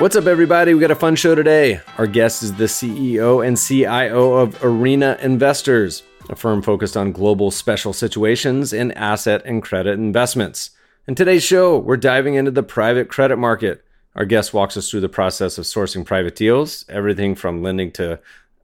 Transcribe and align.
What's 0.00 0.16
up, 0.16 0.24
everybody? 0.24 0.72
We 0.72 0.80
got 0.80 0.90
a 0.90 0.94
fun 0.94 1.14
show 1.14 1.34
today. 1.34 1.82
Our 1.98 2.06
guest 2.06 2.42
is 2.42 2.54
the 2.54 2.64
CEO 2.64 3.46
and 3.46 3.58
CIO 3.58 4.32
of 4.32 4.56
Arena 4.64 5.18
Investors, 5.20 6.02
a 6.30 6.36
firm 6.36 6.62
focused 6.62 6.96
on 6.96 7.12
global 7.12 7.50
special 7.50 7.92
situations 7.92 8.72
and 8.72 8.96
asset 8.96 9.42
and 9.44 9.62
credit 9.62 9.98
investments. 9.98 10.70
In 11.06 11.14
today's 11.14 11.42
show, 11.42 11.76
we're 11.76 11.98
diving 11.98 12.32
into 12.32 12.50
the 12.50 12.62
private 12.62 13.10
credit 13.10 13.36
market 13.36 13.84
our 14.16 14.24
guest 14.24 14.52
walks 14.52 14.76
us 14.76 14.90
through 14.90 15.00
the 15.00 15.08
process 15.08 15.56
of 15.56 15.64
sourcing 15.64 16.04
private 16.04 16.34
deals, 16.34 16.84
everything 16.88 17.34
from 17.36 17.62
lending 17.62 17.92
to 17.92 18.18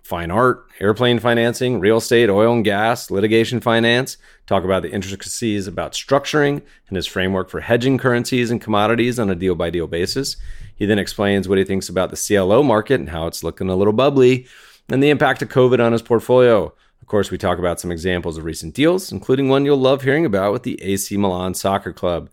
fine 0.06 0.30
art, 0.30 0.68
airplane 0.78 1.18
financing, 1.18 1.80
real 1.80 1.96
estate, 1.96 2.30
oil 2.30 2.52
and 2.52 2.64
gas, 2.64 3.10
litigation 3.10 3.60
finance, 3.60 4.16
talk 4.46 4.62
about 4.62 4.82
the 4.82 4.92
intricacies 4.92 5.66
about 5.66 5.92
structuring 5.92 6.62
and 6.88 6.96
his 6.96 7.08
framework 7.08 7.50
for 7.50 7.60
hedging 7.60 7.98
currencies 7.98 8.52
and 8.52 8.60
commodities 8.60 9.18
on 9.18 9.28
a 9.30 9.34
deal 9.34 9.56
by 9.56 9.68
deal 9.68 9.88
basis. 9.88 10.36
He 10.76 10.86
then 10.86 11.00
explains 11.00 11.48
what 11.48 11.58
he 11.58 11.64
thinks 11.64 11.88
about 11.88 12.10
the 12.10 12.16
CLO 12.16 12.62
market 12.62 13.00
and 13.00 13.08
how 13.08 13.26
it's 13.26 13.42
looking 13.42 13.68
a 13.68 13.74
little 13.74 13.92
bubbly, 13.92 14.46
and 14.88 15.02
the 15.02 15.10
impact 15.10 15.42
of 15.42 15.48
COVID 15.48 15.84
on 15.84 15.90
his 15.90 16.02
portfolio. 16.02 16.72
Of 17.02 17.08
course, 17.08 17.32
we 17.32 17.38
talk 17.38 17.58
about 17.58 17.80
some 17.80 17.90
examples 17.90 18.38
of 18.38 18.44
recent 18.44 18.74
deals, 18.74 19.10
including 19.10 19.48
one 19.48 19.64
you'll 19.64 19.76
love 19.76 20.02
hearing 20.02 20.24
about 20.24 20.52
with 20.52 20.62
the 20.62 20.80
AC 20.82 21.16
Milan 21.16 21.54
Soccer 21.54 21.92
Club. 21.92 22.30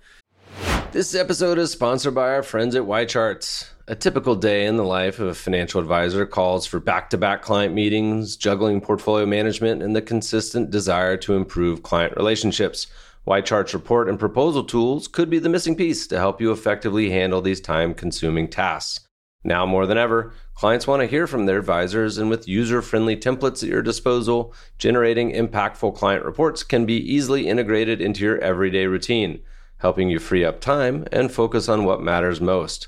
This 0.91 1.15
episode 1.15 1.57
is 1.57 1.71
sponsored 1.71 2.13
by 2.13 2.29
our 2.29 2.43
friends 2.43 2.75
at 2.75 2.83
YCharts. 2.83 3.72
A 3.85 3.95
typical 3.95 4.35
day 4.35 4.65
in 4.65 4.77
the 4.77 4.85
life 4.85 5.19
of 5.19 5.27
a 5.27 5.33
financial 5.33 5.81
advisor 5.81 6.25
calls 6.25 6.65
for 6.65 6.79
back 6.79 7.09
to 7.09 7.17
back 7.17 7.41
client 7.41 7.73
meetings, 7.73 8.37
juggling 8.37 8.79
portfolio 8.79 9.25
management, 9.25 9.83
and 9.83 9.93
the 9.93 10.01
consistent 10.01 10.71
desire 10.71 11.17
to 11.17 11.35
improve 11.35 11.83
client 11.83 12.15
relationships. 12.15 12.87
YCharts 13.27 13.73
report 13.73 14.07
and 14.07 14.17
proposal 14.17 14.63
tools 14.63 15.09
could 15.09 15.29
be 15.29 15.37
the 15.37 15.49
missing 15.49 15.75
piece 15.75 16.07
to 16.07 16.17
help 16.17 16.39
you 16.39 16.49
effectively 16.53 17.09
handle 17.09 17.41
these 17.41 17.59
time 17.59 17.93
consuming 17.93 18.47
tasks. 18.47 19.05
Now 19.43 19.65
more 19.65 19.85
than 19.85 19.97
ever, 19.97 20.33
clients 20.55 20.87
want 20.87 21.01
to 21.01 21.07
hear 21.07 21.27
from 21.27 21.45
their 21.45 21.59
advisors, 21.59 22.17
and 22.17 22.29
with 22.29 22.47
user 22.47 22.81
friendly 22.81 23.17
templates 23.17 23.63
at 23.63 23.69
your 23.69 23.81
disposal, 23.81 24.53
generating 24.77 25.33
impactful 25.33 25.93
client 25.97 26.23
reports 26.23 26.63
can 26.63 26.85
be 26.85 26.95
easily 26.95 27.49
integrated 27.49 27.99
into 27.99 28.23
your 28.23 28.37
everyday 28.37 28.85
routine 28.87 29.41
helping 29.83 30.09
you 30.09 30.17
free 30.17 30.45
up 30.45 30.61
time 30.61 31.05
and 31.11 31.29
focus 31.29 31.67
on 31.67 31.83
what 31.83 32.01
matters 32.01 32.39
most, 32.39 32.87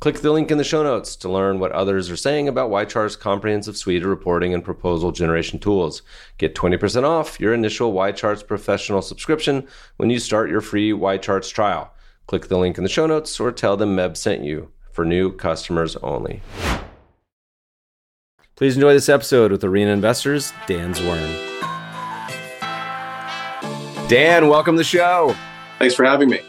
Click 0.00 0.20
the 0.20 0.30
link 0.30 0.52
in 0.52 0.58
the 0.58 0.64
show 0.64 0.84
notes 0.84 1.16
to 1.16 1.28
learn 1.28 1.58
what 1.58 1.72
others 1.72 2.08
are 2.08 2.16
saying 2.16 2.46
about 2.46 2.70
YChart's 2.70 3.16
comprehensive 3.16 3.76
suite 3.76 4.04
of 4.04 4.08
reporting 4.08 4.54
and 4.54 4.62
proposal 4.62 5.10
generation 5.10 5.58
tools. 5.58 6.02
Get 6.38 6.54
20% 6.54 7.02
off 7.02 7.40
your 7.40 7.52
initial 7.52 7.92
YCharts 7.92 8.46
professional 8.46 9.02
subscription 9.02 9.66
when 9.96 10.08
you 10.08 10.20
start 10.20 10.50
your 10.50 10.60
free 10.60 10.92
YCharts 10.92 11.52
trial. 11.52 11.92
Click 12.28 12.46
the 12.46 12.58
link 12.58 12.78
in 12.78 12.84
the 12.84 12.90
show 12.90 13.06
notes 13.06 13.40
or 13.40 13.50
tell 13.50 13.76
them 13.76 13.96
Meb 13.96 14.16
sent 14.16 14.44
you 14.44 14.70
for 14.92 15.04
new 15.04 15.32
customers 15.32 15.96
only. 15.96 16.42
Please 18.54 18.76
enjoy 18.76 18.92
this 18.92 19.08
episode 19.08 19.50
with 19.50 19.64
Arena 19.64 19.90
Investors, 19.90 20.52
Dan 20.68 20.94
Zwirn. 20.94 21.58
Dan, 24.08 24.48
welcome 24.48 24.76
to 24.76 24.78
the 24.78 24.84
show. 24.84 25.34
Thanks 25.80 25.96
for 25.96 26.04
having 26.04 26.30
me 26.30 26.40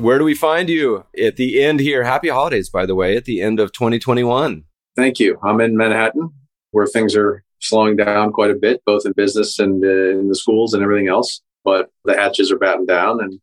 where 0.00 0.18
do 0.18 0.24
we 0.24 0.34
find 0.34 0.68
you 0.68 1.04
at 1.18 1.36
the 1.36 1.62
end 1.62 1.80
here? 1.80 2.04
Happy 2.04 2.28
holidays, 2.28 2.68
by 2.68 2.86
the 2.86 2.94
way, 2.94 3.16
at 3.16 3.24
the 3.24 3.40
end 3.40 3.60
of 3.60 3.72
2021. 3.72 4.64
Thank 4.96 5.20
you. 5.20 5.38
I'm 5.42 5.60
in 5.60 5.76
Manhattan 5.76 6.30
where 6.72 6.86
things 6.86 7.16
are 7.16 7.44
slowing 7.58 7.96
down 7.96 8.32
quite 8.32 8.50
a 8.50 8.54
bit, 8.54 8.82
both 8.86 9.04
in 9.04 9.12
business 9.12 9.58
and 9.58 9.84
uh, 9.84 10.18
in 10.18 10.28
the 10.28 10.34
schools 10.34 10.72
and 10.72 10.82
everything 10.82 11.08
else. 11.08 11.40
But 11.64 11.90
the 12.04 12.14
hatches 12.14 12.50
are 12.50 12.58
battened 12.58 12.88
down 12.88 13.22
and 13.22 13.38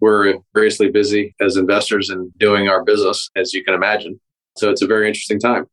we're 0.00 0.36
variously 0.54 0.90
busy 0.90 1.34
as 1.40 1.56
investors 1.56 2.10
and 2.10 2.32
doing 2.38 2.68
our 2.68 2.84
business, 2.84 3.30
as 3.36 3.52
you 3.52 3.64
can 3.64 3.74
imagine. 3.74 4.20
So 4.56 4.70
it's 4.70 4.82
a 4.82 4.86
very 4.86 5.08
interesting 5.08 5.40
time. 5.40 5.66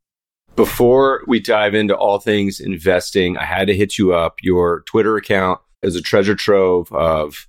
Before 0.56 1.22
we 1.26 1.38
dive 1.38 1.74
into 1.74 1.94
all 1.94 2.18
things 2.18 2.60
investing, 2.60 3.36
I 3.36 3.44
had 3.44 3.66
to 3.66 3.76
hit 3.76 3.98
you 3.98 4.14
up. 4.14 4.36
Your 4.42 4.82
Twitter 4.86 5.16
account 5.16 5.60
is 5.82 5.96
a 5.96 6.00
treasure 6.00 6.34
trove 6.34 6.90
of 6.92 7.46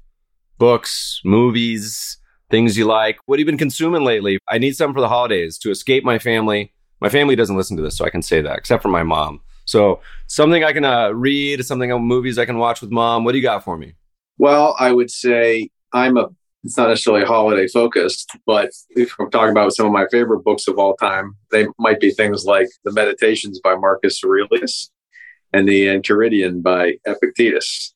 books, 0.57 1.21
movies, 1.23 2.17
things 2.49 2.77
you 2.77 2.85
like. 2.85 3.17
What 3.25 3.39
have 3.39 3.41
you 3.41 3.45
been 3.45 3.57
consuming 3.57 4.03
lately? 4.03 4.39
I 4.47 4.57
need 4.57 4.75
something 4.75 4.93
for 4.93 5.01
the 5.01 5.09
holidays 5.09 5.57
to 5.59 5.71
escape 5.71 6.03
my 6.03 6.19
family. 6.19 6.73
My 6.99 7.09
family 7.09 7.35
doesn't 7.35 7.55
listen 7.55 7.77
to 7.77 7.83
this, 7.83 7.97
so 7.97 8.05
I 8.05 8.09
can 8.09 8.21
say 8.21 8.41
that, 8.41 8.57
except 8.57 8.81
for 8.81 8.89
my 8.89 9.03
mom. 9.03 9.41
So 9.65 10.01
something 10.27 10.63
I 10.63 10.71
can 10.73 10.85
uh, 10.85 11.09
read, 11.09 11.63
something 11.65 11.91
on 11.91 12.01
movies 12.01 12.37
I 12.37 12.45
can 12.45 12.57
watch 12.57 12.81
with 12.81 12.89
mom. 12.89 13.23
What 13.23 13.33
do 13.33 13.37
you 13.37 13.43
got 13.43 13.63
for 13.63 13.77
me? 13.77 13.93
Well, 14.37 14.75
I 14.79 14.91
would 14.91 15.11
say 15.11 15.69
I'm 15.93 16.17
a. 16.17 16.27
It's 16.63 16.75
not 16.75 16.89
necessarily 16.89 17.23
holiday 17.23 17.67
focused, 17.67 18.35
but 18.45 18.71
if 18.89 19.13
I'm 19.19 19.29
talking 19.29 19.51
about 19.51 19.73
some 19.73 19.85
of 19.85 19.91
my 19.93 20.05
favorite 20.11 20.43
books 20.43 20.67
of 20.67 20.77
all 20.77 20.95
time, 20.95 21.35
they 21.51 21.67
might 21.77 21.99
be 21.99 22.11
things 22.11 22.45
like 22.45 22.67
The 22.83 22.91
Meditations 22.91 23.61
by 23.63 23.75
Marcus 23.75 24.21
Aurelius 24.23 24.91
and 25.53 25.69
The 25.69 25.85
Enchiridion 25.85 26.61
by 26.61 26.95
Epictetus. 27.05 27.93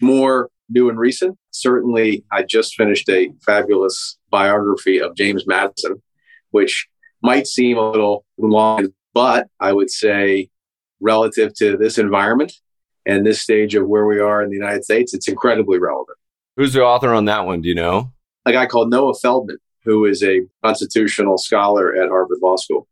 More 0.00 0.50
new 0.72 0.88
and 0.88 0.98
recent. 0.98 1.38
Certainly, 1.50 2.24
I 2.32 2.42
just 2.42 2.74
finished 2.74 3.08
a 3.08 3.30
fabulous 3.44 4.18
biography 4.30 5.00
of 5.00 5.14
James 5.16 5.46
Madison, 5.46 6.02
which 6.50 6.88
might 7.22 7.46
seem 7.46 7.78
a 7.78 7.90
little 7.90 8.24
long, 8.38 8.88
but 9.14 9.48
I 9.60 9.72
would 9.72 9.90
say 9.90 10.50
relative 11.00 11.54
to 11.54 11.76
this 11.76 11.98
environment 11.98 12.52
and 13.06 13.26
this 13.26 13.40
stage 13.40 13.74
of 13.74 13.86
where 13.86 14.06
we 14.06 14.18
are 14.18 14.42
in 14.42 14.50
the 14.50 14.56
United 14.56 14.84
States, 14.84 15.14
it's 15.14 15.28
incredibly 15.28 15.78
relevant. 15.78 16.18
Who's 16.56 16.72
the 16.72 16.82
author 16.82 17.12
on 17.12 17.24
that 17.26 17.46
one? 17.46 17.62
Do 17.62 17.68
you 17.68 17.74
know? 17.74 18.12
A 18.46 18.52
guy 18.52 18.66
called 18.66 18.90
Noah 18.90 19.14
Feldman, 19.14 19.58
who 19.84 20.04
is 20.04 20.22
a 20.22 20.42
constitutional 20.64 21.38
scholar 21.38 21.94
at 21.94 22.08
Harvard 22.08 22.38
Law 22.42 22.56
School. 22.56 22.86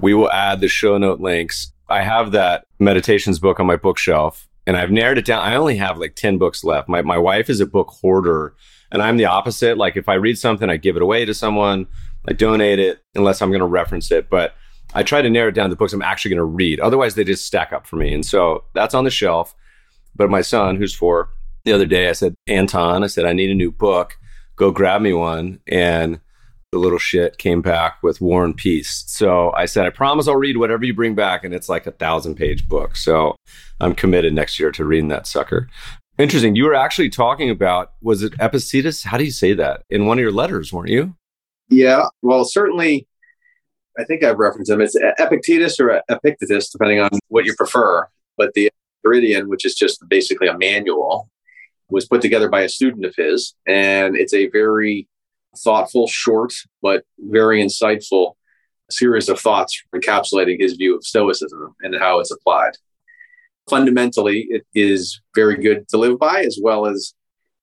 We 0.00 0.14
will 0.14 0.30
add 0.32 0.60
the 0.60 0.68
show 0.68 0.98
note 0.98 1.20
links. 1.20 1.72
I 1.88 2.02
have 2.02 2.32
that 2.32 2.64
meditations 2.78 3.38
book 3.38 3.60
on 3.60 3.66
my 3.66 3.76
bookshelf 3.76 4.48
and 4.66 4.76
I've 4.76 4.90
narrowed 4.90 5.18
it 5.18 5.24
down. 5.24 5.42
I 5.42 5.56
only 5.56 5.76
have 5.76 5.98
like 5.98 6.14
10 6.14 6.38
books 6.38 6.64
left. 6.64 6.88
My, 6.88 7.02
my 7.02 7.18
wife 7.18 7.50
is 7.50 7.60
a 7.60 7.66
book 7.66 7.88
hoarder 7.88 8.54
and 8.90 9.02
I'm 9.02 9.16
the 9.16 9.24
opposite. 9.24 9.78
Like 9.78 9.96
if 9.96 10.08
I 10.08 10.14
read 10.14 10.38
something, 10.38 10.70
I 10.70 10.76
give 10.76 10.96
it 10.96 11.02
away 11.02 11.24
to 11.24 11.34
someone, 11.34 11.86
I 12.28 12.32
donate 12.32 12.78
it 12.78 13.02
unless 13.14 13.42
I'm 13.42 13.50
going 13.50 13.60
to 13.60 13.66
reference 13.66 14.10
it. 14.12 14.30
But 14.30 14.54
I 14.94 15.02
try 15.02 15.22
to 15.22 15.30
narrow 15.30 15.48
it 15.48 15.54
down 15.54 15.70
the 15.70 15.76
books 15.76 15.92
I'm 15.92 16.02
actually 16.02 16.30
going 16.30 16.38
to 16.38 16.44
read. 16.44 16.78
Otherwise, 16.80 17.14
they 17.14 17.24
just 17.24 17.46
stack 17.46 17.72
up 17.72 17.86
for 17.86 17.96
me. 17.96 18.12
And 18.12 18.24
so 18.24 18.64
that's 18.74 18.94
on 18.94 19.04
the 19.04 19.10
shelf. 19.10 19.54
But 20.14 20.30
my 20.30 20.42
son, 20.42 20.76
who's 20.76 20.94
four, 20.94 21.30
the 21.64 21.72
other 21.72 21.86
day, 21.86 22.08
I 22.08 22.12
said, 22.12 22.34
Anton, 22.46 23.02
I 23.02 23.06
said, 23.06 23.24
I 23.24 23.32
need 23.32 23.50
a 23.50 23.54
new 23.54 23.72
book. 23.72 24.18
Go 24.56 24.70
grab 24.70 25.00
me 25.00 25.14
one. 25.14 25.60
And 25.66 26.20
the 26.72 26.78
little 26.78 26.98
shit 26.98 27.36
came 27.36 27.60
back 27.60 28.02
with 28.02 28.20
War 28.20 28.44
and 28.44 28.56
Peace. 28.56 29.04
So 29.06 29.52
I 29.54 29.66
said, 29.66 29.84
I 29.84 29.90
promise 29.90 30.26
I'll 30.26 30.36
read 30.36 30.56
whatever 30.56 30.84
you 30.84 30.94
bring 30.94 31.14
back. 31.14 31.44
And 31.44 31.54
it's 31.54 31.68
like 31.68 31.86
a 31.86 31.92
thousand 31.92 32.36
page 32.36 32.66
book. 32.66 32.96
So 32.96 33.36
I'm 33.78 33.94
committed 33.94 34.32
next 34.32 34.58
year 34.58 34.72
to 34.72 34.84
reading 34.84 35.08
that 35.08 35.26
sucker. 35.26 35.68
Interesting. 36.16 36.56
You 36.56 36.64
were 36.64 36.74
actually 36.74 37.10
talking 37.10 37.50
about, 37.50 37.92
was 38.00 38.22
it 38.22 38.32
Epictetus? 38.40 39.02
How 39.02 39.18
do 39.18 39.24
you 39.24 39.30
say 39.30 39.52
that? 39.52 39.82
In 39.90 40.06
one 40.06 40.18
of 40.18 40.22
your 40.22 40.32
letters, 40.32 40.72
weren't 40.72 40.88
you? 40.88 41.14
Yeah. 41.68 42.06
Well, 42.22 42.44
certainly, 42.44 43.06
I 43.98 44.04
think 44.04 44.24
I've 44.24 44.38
referenced 44.38 44.70
him. 44.70 44.80
It's 44.80 44.96
Epictetus 45.18 45.78
or 45.78 46.02
Epictetus, 46.08 46.70
depending 46.70 47.00
on 47.00 47.10
what 47.28 47.44
you 47.44 47.54
prefer. 47.54 48.08
But 48.38 48.54
the 48.54 48.70
Enchiridion, 49.04 49.48
which 49.48 49.66
is 49.66 49.74
just 49.74 50.06
basically 50.08 50.48
a 50.48 50.56
manual, 50.56 51.28
was 51.90 52.06
put 52.08 52.22
together 52.22 52.48
by 52.48 52.62
a 52.62 52.68
student 52.70 53.04
of 53.04 53.14
his. 53.14 53.54
And 53.66 54.16
it's 54.16 54.32
a 54.32 54.48
very 54.48 55.06
thoughtful, 55.58 56.06
short, 56.06 56.52
but 56.80 57.04
very 57.18 57.62
insightful 57.62 58.34
series 58.90 59.28
of 59.28 59.40
thoughts 59.40 59.80
encapsulating 59.94 60.60
his 60.60 60.74
view 60.74 60.94
of 60.96 61.04
Stoicism 61.04 61.74
and 61.82 61.94
how 61.96 62.20
it's 62.20 62.30
applied. 62.30 62.72
fundamentally, 63.70 64.46
it 64.50 64.66
is 64.74 65.20
very 65.36 65.56
good 65.56 65.88
to 65.88 65.96
live 65.96 66.18
by, 66.18 66.42
as 66.42 66.58
well 66.60 66.84
as 66.84 67.14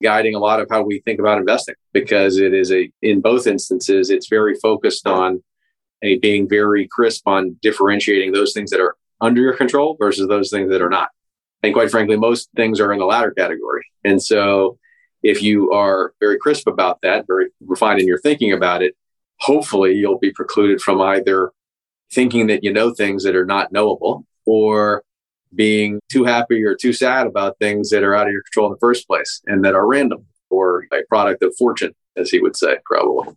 guiding 0.02 0.36
a 0.36 0.40
lot 0.40 0.60
of 0.60 0.68
how 0.70 0.82
we 0.82 1.02
think 1.02 1.20
about 1.20 1.38
investing 1.38 1.76
because 1.94 2.38
it 2.38 2.54
is 2.54 2.72
a 2.72 2.90
in 3.02 3.20
both 3.22 3.48
instances 3.48 4.10
it's 4.10 4.30
very 4.30 4.56
focused 4.56 5.06
on 5.06 5.44
a 6.02 6.18
being 6.20 6.48
very 6.48 6.88
crisp 6.90 7.28
on 7.28 7.58
differentiating 7.62 8.32
those 8.32 8.54
things 8.54 8.72
that 8.72 8.80
are 8.80 8.96
under 9.20 9.42
your 9.42 9.56
control 9.56 9.98
versus 10.00 10.28
those 10.28 10.50
things 10.50 10.70
that 10.70 10.82
are 10.82 10.90
not 10.90 11.10
and 11.64 11.74
quite 11.74 11.92
frankly 11.92 12.16
most 12.16 12.50
things 12.56 12.80
are 12.80 12.94
in 12.94 13.00
the 13.00 13.06
latter 13.06 13.32
category 13.32 13.84
and 14.06 14.24
so 14.24 14.78
if 15.24 15.42
you 15.42 15.72
are 15.72 16.14
very 16.20 16.38
crisp 16.38 16.68
about 16.68 17.00
that 17.02 17.26
very 17.28 17.48
refined 17.62 18.00
in 18.00 18.08
your 18.08 18.20
thinking 18.20 18.54
about 18.54 18.82
it 18.82 18.96
hopefully 19.40 19.94
you'll 19.94 20.20
be 20.20 20.32
precluded 20.32 20.82
from 20.82 21.02
either 21.02 21.52
thinking 22.12 22.48
that 22.48 22.64
you 22.64 22.74
know 22.74 22.94
things 22.94 23.24
that 23.24 23.36
are 23.36 23.46
not 23.46 23.72
knowable 23.72 24.26
or 24.46 25.04
being 25.54 26.00
too 26.10 26.24
happy 26.24 26.64
or 26.64 26.76
too 26.76 26.94
sad 26.94 27.28
about 27.28 27.58
things 27.60 27.90
that 27.90 28.04
are 28.04 28.16
out 28.16 28.28
of 28.28 28.34
your 28.34 28.44
control 28.44 28.68
in 28.68 28.74
the 28.74 28.80
first 28.80 29.08
place 29.08 29.42
and 29.46 29.64
that 29.66 29.76
are 29.76 29.88
random 29.88 30.26
or 30.50 30.86
a 30.94 31.04
product 31.08 31.44
of 31.44 31.56
fortune, 31.58 31.94
as 32.16 32.30
he 32.30 32.40
would 32.40 32.56
say, 32.56 32.78
probably. 32.86 33.36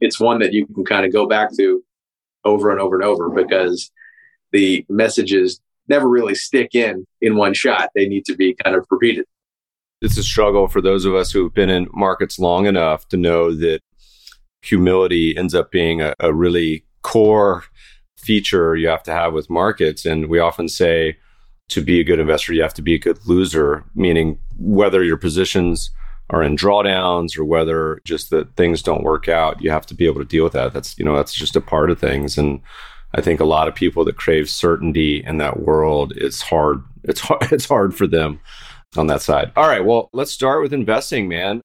It's 0.00 0.20
one 0.20 0.40
that 0.40 0.52
you 0.52 0.66
can 0.66 0.84
kind 0.84 1.04
of 1.04 1.12
go 1.12 1.26
back 1.26 1.54
to 1.56 1.82
over 2.44 2.70
and 2.70 2.80
over 2.80 2.96
and 2.96 3.04
over 3.04 3.28
because 3.30 3.90
the 4.52 4.84
messages 4.88 5.60
never 5.88 6.08
really 6.08 6.34
stick 6.34 6.74
in 6.74 7.06
in 7.20 7.36
one 7.36 7.54
shot. 7.54 7.90
They 7.94 8.06
need 8.06 8.24
to 8.26 8.36
be 8.36 8.54
kind 8.54 8.76
of 8.76 8.86
repeated. 8.90 9.26
It's 10.00 10.16
a 10.16 10.22
struggle 10.22 10.68
for 10.68 10.80
those 10.80 11.04
of 11.04 11.14
us 11.14 11.32
who've 11.32 11.52
been 11.52 11.70
in 11.70 11.88
markets 11.92 12.38
long 12.38 12.66
enough 12.66 13.08
to 13.08 13.16
know 13.16 13.54
that 13.56 13.80
humility 14.62 15.36
ends 15.36 15.54
up 15.54 15.70
being 15.70 16.00
a, 16.00 16.14
a 16.20 16.32
really 16.32 16.84
core 17.02 17.64
feature 18.16 18.76
you 18.76 18.88
have 18.88 19.02
to 19.04 19.12
have 19.12 19.32
with 19.32 19.50
markets. 19.50 20.04
And 20.04 20.28
we 20.28 20.38
often 20.38 20.68
say, 20.68 21.16
to 21.68 21.82
be 21.82 22.00
a 22.00 22.04
good 22.04 22.18
investor, 22.18 22.54
you 22.54 22.62
have 22.62 22.74
to 22.74 22.82
be 22.82 22.94
a 22.94 22.98
good 22.98 23.18
loser, 23.26 23.84
meaning 23.94 24.38
whether 24.56 25.04
your 25.04 25.18
positions 25.18 25.90
are 26.30 26.42
in 26.42 26.56
drawdowns 26.56 27.38
or 27.38 27.44
whether 27.44 28.00
just 28.04 28.30
that 28.30 28.54
things 28.56 28.82
don't 28.82 29.02
work 29.02 29.28
out, 29.28 29.62
you 29.62 29.70
have 29.70 29.86
to 29.86 29.94
be 29.94 30.06
able 30.06 30.20
to 30.20 30.26
deal 30.26 30.44
with 30.44 30.52
that. 30.52 30.72
That's, 30.72 30.98
you 30.98 31.04
know, 31.04 31.16
that's 31.16 31.34
just 31.34 31.56
a 31.56 31.60
part 31.60 31.90
of 31.90 31.98
things. 31.98 32.38
And 32.38 32.60
I 33.14 33.20
think 33.20 33.40
a 33.40 33.46
lot 33.46 33.68
of 33.68 33.74
people 33.74 34.04
that 34.04 34.16
crave 34.16 34.48
certainty 34.50 35.22
in 35.24 35.38
that 35.38 35.60
world, 35.60 36.12
it's 36.16 36.42
hard. 36.42 36.82
It's 37.04 37.20
hard. 37.20 37.42
It's 37.52 37.66
hard 37.66 37.94
for 37.94 38.06
them 38.06 38.40
on 38.96 39.06
that 39.08 39.22
side. 39.22 39.52
All 39.56 39.68
right. 39.68 39.84
Well, 39.84 40.08
let's 40.12 40.32
start 40.32 40.62
with 40.62 40.72
investing, 40.72 41.28
man 41.28 41.62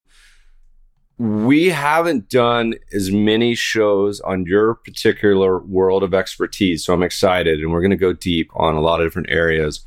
we 1.23 1.69
haven't 1.69 2.29
done 2.29 2.73
as 2.91 3.11
many 3.11 3.53
shows 3.55 4.19
on 4.21 4.45
your 4.45 4.75
particular 4.75 5.59
world 5.59 6.03
of 6.03 6.13
expertise. 6.13 6.83
So 6.83 6.93
I'm 6.93 7.03
excited 7.03 7.59
and 7.59 7.71
we're 7.71 7.81
going 7.81 7.91
to 7.91 7.97
go 7.97 8.13
deep 8.13 8.49
on 8.55 8.75
a 8.75 8.81
lot 8.81 8.99
of 8.99 9.05
different 9.05 9.29
areas. 9.29 9.85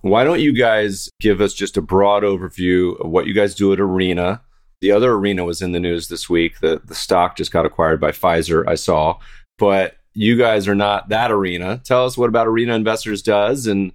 Why 0.00 0.24
don't 0.24 0.40
you 0.40 0.52
guys 0.52 1.08
give 1.20 1.40
us 1.40 1.54
just 1.54 1.76
a 1.76 1.82
broad 1.82 2.22
overview 2.22 2.98
of 3.00 3.10
what 3.10 3.26
you 3.26 3.34
guys 3.34 3.54
do 3.54 3.72
at 3.72 3.80
Arena? 3.80 4.40
The 4.80 4.90
other 4.90 5.12
Arena 5.12 5.44
was 5.44 5.62
in 5.62 5.72
the 5.72 5.80
news 5.80 6.08
this 6.08 6.28
week. 6.28 6.60
The, 6.60 6.80
the 6.84 6.94
stock 6.94 7.36
just 7.36 7.52
got 7.52 7.66
acquired 7.66 8.00
by 8.00 8.10
Pfizer, 8.10 8.66
I 8.66 8.74
saw. 8.74 9.18
But 9.58 9.96
you 10.14 10.36
guys 10.36 10.66
are 10.66 10.74
not 10.74 11.08
that 11.10 11.30
Arena. 11.30 11.80
Tell 11.84 12.04
us 12.04 12.18
what 12.18 12.28
about 12.28 12.46
Arena 12.46 12.74
Investors 12.74 13.22
does 13.22 13.66
and 13.66 13.92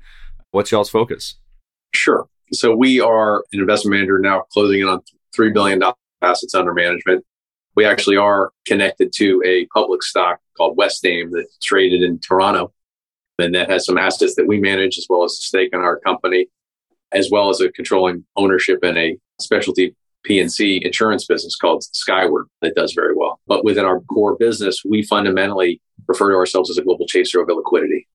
what's 0.52 0.72
y'all's 0.72 0.90
focus? 0.90 1.36
Sure. 1.94 2.28
So 2.51 2.75
we 2.75 3.00
are 3.00 3.44
an 3.54 3.60
investment 3.60 3.96
manager 3.96 4.19
now 4.19 4.42
closing 4.51 4.81
in 4.81 4.88
on 4.88 5.01
$3 5.38 5.54
billion 5.54 5.81
assets 6.22 6.56
under 6.56 6.74
management. 6.74 7.25
We 7.75 7.86
actually 7.86 8.18
are 8.18 8.51
connected 8.66 9.13
to 9.16 9.42
a 9.46 9.66
public 9.68 10.04
stock 10.04 10.40
called 10.57 10.78
Westaim 10.78 11.31
that's 11.31 11.57
traded 11.60 12.01
in 12.01 12.19
Toronto. 12.19 12.74
And 13.38 13.56
that 13.56 13.69
has 13.69 13.86
some 13.86 13.98
assets 13.98 14.36
that 14.36 14.48
we 14.48 14.60
manage 14.60 14.98
as 14.98 15.06
well 15.10 15.24
as 15.24 15.34
a 15.34 15.42
stake 15.42 15.69
in 15.72 15.80
our 15.80 16.00
company, 16.00 16.48
as 17.12 17.30
well 17.31 17.50
as 17.50 17.62
a 17.62 17.72
controlling 17.72 18.25
ownership 18.36 18.84
in 18.84 18.98
a 18.98 19.18
specialty 19.40 19.95
P&C 20.24 20.81
insurance 20.84 21.25
business 21.25 21.56
called 21.56 21.84
Skyward 21.84 22.48
that 22.62 22.75
does 22.75 22.94
very 22.94 23.16
well. 23.16 23.40
But 23.48 23.63
within 23.63 23.86
our 23.86 24.02
core 24.02 24.36
business, 24.36 24.84
we 24.84 25.04
fundamentally 25.04 25.81
refer 26.07 26.31
to 26.31 26.36
ourselves 26.36 26.69
as 26.69 26.78
a 26.78 26.84
global 26.84 27.07
chaser 27.07 27.40
of 27.40 27.48
illiquidity. 27.48 28.06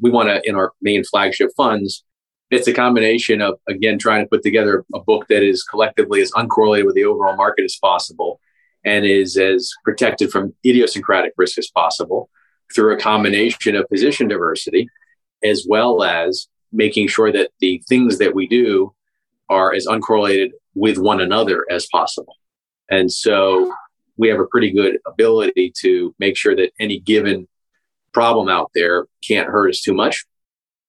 We 0.00 0.10
want 0.10 0.28
to, 0.28 0.42
in 0.46 0.56
our 0.56 0.72
main 0.82 1.04
flagship 1.04 1.50
funds, 1.56 2.04
it's 2.50 2.68
a 2.68 2.72
combination 2.72 3.40
of 3.40 3.58
again 3.68 3.98
trying 3.98 4.24
to 4.24 4.28
put 4.28 4.42
together 4.42 4.84
a 4.94 5.00
book 5.00 5.26
that 5.28 5.42
is 5.42 5.62
collectively 5.62 6.20
as 6.20 6.30
uncorrelated 6.32 6.86
with 6.86 6.94
the 6.94 7.04
overall 7.04 7.36
market 7.36 7.64
as 7.64 7.76
possible 7.80 8.40
and 8.84 9.04
is 9.06 9.36
as 9.36 9.70
protected 9.84 10.30
from 10.30 10.54
idiosyncratic 10.64 11.32
risk 11.36 11.58
as 11.58 11.70
possible 11.70 12.28
through 12.74 12.94
a 12.94 13.00
combination 13.00 13.76
of 13.76 13.88
position 13.88 14.28
diversity 14.28 14.88
as 15.42 15.66
well 15.68 16.02
as 16.02 16.48
making 16.72 17.08
sure 17.08 17.32
that 17.32 17.50
the 17.60 17.82
things 17.88 18.18
that 18.18 18.34
we 18.34 18.46
do 18.46 18.94
are 19.48 19.72
as 19.72 19.86
uncorrelated 19.86 20.50
with 20.74 20.98
one 20.98 21.20
another 21.20 21.64
as 21.70 21.86
possible. 21.92 22.34
And 22.90 23.12
so 23.12 23.72
we 24.16 24.28
have 24.28 24.40
a 24.40 24.46
pretty 24.46 24.70
good 24.70 24.98
ability 25.06 25.72
to 25.80 26.14
make 26.18 26.36
sure 26.36 26.56
that 26.56 26.72
any 26.80 26.98
given 26.98 27.46
problem 28.12 28.48
out 28.48 28.70
there 28.74 29.06
can't 29.26 29.48
hurt 29.48 29.70
us 29.70 29.82
too 29.82 29.94
much 29.94 30.24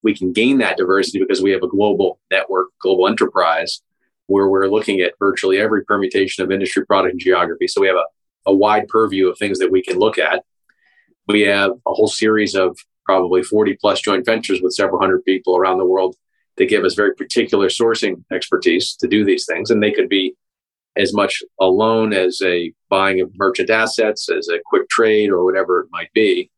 we 0.06 0.16
can 0.16 0.31
gain 0.31 0.60
that 0.60 0.78
diversity 0.78 1.19
because 1.19 1.42
we 1.42 1.50
have 1.50 1.63
a 1.63 1.68
global 1.68 2.19
network, 2.30 2.68
global 2.80 3.07
enterprise 3.07 3.81
where 4.28 4.48
we're 4.48 4.68
looking 4.68 5.02
at 5.02 5.13
virtually 5.19 5.57
every 5.57 5.84
permutation 5.84 6.44
of 6.44 6.52
industry, 6.52 6.86
product, 6.86 7.13
and 7.13 7.19
geography. 7.19 7.68
So 7.68 7.81
we 7.81 7.88
have 7.88 7.98
a, 7.98 8.06
a 8.52 8.54
wide 8.54 8.88
purview 8.88 9.28
of 9.28 9.38
things 9.38 9.57
that 9.60 9.72
we 9.72 9.81
can 9.81 9.98
look 9.98 10.19
at. 10.19 10.44
We 11.28 11.42
have 11.42 11.72
a 11.72 11.94
whole 11.94 12.07
series 12.07 12.54
of 12.54 12.78
probably 13.04 13.42
40 13.42 13.78
plus 13.81 14.00
joint 14.00 14.25
ventures 14.25 14.62
with 14.62 14.74
several 14.74 15.02
hundred 15.02 15.25
people 15.25 15.57
around 15.57 15.80
the 15.80 15.86
world 15.86 16.16
that 16.58 16.69
give 16.69 16.86
us 16.86 16.94
very 16.94 17.16
particular 17.16 17.68
sourcing 17.68 18.24
expertise 18.31 18.96
to 18.98 19.08
do 19.08 19.25
these 19.25 19.48
things. 19.48 19.72
And 19.72 19.81
they 19.81 19.92
could 19.92 20.08
be 20.08 20.36
as 20.96 21.16
much 21.16 21.42
a 21.60 21.66
loan 21.66 22.13
as 22.13 22.40
a 22.44 22.72
buying 22.90 23.22
of 23.22 23.31
merchant 23.36 23.72
assets, 23.72 24.30
as 24.30 24.50
a 24.50 24.60
quick 24.68 24.88
trade, 24.88 25.31
or 25.31 25.44
whatever 25.44 25.80
it 25.81 25.88
might 25.92 26.13
be. 26.13 26.51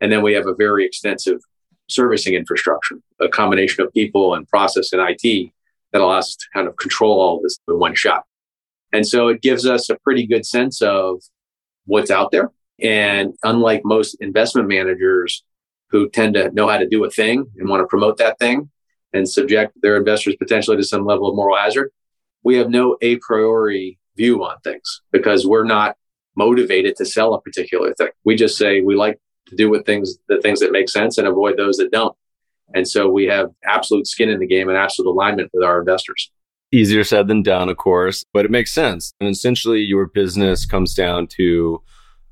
And 0.00 0.10
then 0.10 0.22
we 0.22 0.32
have 0.32 0.46
a 0.46 0.54
very 0.54 0.86
extensive 0.86 1.40
servicing 1.88 2.34
infrastructure, 2.34 2.96
a 3.20 3.28
combination 3.28 3.84
of 3.84 3.92
people 3.92 4.34
and 4.34 4.48
process 4.48 4.92
and 4.92 5.02
IT 5.02 5.52
that 5.92 6.00
allows 6.00 6.24
us 6.24 6.36
to 6.36 6.46
kind 6.52 6.66
of 6.66 6.76
control 6.76 7.20
all 7.20 7.36
of 7.36 7.42
this 7.42 7.58
in 7.68 7.78
one 7.78 7.94
shot. 7.94 8.24
And 8.92 9.06
so 9.06 9.28
it 9.28 9.42
gives 9.42 9.66
us 9.66 9.90
a 9.90 9.96
pretty 9.96 10.26
good 10.26 10.46
sense 10.46 10.80
of 10.80 11.22
what's 11.86 12.10
out 12.10 12.30
there. 12.30 12.50
And 12.80 13.34
unlike 13.42 13.82
most 13.84 14.14
investment 14.20 14.68
managers 14.68 15.44
who 15.90 16.08
tend 16.08 16.34
to 16.34 16.50
know 16.52 16.68
how 16.68 16.78
to 16.78 16.88
do 16.88 17.04
a 17.04 17.10
thing 17.10 17.44
and 17.56 17.68
want 17.68 17.82
to 17.82 17.86
promote 17.86 18.18
that 18.18 18.38
thing 18.38 18.70
and 19.12 19.28
subject 19.28 19.72
their 19.80 19.96
investors 19.96 20.36
potentially 20.36 20.76
to 20.76 20.84
some 20.84 21.04
level 21.04 21.28
of 21.28 21.36
moral 21.36 21.56
hazard, 21.56 21.90
we 22.42 22.56
have 22.56 22.68
no 22.68 22.96
a 23.00 23.16
priori 23.16 23.98
view 24.16 24.44
on 24.44 24.58
things 24.60 25.02
because 25.12 25.46
we're 25.46 25.64
not 25.64 25.96
motivated 26.36 26.96
to 26.96 27.04
sell 27.04 27.34
a 27.34 27.40
particular 27.40 27.94
thing. 27.94 28.08
We 28.24 28.34
just 28.34 28.56
say 28.56 28.80
we 28.80 28.96
like 28.96 29.18
to 29.46 29.56
do 29.56 29.68
with 29.70 29.86
things 29.86 30.18
the 30.28 30.40
things 30.40 30.60
that 30.60 30.72
make 30.72 30.88
sense 30.88 31.18
and 31.18 31.26
avoid 31.26 31.56
those 31.56 31.76
that 31.76 31.90
don't. 31.90 32.16
And 32.74 32.88
so 32.88 33.08
we 33.08 33.26
have 33.26 33.50
absolute 33.64 34.06
skin 34.06 34.30
in 34.30 34.40
the 34.40 34.46
game 34.46 34.68
and 34.68 34.78
absolute 34.78 35.10
alignment 35.10 35.50
with 35.52 35.62
our 35.62 35.78
investors. 35.78 36.30
Easier 36.72 37.04
said 37.04 37.28
than 37.28 37.42
done, 37.42 37.68
of 37.68 37.76
course, 37.76 38.24
but 38.32 38.44
it 38.44 38.50
makes 38.50 38.72
sense. 38.72 39.12
And 39.20 39.28
essentially, 39.28 39.80
your 39.80 40.06
business 40.06 40.66
comes 40.66 40.94
down 40.94 41.28
to 41.38 41.82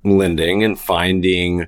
lending 0.04 0.64
and 0.64 0.78
finding 0.78 1.66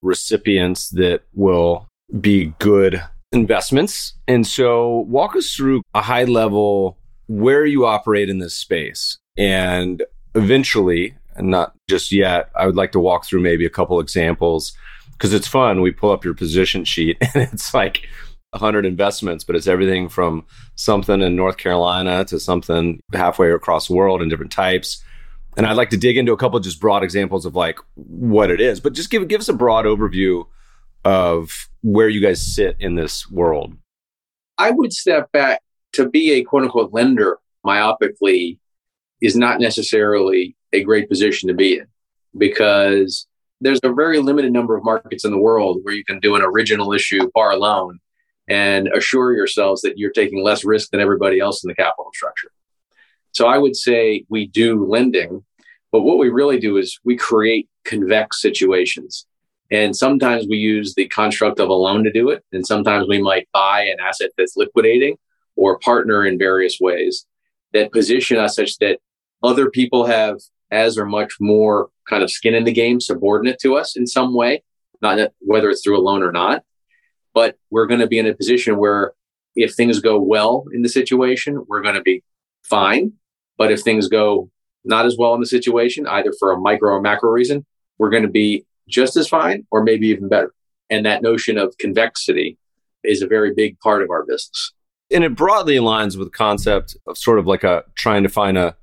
recipients 0.00 0.90
that 0.90 1.22
will 1.34 1.86
be 2.20 2.54
good 2.58 3.02
investments. 3.32 4.14
And 4.26 4.46
so, 4.46 5.04
walk 5.08 5.36
us 5.36 5.54
through 5.54 5.82
a 5.92 6.00
high 6.00 6.24
level 6.24 6.98
where 7.26 7.66
you 7.66 7.84
operate 7.84 8.30
in 8.30 8.38
this 8.38 8.56
space. 8.56 9.18
And 9.36 10.02
eventually, 10.34 11.14
and 11.36 11.50
not 11.50 11.74
just 11.88 12.12
yet, 12.12 12.50
I 12.54 12.66
would 12.66 12.76
like 12.76 12.92
to 12.92 13.00
walk 13.00 13.26
through 13.26 13.40
maybe 13.40 13.64
a 13.66 13.70
couple 13.70 14.00
examples 14.00 14.72
because 15.12 15.32
it's 15.32 15.48
fun. 15.48 15.80
We 15.80 15.90
pull 15.90 16.10
up 16.10 16.24
your 16.24 16.34
position 16.34 16.84
sheet 16.84 17.16
and 17.34 17.42
it's 17.52 17.74
like 17.74 18.06
100 18.50 18.86
investments, 18.86 19.44
but 19.44 19.56
it's 19.56 19.66
everything 19.66 20.08
from 20.08 20.46
something 20.76 21.20
in 21.20 21.36
North 21.36 21.56
Carolina 21.56 22.24
to 22.26 22.38
something 22.38 23.00
halfway 23.12 23.50
across 23.50 23.88
the 23.88 23.94
world 23.94 24.22
in 24.22 24.28
different 24.28 24.52
types. 24.52 25.02
And 25.56 25.66
I'd 25.66 25.76
like 25.76 25.90
to 25.90 25.96
dig 25.96 26.16
into 26.16 26.32
a 26.32 26.36
couple 26.36 26.58
just 26.60 26.80
broad 26.80 27.04
examples 27.04 27.46
of 27.46 27.54
like 27.54 27.78
what 27.94 28.50
it 28.50 28.60
is, 28.60 28.80
but 28.80 28.92
just 28.92 29.10
give 29.10 29.26
give 29.28 29.40
us 29.40 29.48
a 29.48 29.54
broad 29.54 29.84
overview 29.84 30.46
of 31.04 31.68
where 31.82 32.08
you 32.08 32.20
guys 32.20 32.54
sit 32.54 32.76
in 32.80 32.94
this 32.94 33.30
world. 33.30 33.76
I 34.58 34.70
would 34.70 34.92
step 34.92 35.30
back 35.32 35.60
to 35.92 36.08
be 36.08 36.32
a 36.32 36.42
quote 36.44 36.64
unquote 36.64 36.92
lender 36.92 37.38
myopically 37.64 38.58
is 39.20 39.36
not 39.36 39.60
necessarily 39.60 40.56
a 40.74 40.82
great 40.82 41.08
position 41.08 41.48
to 41.48 41.54
be 41.54 41.78
in 41.78 41.86
because 42.36 43.26
there's 43.60 43.80
a 43.82 43.92
very 43.92 44.18
limited 44.18 44.52
number 44.52 44.76
of 44.76 44.84
markets 44.84 45.24
in 45.24 45.30
the 45.30 45.38
world 45.38 45.80
where 45.82 45.94
you 45.94 46.04
can 46.04 46.20
do 46.20 46.34
an 46.34 46.42
original 46.42 46.92
issue 46.92 47.30
par 47.30 47.56
loan 47.56 48.00
and 48.48 48.88
assure 48.88 49.34
yourselves 49.34 49.80
that 49.82 49.96
you're 49.96 50.10
taking 50.10 50.42
less 50.42 50.64
risk 50.64 50.90
than 50.90 51.00
everybody 51.00 51.38
else 51.40 51.64
in 51.64 51.68
the 51.68 51.74
capital 51.74 52.10
structure. 52.12 52.50
So 53.32 53.46
I 53.46 53.58
would 53.58 53.74
say 53.74 54.24
we 54.28 54.46
do 54.46 54.84
lending, 54.84 55.44
but 55.90 56.02
what 56.02 56.18
we 56.18 56.28
really 56.28 56.58
do 56.58 56.76
is 56.76 56.98
we 57.04 57.16
create 57.16 57.68
convex 57.84 58.42
situations. 58.42 59.26
And 59.70 59.96
sometimes 59.96 60.46
we 60.46 60.56
use 60.56 60.94
the 60.94 61.08
construct 61.08 61.58
of 61.58 61.68
a 61.68 61.74
loan 61.74 62.04
to 62.04 62.12
do 62.12 62.30
it. 62.30 62.44
And 62.52 62.66
sometimes 62.66 63.08
we 63.08 63.20
might 63.20 63.48
buy 63.52 63.84
an 63.84 63.96
asset 64.00 64.30
that's 64.36 64.56
liquidating 64.56 65.16
or 65.56 65.78
partner 65.78 66.26
in 66.26 66.38
various 66.38 66.78
ways 66.80 67.26
that 67.72 67.92
position 67.92 68.38
us 68.38 68.56
such 68.56 68.78
that 68.78 68.98
other 69.42 69.70
people 69.70 70.06
have 70.06 70.38
as 70.74 70.98
or 70.98 71.06
much 71.06 71.34
more 71.40 71.88
kind 72.08 72.22
of 72.22 72.30
skin 72.30 72.54
in 72.54 72.64
the 72.64 72.72
game, 72.72 73.00
subordinate 73.00 73.58
to 73.60 73.76
us 73.76 73.96
in 73.96 74.06
some 74.06 74.34
way, 74.34 74.62
not 75.00 75.18
whether 75.40 75.70
it's 75.70 75.82
through 75.82 75.98
a 75.98 76.02
loan 76.02 76.22
or 76.22 76.32
not. 76.32 76.62
But 77.32 77.56
we're 77.70 77.86
going 77.86 78.00
to 78.00 78.06
be 78.06 78.18
in 78.18 78.26
a 78.26 78.34
position 78.34 78.76
where 78.78 79.12
if 79.56 79.74
things 79.74 80.00
go 80.00 80.20
well 80.20 80.64
in 80.72 80.82
the 80.82 80.88
situation, 80.88 81.64
we're 81.68 81.82
going 81.82 81.94
to 81.94 82.02
be 82.02 82.22
fine. 82.62 83.12
But 83.56 83.70
if 83.70 83.82
things 83.82 84.08
go 84.08 84.50
not 84.84 85.06
as 85.06 85.16
well 85.18 85.34
in 85.34 85.40
the 85.40 85.46
situation, 85.46 86.06
either 86.06 86.32
for 86.38 86.52
a 86.52 86.60
micro 86.60 86.92
or 86.92 87.00
macro 87.00 87.30
reason, 87.30 87.64
we're 87.98 88.10
going 88.10 88.24
to 88.24 88.28
be 88.28 88.66
just 88.88 89.16
as 89.16 89.28
fine 89.28 89.66
or 89.70 89.82
maybe 89.82 90.08
even 90.08 90.28
better. 90.28 90.52
And 90.90 91.06
that 91.06 91.22
notion 91.22 91.56
of 91.56 91.76
convexity 91.78 92.58
is 93.02 93.22
a 93.22 93.26
very 93.26 93.54
big 93.54 93.78
part 93.80 94.02
of 94.02 94.10
our 94.10 94.24
business. 94.24 94.72
And 95.10 95.24
it 95.24 95.36
broadly 95.36 95.76
aligns 95.76 96.16
with 96.16 96.28
the 96.28 96.36
concept 96.36 96.96
of 97.06 97.16
sort 97.16 97.38
of 97.38 97.46
like 97.46 97.64
a 97.64 97.84
trying 97.94 98.22
to 98.24 98.28
find 98.28 98.58
a, 98.58 98.76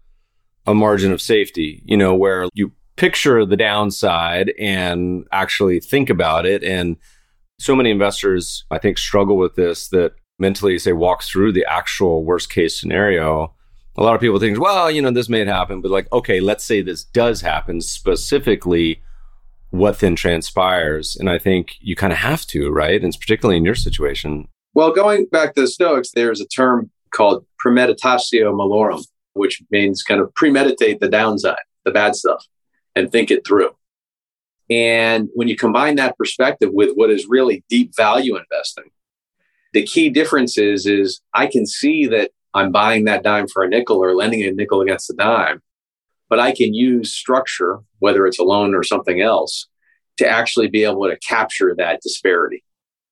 a 0.65 0.73
margin 0.73 1.11
of 1.11 1.21
safety, 1.21 1.81
you 1.85 1.97
know, 1.97 2.15
where 2.15 2.47
you 2.53 2.71
picture 2.95 3.45
the 3.45 3.57
downside 3.57 4.53
and 4.59 5.25
actually 5.31 5.79
think 5.79 6.09
about 6.09 6.45
it. 6.45 6.63
And 6.63 6.97
so 7.59 7.75
many 7.75 7.91
investors, 7.91 8.65
I 8.69 8.77
think, 8.77 8.97
struggle 8.97 9.37
with 9.37 9.55
this 9.55 9.87
that 9.89 10.13
mentally 10.39 10.77
say 10.79 10.93
walk 10.93 11.23
through 11.23 11.53
the 11.53 11.65
actual 11.69 12.23
worst 12.23 12.49
case 12.49 12.79
scenario. 12.79 13.53
A 13.97 14.03
lot 14.03 14.15
of 14.15 14.21
people 14.21 14.39
think, 14.39 14.59
well, 14.59 14.89
you 14.89 15.01
know, 15.01 15.11
this 15.11 15.29
may 15.29 15.45
happen, 15.45 15.81
but 15.81 15.91
like, 15.91 16.11
okay, 16.11 16.39
let's 16.39 16.63
say 16.63 16.81
this 16.81 17.03
does 17.03 17.41
happen 17.41 17.81
specifically 17.81 19.01
what 19.71 19.99
then 19.99 20.15
transpires. 20.15 21.15
And 21.15 21.29
I 21.29 21.37
think 21.37 21.75
you 21.79 21.95
kind 21.95 22.13
of 22.13 22.19
have 22.19 22.45
to, 22.47 22.71
right? 22.71 23.01
And 23.01 23.17
particularly 23.19 23.57
in 23.57 23.65
your 23.65 23.75
situation. 23.75 24.47
Well, 24.73 24.91
going 24.91 25.25
back 25.31 25.55
to 25.55 25.61
the 25.61 25.67
Stoics, 25.67 26.11
there's 26.13 26.41
a 26.41 26.47
term 26.47 26.89
called 27.11 27.45
premeditatio 27.65 28.53
malorum, 28.53 29.03
which 29.33 29.61
means 29.71 30.03
kind 30.03 30.21
of 30.21 30.33
premeditate 30.33 30.99
the 30.99 31.09
downside, 31.09 31.55
the 31.85 31.91
bad 31.91 32.15
stuff, 32.15 32.45
and 32.95 33.11
think 33.11 33.31
it 33.31 33.45
through. 33.45 33.71
And 34.69 35.29
when 35.33 35.47
you 35.47 35.55
combine 35.55 35.95
that 35.95 36.17
perspective 36.17 36.69
with 36.71 36.91
what 36.95 37.09
is 37.09 37.27
really 37.27 37.63
deep 37.69 37.91
value 37.95 38.37
investing, 38.37 38.91
the 39.73 39.83
key 39.83 40.09
difference 40.09 40.57
is, 40.57 40.85
is 40.85 41.21
I 41.33 41.47
can 41.47 41.65
see 41.65 42.07
that 42.07 42.31
I'm 42.53 42.71
buying 42.71 43.05
that 43.05 43.23
dime 43.23 43.47
for 43.47 43.63
a 43.63 43.69
nickel 43.69 44.03
or 44.03 44.15
lending 44.15 44.43
a 44.43 44.51
nickel 44.51 44.81
against 44.81 45.09
a 45.09 45.13
dime 45.13 45.61
but 46.31 46.39
I 46.39 46.53
can 46.53 46.73
use 46.73 47.13
structure, 47.13 47.79
whether 47.99 48.25
it's 48.25 48.39
a 48.39 48.43
loan 48.43 48.73
or 48.73 48.83
something 48.83 49.19
else, 49.19 49.67
to 50.15 50.25
actually 50.25 50.69
be 50.69 50.85
able 50.85 51.09
to 51.09 51.19
capture 51.19 51.75
that 51.77 52.01
disparity. 52.01 52.63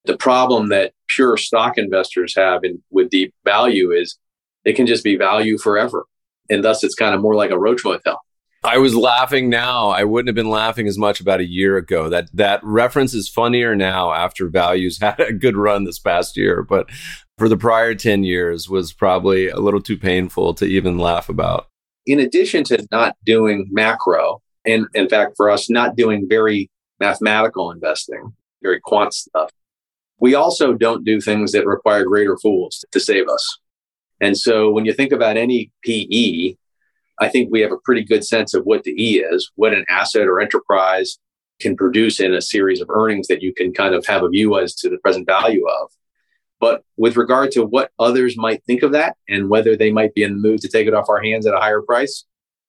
The 0.05 0.15
problem 0.15 0.69
that 0.69 0.93
pure 1.09 1.35
stock 1.35 1.77
investors 1.77 2.33
have 2.37 2.63
in, 2.63 2.81
with 2.91 3.09
deep 3.09 3.33
value 3.43 3.91
is 3.91 4.17
it 4.69 4.75
can 4.75 4.87
just 4.87 5.03
be 5.03 5.17
value 5.17 5.57
forever. 5.57 6.05
And 6.49 6.63
thus 6.63 6.83
it's 6.83 6.95
kind 6.95 7.13
of 7.13 7.21
more 7.21 7.35
like 7.35 7.51
a 7.51 7.59
roach 7.59 7.83
motel. 7.83 8.21
I 8.63 8.77
was 8.77 8.93
laughing 8.93 9.49
now. 9.49 9.89
I 9.89 10.03
wouldn't 10.03 10.27
have 10.27 10.35
been 10.35 10.49
laughing 10.49 10.87
as 10.87 10.97
much 10.97 11.21
about 11.21 11.39
a 11.39 11.45
year 11.45 11.77
ago. 11.77 12.09
That 12.09 12.29
that 12.33 12.59
reference 12.63 13.13
is 13.13 13.29
funnier 13.29 13.75
now 13.75 14.11
after 14.11 14.49
values 14.49 14.99
had 15.01 15.19
a 15.19 15.33
good 15.33 15.55
run 15.55 15.85
this 15.85 15.99
past 15.99 16.35
year, 16.35 16.63
but 16.63 16.89
for 17.37 17.47
the 17.47 17.57
prior 17.57 17.95
10 17.95 18.23
years 18.23 18.69
was 18.69 18.91
probably 18.91 19.47
a 19.47 19.59
little 19.59 19.81
too 19.81 19.97
painful 19.97 20.53
to 20.55 20.65
even 20.65 20.97
laugh 20.97 21.29
about 21.29 21.69
in 22.09 22.19
addition 22.19 22.63
to 22.65 22.87
not 22.91 23.15
doing 23.23 23.67
macro, 23.69 24.41
and 24.65 24.87
in 24.95 25.07
fact, 25.07 25.33
for 25.37 25.49
us, 25.49 25.69
not 25.69 25.95
doing 25.95 26.25
very 26.27 26.69
mathematical 26.99 27.69
investing, 27.71 28.33
very 28.63 28.79
quant 28.83 29.13
stuff, 29.13 29.51
we 30.19 30.33
also 30.33 30.73
don't 30.73 31.05
do 31.05 31.21
things 31.21 31.51
that 31.51 31.67
require 31.67 32.03
greater 32.05 32.35
fools 32.37 32.83
to 32.91 32.99
save 32.99 33.29
us. 33.29 33.59
And 34.21 34.37
so 34.37 34.69
when 34.69 34.85
you 34.85 34.93
think 34.93 35.11
about 35.11 35.37
any 35.37 35.71
PE, 35.83 36.55
I 37.19 37.29
think 37.29 37.49
we 37.51 37.61
have 37.61 37.71
a 37.71 37.77
pretty 37.77 38.03
good 38.03 38.25
sense 38.25 38.53
of 38.53 38.63
what 38.65 38.83
the 38.83 38.91
E 38.91 39.19
is, 39.19 39.51
what 39.55 39.73
an 39.73 39.85
asset 39.89 40.27
or 40.27 40.39
enterprise 40.39 41.17
can 41.59 41.75
produce 41.75 42.19
in 42.19 42.33
a 42.33 42.41
series 42.41 42.81
of 42.81 42.89
earnings 42.89 43.27
that 43.27 43.41
you 43.41 43.53
can 43.53 43.73
kind 43.73 43.93
of 43.93 44.05
have 44.05 44.23
a 44.23 44.29
view 44.29 44.57
as 44.57 44.73
to 44.75 44.89
the 44.89 44.97
present 44.99 45.25
value 45.25 45.65
of. 45.67 45.89
But 46.59 46.83
with 46.97 47.17
regard 47.17 47.51
to 47.51 47.65
what 47.65 47.91
others 47.99 48.37
might 48.37 48.63
think 48.65 48.83
of 48.83 48.91
that 48.93 49.15
and 49.27 49.49
whether 49.49 49.75
they 49.75 49.91
might 49.91 50.13
be 50.13 50.23
in 50.23 50.33
the 50.33 50.41
mood 50.49 50.61
to 50.61 50.67
take 50.69 50.87
it 50.87 50.93
off 50.93 51.09
our 51.09 51.21
hands 51.21 51.45
at 51.45 51.53
a 51.53 51.59
higher 51.59 51.81
price, 51.81 52.25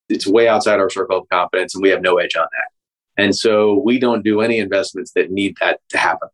it's 0.08 0.26
way 0.26 0.48
outside 0.48 0.80
our 0.80 0.90
circle 0.90 1.18
of 1.18 1.28
competence 1.28 1.74
and 1.74 1.82
we 1.82 1.90
have 1.90 2.02
no 2.02 2.18
edge 2.18 2.36
on 2.36 2.46
that. 2.52 3.22
And 3.22 3.34
so 3.34 3.80
we 3.84 3.98
don't 3.98 4.24
do 4.24 4.40
any 4.40 4.58
investments 4.58 5.12
that 5.14 5.30
need 5.30 5.56
that 5.60 5.80
to 5.90 5.98
happen. 5.98 6.28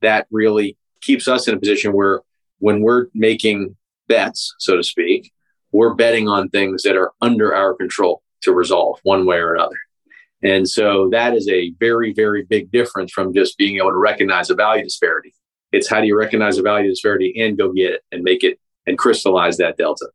That 0.00 0.26
really 0.30 0.76
keeps 1.00 1.28
us 1.28 1.48
in 1.48 1.54
a 1.54 1.58
position 1.58 1.92
where 1.92 2.20
when 2.58 2.80
we're 2.80 3.06
making 3.14 3.76
bets, 4.12 4.54
so 4.58 4.76
to 4.76 4.82
speak, 4.82 5.32
we're 5.72 5.94
betting 5.94 6.28
on 6.28 6.50
things 6.50 6.82
that 6.82 6.96
are 6.96 7.12
under 7.22 7.54
our 7.54 7.74
control 7.74 8.22
to 8.42 8.52
resolve 8.52 8.98
one 9.04 9.24
way 9.24 9.38
or 9.38 9.54
another. 9.54 9.78
And 10.42 10.68
so 10.68 11.08
that 11.12 11.34
is 11.34 11.48
a 11.48 11.72
very, 11.80 12.12
very 12.12 12.44
big 12.44 12.70
difference 12.70 13.10
from 13.10 13.32
just 13.32 13.56
being 13.56 13.78
able 13.78 13.90
to 13.90 13.96
recognize 13.96 14.50
a 14.50 14.54
value 14.54 14.84
disparity. 14.84 15.32
It's 15.70 15.88
how 15.88 16.00
do 16.02 16.06
you 16.06 16.18
recognize 16.18 16.58
a 16.58 16.62
value 16.62 16.90
disparity 16.90 17.40
and 17.40 17.56
go 17.56 17.72
get 17.72 17.92
it 17.92 18.02
and 18.12 18.22
make 18.22 18.44
it 18.44 18.58
and 18.86 18.98
crystallize 18.98 19.56
that 19.58 19.78
delta. 19.78 20.08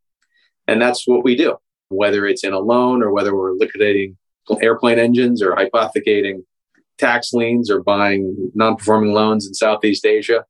And 0.68 0.80
that's 0.80 1.08
what 1.08 1.24
we 1.24 1.36
do, 1.36 1.58
whether 1.89 2.27
it's 2.27 2.44
in 2.44 2.54
a 2.54 2.60
loan 2.60 3.01
or 3.01 3.12
whether 3.12 3.36
we're 3.36 3.54
liquidating 3.54 4.18
airplane 4.62 5.00
engines 5.00 5.42
or 5.42 5.56
hypothecating 5.56 6.46
tax 7.00 7.34
liens 7.34 7.72
or 7.72 7.82
buying 7.82 8.51
non-performing 8.54 9.13
loans 9.13 9.48
in 9.48 9.54
Southeast 9.54 10.06
Asia. 10.06 10.46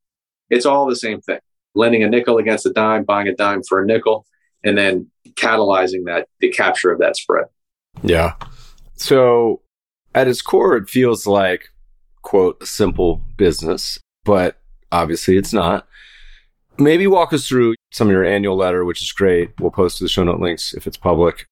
It's 0.49 0.65
all 0.65 0.85
the 0.87 0.95
same 0.95 1.21
thing. 1.21 1.39
Lending 1.75 2.03
a 2.03 2.09
nickel 2.09 2.37
against 2.37 2.65
a 2.65 2.73
dime, 2.73 3.03
buying 3.03 3.27
a 3.27 3.35
dime 3.35 3.61
for 3.63 3.81
a 3.81 3.85
nickel, 3.85 4.25
and 4.63 4.77
then 4.77 5.09
catalyzing 5.33 6.05
that 6.05 6.27
the 6.39 6.49
capture 6.49 6.91
of 6.91 6.99
that 6.99 7.15
spread. 7.15 7.45
Yeah. 8.01 8.33
So 8.95 9.61
at 10.15 10.27
its 10.27 10.41
core, 10.41 10.75
it 10.77 10.89
feels 10.89 11.27
like, 11.27 11.69
quote, 12.23 12.61
a 12.61 12.65
simple 12.65 13.21
business, 13.37 13.99
but 14.25 14.59
Obviously, 14.91 15.37
it's 15.37 15.53
not. 15.53 15.87
Maybe 16.77 17.07
walk 17.07 17.33
us 17.33 17.47
through 17.47 17.75
some 17.91 18.07
of 18.07 18.11
your 18.11 18.23
annual 18.23 18.55
letter, 18.55 18.85
which 18.85 19.01
is 19.01 19.11
great. 19.11 19.51
We'll 19.59 19.71
post 19.71 19.97
to 19.97 20.03
the 20.03 20.09
show 20.09 20.23
note 20.23 20.39
links 20.39 20.73
if 20.73 20.87
it's 20.87 20.97
public. 20.97 21.47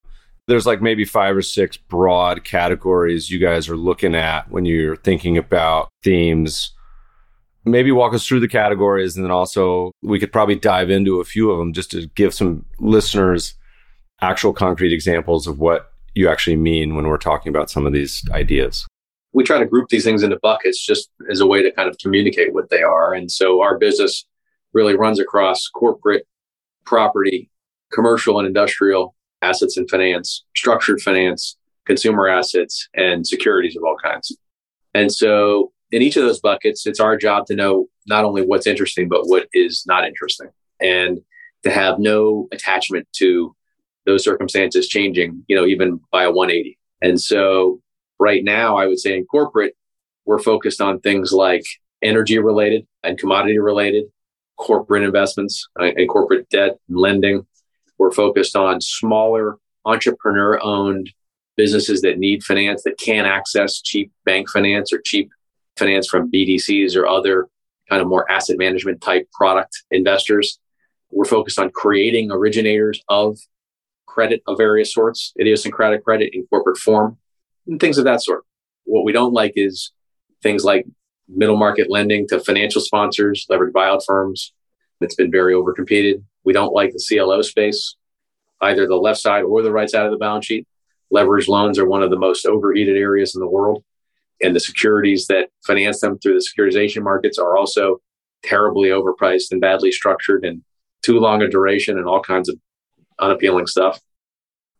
There's 0.48 0.68
like 0.68 0.82
maybe 0.82 1.06
five 1.06 1.36
or 1.36 1.42
six 1.42 1.76
broad 1.76 2.44
categories 2.44 3.32
you 3.32 3.40
guys 3.40 3.68
are 3.68 3.78
looking 3.78 4.14
at 4.14 4.50
when 4.52 4.66
you're 4.66 4.96
thinking 4.96 5.38
about 5.38 5.90
themes. 6.04 6.72
Maybe 7.66 7.92
walk 7.92 8.14
us 8.14 8.26
through 8.26 8.42
the 8.42 8.48
categories 8.48 9.16
and 9.16 9.26
then 9.26 9.32
also 9.32 9.92
we 10.04 10.20
could 10.20 10.32
probably 10.32 10.56
dive 10.56 10.90
into 10.90 11.20
a 11.20 11.26
few 11.26 11.52
of 11.52 11.58
them 11.58 11.74
just 11.74 11.92
to 11.92 12.08
give 12.16 12.34
some 12.34 12.66
listeners 12.80 13.56
actual 14.22 14.54
concrete 14.54 14.94
examples 14.94 15.48
of 15.48 15.60
what 15.60 15.92
you 16.14 16.30
actually 16.30 16.56
mean 16.56 16.96
when 16.96 17.08
we're 17.08 17.18
talking 17.18 17.50
about 17.50 17.70
some 17.70 17.86
of 17.86 17.92
these 17.92 18.24
ideas 18.32 18.86
we 19.36 19.44
try 19.44 19.60
to 19.60 19.66
group 19.66 19.90
these 19.90 20.06
things 20.06 20.24
into 20.24 20.40
buckets 20.42 20.84
just 20.84 21.12
as 21.30 21.42
a 21.42 21.46
way 21.46 21.62
to 21.62 21.70
kind 21.70 21.90
of 21.90 21.98
communicate 21.98 22.54
what 22.54 22.70
they 22.70 22.82
are. 22.82 23.14
And 23.14 23.30
so 23.30 23.62
our 23.62 23.78
business 23.78 24.26
really 24.72 24.96
runs 24.96 25.20
across 25.20 25.68
corporate, 25.68 26.26
property, 26.86 27.52
commercial 27.92 28.40
and 28.40 28.48
industrial 28.48 29.14
assets 29.42 29.76
and 29.76 29.90
finance, 29.90 30.46
structured 30.56 31.02
finance, 31.02 31.58
consumer 31.86 32.30
assets, 32.30 32.88
and 32.94 33.28
securities 33.28 33.76
of 33.76 33.84
all 33.84 33.98
kinds. 34.02 34.36
And 34.94 35.12
so 35.12 35.74
in 35.96 36.02
each 36.02 36.18
of 36.18 36.26
those 36.26 36.42
buckets, 36.42 36.86
it's 36.86 37.00
our 37.00 37.16
job 37.16 37.46
to 37.46 37.56
know 37.56 37.88
not 38.06 38.26
only 38.26 38.42
what's 38.42 38.68
interesting, 38.68 39.08
but 39.08 39.28
what 39.28 39.48
is 39.54 39.86
not 39.88 40.06
interesting 40.06 40.50
and 40.82 41.22
to 41.64 41.72
have 41.72 42.00
no 42.00 42.50
attachment 42.52 43.08
to 43.14 43.56
those 44.06 44.22
circumstances 44.22 44.90
changing, 44.90 45.46
you 45.48 45.56
know, 45.56 45.66
even 45.66 46.02
by 46.12 46.24
a 46.24 46.32
180. 46.32 46.78
And 47.02 47.20
so 47.20 47.82
right 48.20 48.44
now, 48.44 48.76
I 48.76 48.88
would 48.88 49.00
say 49.00 49.16
in 49.16 49.24
corporate, 49.26 49.74
we're 50.26 50.40
focused 50.40 50.82
on 50.82 51.00
things 51.00 51.32
like 51.32 51.64
energy 52.02 52.40
related 52.40 52.86
and 53.02 53.18
commodity 53.18 53.58
related, 53.58 54.04
corporate 54.58 55.04
investments 55.04 55.66
uh, 55.80 55.92
and 55.96 56.10
corporate 56.10 56.50
debt 56.50 56.78
and 56.90 56.98
lending. 56.98 57.48
We're 57.98 58.12
focused 58.12 58.58
on 58.58 58.82
smaller 58.82 59.60
entrepreneur 59.86 60.62
owned 60.62 61.14
businesses 61.56 62.02
that 62.02 62.20
need 62.20 62.44
finance 62.44 62.84
that 62.84 62.98
can't 62.98 63.28
access 63.28 63.80
cheap 63.82 64.12
bank 64.26 64.50
finance 64.50 64.92
or 64.92 65.00
cheap 65.00 65.32
finance 65.78 66.08
from 66.08 66.32
BDCs 66.32 66.96
or 66.96 67.08
other 67.08 67.48
kind 67.90 68.02
of 68.02 68.08
more 68.08 68.30
asset 68.30 68.58
management 68.58 69.02
type 69.02 69.30
product 69.32 69.84
investors. 69.92 70.60
We're 71.12 71.26
focused 71.26 71.60
on 71.60 71.72
creating 71.72 72.32
originators 72.32 73.02
of 73.08 73.38
credit 74.06 74.42
of 74.48 74.58
various 74.58 74.94
sorts, 74.94 75.34
idiosyncratic 75.40 76.04
credit 76.04 76.32
in 76.34 76.48
corporate 76.48 76.78
form 76.78 77.18
and 77.68 77.80
things 77.80 77.98
of 77.98 78.06
that 78.06 78.24
sort. 78.24 78.44
What 78.86 79.06
we 79.06 79.12
don't 79.12 79.34
like 79.34 79.54
is 79.56 79.92
things 80.42 80.64
like 80.64 80.86
middle 81.28 81.58
market 81.58 81.90
lending 81.90 82.28
to 82.30 82.40
financial 82.40 82.82
sponsors, 82.82 83.46
leveraged 83.50 83.72
buyout 83.72 84.04
firms. 84.06 84.54
It's 85.02 85.16
been 85.16 85.32
very 85.32 85.54
overcompeted. 85.54 86.24
We 86.44 86.54
don't 86.54 86.74
like 86.74 86.92
the 86.92 87.04
CLO 87.08 87.42
space, 87.42 87.96
either 88.62 88.88
the 88.88 88.96
left 88.96 89.20
side 89.20 89.44
or 89.44 89.62
the 89.62 89.72
right 89.72 89.90
side 89.90 90.06
of 90.06 90.12
the 90.12 90.18
balance 90.18 90.46
sheet. 90.46 90.68
Leveraged 91.14 91.48
loans 91.48 91.78
are 91.78 91.88
one 91.88 92.04
of 92.04 92.10
the 92.10 92.20
most 92.20 92.46
overheated 92.46 92.98
areas 92.98 93.36
in 93.36 93.42
the 93.42 93.48
world. 93.48 93.84
And 94.42 94.56
the 94.56 94.60
securities 94.60 95.28
that 95.28 95.50
finance 95.66 96.02
them 96.02 96.20
through 96.20 96.40
the 96.40 96.46
securitization 96.46 97.04
markets 97.04 97.38
are 97.38 97.58
also 97.58 98.02
terribly 98.44 98.90
overpriced 98.90 99.52
and 99.52 99.62
badly 99.62 99.92
structured 99.92 100.44
and 100.44 100.62
too 101.02 101.20
long 101.20 101.42
a 101.42 101.48
duration 101.48 101.98
and 101.98 102.08
all 102.08 102.22
kinds 102.22 102.50
of 102.50 102.58
unappealing 103.20 103.68
stuff. 103.68 104.00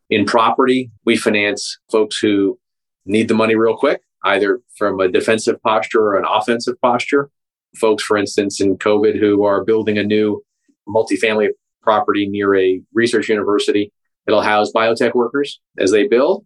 In 0.10 0.26
property, 0.26 0.92
we 1.06 1.18
finance 1.18 1.80
folks 1.92 2.18
who 2.20 2.60
need 3.06 3.28
the 3.28 3.34
money 3.34 3.56
real 3.56 3.78
quick, 3.78 4.02
either 4.24 4.60
from 4.78 5.00
a 5.00 5.08
defensive 5.08 5.62
posture 5.64 6.02
or 6.02 6.18
an 6.18 6.26
offensive 6.28 6.80
posture. 6.82 7.30
Folks, 7.76 8.04
for 8.04 8.18
instance, 8.18 8.62
in 8.62 8.78
COVID 8.78 9.20
who 9.20 9.44
are 9.44 9.64
building 9.64 9.98
a 9.98 10.04
new 10.04 10.44
multifamily 10.88 11.50
property 11.82 12.28
near 12.28 12.56
a 12.56 12.82
research 12.94 13.30
university. 13.30 13.92
It'll 14.28 14.42
house 14.42 14.72
biotech 14.72 15.14
workers 15.14 15.60
as 15.80 15.92
they 15.92 16.08
build. 16.08 16.46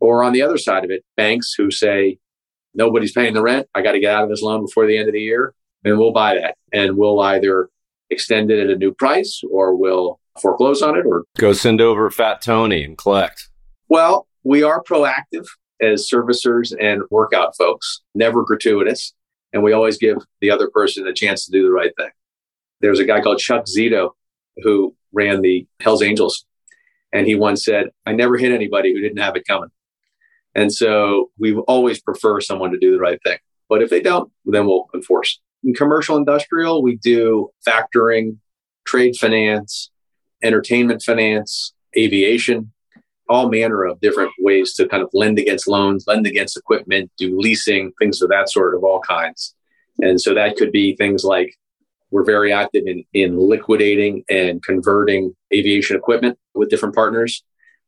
Or 0.00 0.22
on 0.22 0.32
the 0.32 0.42
other 0.42 0.58
side 0.58 0.84
of 0.84 0.90
it, 0.90 1.04
banks 1.16 1.54
who 1.56 1.70
say, 1.70 2.18
nobody's 2.76 3.12
paying 3.12 3.34
the 3.34 3.42
rent. 3.42 3.66
I 3.74 3.82
got 3.82 3.92
to 3.92 4.00
get 4.00 4.14
out 4.14 4.24
of 4.24 4.30
this 4.30 4.42
loan 4.42 4.64
before 4.64 4.86
the 4.86 4.96
end 4.96 5.08
of 5.08 5.14
the 5.14 5.20
year. 5.20 5.54
And 5.84 5.98
we'll 5.98 6.12
buy 6.12 6.34
that. 6.34 6.56
And 6.72 6.96
we'll 6.96 7.20
either 7.20 7.68
extend 8.10 8.50
it 8.50 8.60
at 8.60 8.70
a 8.70 8.76
new 8.76 8.92
price 8.92 9.42
or 9.50 9.74
we'll 9.74 10.20
foreclose 10.40 10.82
on 10.82 10.96
it 10.96 11.06
or 11.06 11.24
go 11.38 11.52
send 11.52 11.80
over 11.80 12.10
Fat 12.10 12.42
Tony 12.42 12.84
and 12.84 12.96
collect. 12.96 13.48
Well, 13.88 14.28
we 14.44 14.62
are 14.62 14.82
proactive 14.82 15.46
as 15.80 16.08
servicers 16.12 16.74
and 16.78 17.02
workout 17.10 17.56
folks, 17.56 18.02
never 18.14 18.44
gratuitous. 18.44 19.12
And 19.52 19.62
we 19.62 19.72
always 19.72 19.96
give 19.96 20.18
the 20.40 20.50
other 20.50 20.68
person 20.68 21.06
a 21.06 21.14
chance 21.14 21.46
to 21.46 21.52
do 21.52 21.62
the 21.62 21.70
right 21.70 21.92
thing. 21.96 22.10
There's 22.80 22.98
a 22.98 23.04
guy 23.04 23.20
called 23.20 23.38
Chuck 23.38 23.64
Zito 23.64 24.10
who 24.58 24.94
ran 25.12 25.40
the 25.40 25.66
Hells 25.80 26.02
Angels. 26.02 26.44
And 27.12 27.26
he 27.26 27.34
once 27.34 27.64
said, 27.64 27.88
I 28.04 28.12
never 28.12 28.36
hit 28.36 28.52
anybody 28.52 28.92
who 28.92 29.00
didn't 29.00 29.22
have 29.22 29.36
it 29.36 29.46
coming. 29.46 29.70
And 30.56 30.72
so 30.72 31.30
we 31.38 31.54
always 31.54 32.00
prefer 32.00 32.40
someone 32.40 32.72
to 32.72 32.78
do 32.78 32.90
the 32.90 32.98
right 32.98 33.22
thing. 33.22 33.38
But 33.68 33.82
if 33.82 33.90
they 33.90 34.00
don't, 34.00 34.32
then 34.46 34.66
we'll 34.66 34.86
enforce. 34.94 35.38
In 35.62 35.74
commercial 35.74 36.16
industrial, 36.16 36.82
we 36.82 36.96
do 36.96 37.50
factoring, 37.66 38.38
trade 38.86 39.16
finance, 39.16 39.90
entertainment 40.42 41.02
finance, 41.02 41.74
aviation, 41.96 42.72
all 43.28 43.50
manner 43.50 43.84
of 43.84 44.00
different 44.00 44.32
ways 44.38 44.72
to 44.74 44.88
kind 44.88 45.02
of 45.02 45.10
lend 45.12 45.38
against 45.38 45.68
loans, 45.68 46.04
lend 46.06 46.26
against 46.26 46.56
equipment, 46.56 47.10
do 47.18 47.38
leasing, 47.38 47.92
things 47.98 48.22
of 48.22 48.30
that 48.30 48.48
sort 48.48 48.74
of 48.74 48.82
all 48.82 49.00
kinds. 49.00 49.54
And 49.98 50.20
so 50.20 50.32
that 50.34 50.56
could 50.56 50.72
be 50.72 50.96
things 50.96 51.22
like 51.22 51.54
we're 52.10 52.24
very 52.24 52.52
active 52.52 52.84
in, 52.86 53.04
in 53.12 53.36
liquidating 53.36 54.24
and 54.30 54.62
converting 54.62 55.34
aviation 55.52 55.96
equipment 55.96 56.38
with 56.54 56.70
different 56.70 56.94
partners. 56.94 57.44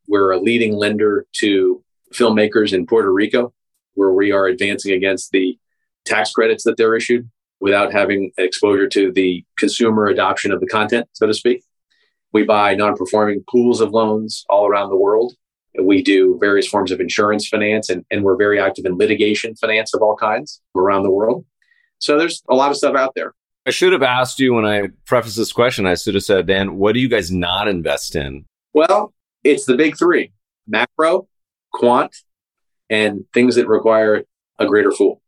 We're 0.06 0.32
a 0.32 0.40
leading 0.40 0.75
lender 0.75 1.26
to 1.37 1.82
filmmakers 2.12 2.72
in 2.72 2.86
Puerto 2.86 3.12
Rico, 3.12 3.52
where 3.94 4.12
we 4.12 4.32
are 4.32 4.46
advancing 4.46 4.92
against 4.92 5.30
the 5.32 5.58
tax 6.04 6.32
credits 6.32 6.64
that 6.64 6.76
they're 6.76 6.96
issued 6.96 7.28
without 7.60 7.92
having 7.92 8.30
exposure 8.38 8.88
to 8.88 9.12
the 9.12 9.44
consumer 9.56 10.06
adoption 10.06 10.52
of 10.52 10.60
the 10.60 10.66
content, 10.66 11.08
so 11.12 11.26
to 11.26 11.34
speak. 11.34 11.62
We 12.32 12.44
buy 12.44 12.74
non 12.74 12.96
performing 12.96 13.44
pools 13.48 13.80
of 13.80 13.90
loans 13.90 14.44
all 14.48 14.66
around 14.66 14.90
the 14.90 14.96
world. 14.96 15.34
We 15.80 16.02
do 16.02 16.38
various 16.40 16.66
forms 16.66 16.90
of 16.90 17.00
insurance 17.00 17.48
finance, 17.48 17.88
and, 17.88 18.04
and 18.10 18.22
we're 18.22 18.36
very 18.36 18.60
active 18.60 18.84
in 18.84 18.96
litigation 18.96 19.54
finance 19.56 19.94
of 19.94 20.02
all 20.02 20.16
kinds 20.16 20.60
around 20.76 21.04
the 21.04 21.10
world. 21.10 21.44
So 21.98 22.18
there's 22.18 22.42
a 22.48 22.54
lot 22.54 22.70
of 22.70 22.76
stuff 22.76 22.96
out 22.96 23.14
there. 23.14 23.34
I 23.66 23.70
should 23.70 23.92
have 23.92 24.02
asked 24.02 24.40
you 24.40 24.54
when 24.54 24.64
I 24.64 24.88
prefaced 25.04 25.36
this 25.36 25.52
question. 25.52 25.86
I 25.86 25.94
should 25.94 26.14
have 26.14 26.24
said, 26.24 26.46
Dan, 26.46 26.76
what 26.76 26.94
do 26.94 27.00
you 27.00 27.08
guys 27.08 27.30
not 27.30 27.68
invest 27.68 28.16
in? 28.16 28.46
Well, 28.72 29.12
it's 29.44 29.66
the 29.66 29.76
big 29.76 29.98
three 29.98 30.32
macro, 30.66 31.28
quant, 31.72 32.14
and 32.90 33.25
things 33.34 33.56
that 33.56 33.68
require 33.68 34.25
a 34.58 34.66
greater 34.66 34.90
fool. 34.90 35.22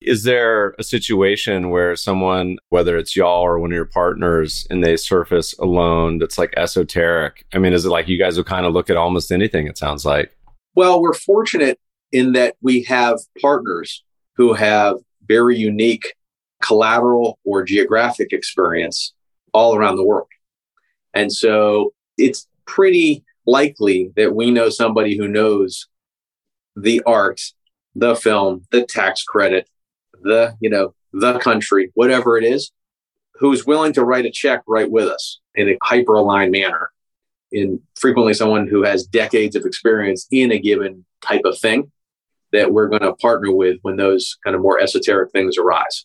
Is 0.00 0.24
there 0.24 0.74
a 0.78 0.82
situation 0.82 1.70
where 1.70 1.96
someone, 1.96 2.58
whether 2.68 2.96
it's 2.98 3.16
y'all 3.16 3.42
or 3.42 3.58
one 3.58 3.70
of 3.70 3.74
your 3.74 3.86
partners, 3.86 4.66
and 4.68 4.84
they 4.84 4.96
surface 4.96 5.54
a 5.58 5.64
loan 5.64 6.18
that's 6.18 6.36
like 6.36 6.52
esoteric? 6.56 7.46
I 7.54 7.58
mean, 7.58 7.72
is 7.72 7.86
it 7.86 7.90
like 7.90 8.08
you 8.08 8.18
guys 8.18 8.36
will 8.36 8.44
kind 8.44 8.66
of 8.66 8.74
look 8.74 8.90
at 8.90 8.96
almost 8.96 9.32
anything, 9.32 9.66
it 9.66 9.78
sounds 9.78 10.04
like? 10.04 10.36
Well, 10.74 11.00
we're 11.00 11.14
fortunate 11.14 11.80
in 12.12 12.32
that 12.32 12.56
we 12.60 12.82
have 12.82 13.18
partners 13.40 14.04
who 14.36 14.52
have 14.52 14.96
very 15.26 15.56
unique 15.56 16.14
collateral 16.62 17.38
or 17.44 17.62
geographic 17.62 18.32
experience 18.32 19.14
all 19.52 19.74
around 19.74 19.96
the 19.96 20.04
world. 20.04 20.28
And 21.14 21.32
so 21.32 21.94
it's 22.18 22.46
pretty 22.66 23.24
likely 23.46 24.12
that 24.16 24.34
we 24.34 24.50
know 24.50 24.68
somebody 24.68 25.16
who 25.16 25.28
knows 25.28 25.86
the 26.76 27.02
art, 27.06 27.40
the 27.94 28.16
film, 28.16 28.66
the 28.70 28.84
tax 28.84 29.22
credit, 29.22 29.68
the, 30.22 30.56
you 30.60 30.70
know, 30.70 30.94
the 31.12 31.38
country, 31.38 31.90
whatever 31.94 32.36
it 32.36 32.44
is, 32.44 32.72
who's 33.34 33.66
willing 33.66 33.92
to 33.92 34.04
write 34.04 34.26
a 34.26 34.30
check 34.30 34.62
right 34.66 34.90
with 34.90 35.06
us 35.06 35.40
in 35.54 35.68
a 35.68 35.78
hyper 35.82 36.14
aligned 36.14 36.52
manner. 36.52 36.90
In 37.52 37.80
frequently 37.94 38.34
someone 38.34 38.66
who 38.66 38.82
has 38.82 39.06
decades 39.06 39.54
of 39.54 39.64
experience 39.64 40.26
in 40.32 40.50
a 40.50 40.58
given 40.58 41.04
type 41.20 41.42
of 41.44 41.56
thing 41.58 41.92
that 42.52 42.72
we're 42.72 42.88
going 42.88 43.02
to 43.02 43.14
partner 43.14 43.52
with 43.54 43.78
when 43.82 43.96
those 43.96 44.36
kind 44.42 44.56
of 44.56 44.62
more 44.62 44.80
esoteric 44.80 45.30
things 45.30 45.56
arise. 45.56 46.04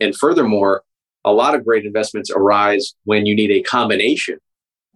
And 0.00 0.14
furthermore, 0.14 0.82
a 1.24 1.32
lot 1.32 1.54
of 1.54 1.64
great 1.64 1.84
investments 1.84 2.30
arise 2.30 2.94
when 3.04 3.26
you 3.26 3.34
need 3.34 3.50
a 3.50 3.62
combination 3.62 4.38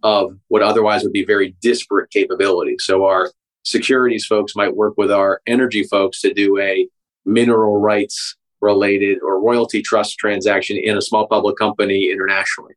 of 0.03 0.31
what 0.47 0.61
otherwise 0.61 1.03
would 1.03 1.13
be 1.13 1.25
very 1.25 1.55
disparate 1.61 2.09
capabilities. 2.11 2.83
So 2.85 3.05
our 3.05 3.31
securities 3.63 4.25
folks 4.25 4.55
might 4.55 4.75
work 4.75 4.93
with 4.97 5.11
our 5.11 5.41
energy 5.45 5.83
folks 5.83 6.21
to 6.21 6.33
do 6.33 6.59
a 6.59 6.87
mineral 7.25 7.79
rights 7.79 8.35
related 8.61 9.19
or 9.21 9.41
royalty 9.41 9.81
trust 9.81 10.17
transaction 10.17 10.77
in 10.77 10.97
a 10.97 11.01
small 11.01 11.27
public 11.27 11.57
company 11.57 12.09
internationally. 12.11 12.73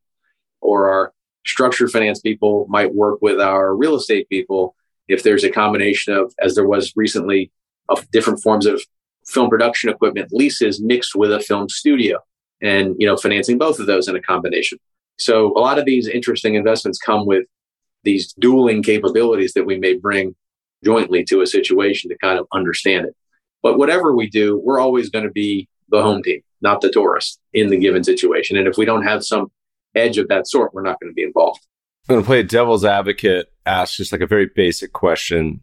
Or 0.61 0.91
our 0.91 1.13
structured 1.47 1.91
finance 1.91 2.21
people 2.21 2.67
might 2.69 2.95
work 2.95 3.21
with 3.21 3.41
our 3.41 3.75
real 3.75 3.97
estate 3.97 4.29
people 4.29 4.77
if 5.09 5.23
there's 5.23 5.45
a 5.45 5.51
combination 5.51 6.15
of, 6.15 6.33
as 6.41 6.55
there 6.55 6.67
was 6.67 6.93
recently, 6.97 7.51
of 7.89 8.09
different 8.11 8.41
forms 8.41 8.67
of 8.67 8.81
film 9.27 9.51
production 9.51 9.91
equipment 9.91 10.33
leases 10.33 10.81
mixed 10.81 11.15
with 11.15 11.33
a 11.33 11.41
film 11.41 11.69
studio 11.69 12.19
and 12.61 12.95
you 12.99 13.07
know 13.07 13.17
financing 13.17 13.59
both 13.59 13.79
of 13.79 13.87
those 13.87 14.09
in 14.09 14.17
a 14.17 14.21
combination 14.21 14.79
so 15.19 15.53
a 15.57 15.61
lot 15.61 15.79
of 15.79 15.85
these 15.85 16.09
interesting 16.09 16.55
investments 16.55 16.99
come 16.99 17.27
with 17.27 17.45
these 18.05 18.33
dueling 18.35 18.83
capabilities 18.83 19.53
that 19.55 19.65
we 19.65 19.79
may 19.79 19.95
bring 19.97 20.35
jointly 20.85 21.25
to 21.25 21.41
a 21.41 21.47
situation 21.47 22.11
to 22.11 22.19
kind 22.19 22.39
of 22.39 22.47
understand 22.53 23.07
it. 23.07 23.15
But 23.63 23.79
whatever 23.79 24.15
we 24.15 24.29
do 24.29 24.61
we're 24.65 24.81
always 24.81 25.11
going 25.11 25.25
to 25.25 25.31
be 25.31 25.69
the 25.89 26.03
home 26.03 26.23
team 26.23 26.41
not 26.61 26.81
the 26.81 26.91
tourist 26.91 27.41
in 27.53 27.71
the 27.71 27.77
given 27.77 28.05
situation. 28.05 28.57
And 28.57 28.69
if 28.69 28.77
we 28.77 28.85
don't 28.85 29.03
have 29.03 29.25
some 29.25 29.51
edge 29.95 30.19
of 30.19 30.29
that 30.29 30.49
sort 30.49 30.73
we're 30.75 30.83
not 30.83 30.99
going 31.01 31.11
to 31.11 31.15
be 31.15 31.23
involved. 31.23 31.61
I'm 32.09 32.15
going 32.15 32.23
to 32.23 32.27
play 32.27 32.41
a 32.41 32.45
devil's 32.45 32.85
advocate 32.85 33.53
ask 33.67 33.97
just 33.97 34.13
like 34.13 34.21
a 34.21 34.27
very 34.27 34.51
basic 34.55 34.93
question 34.93 35.61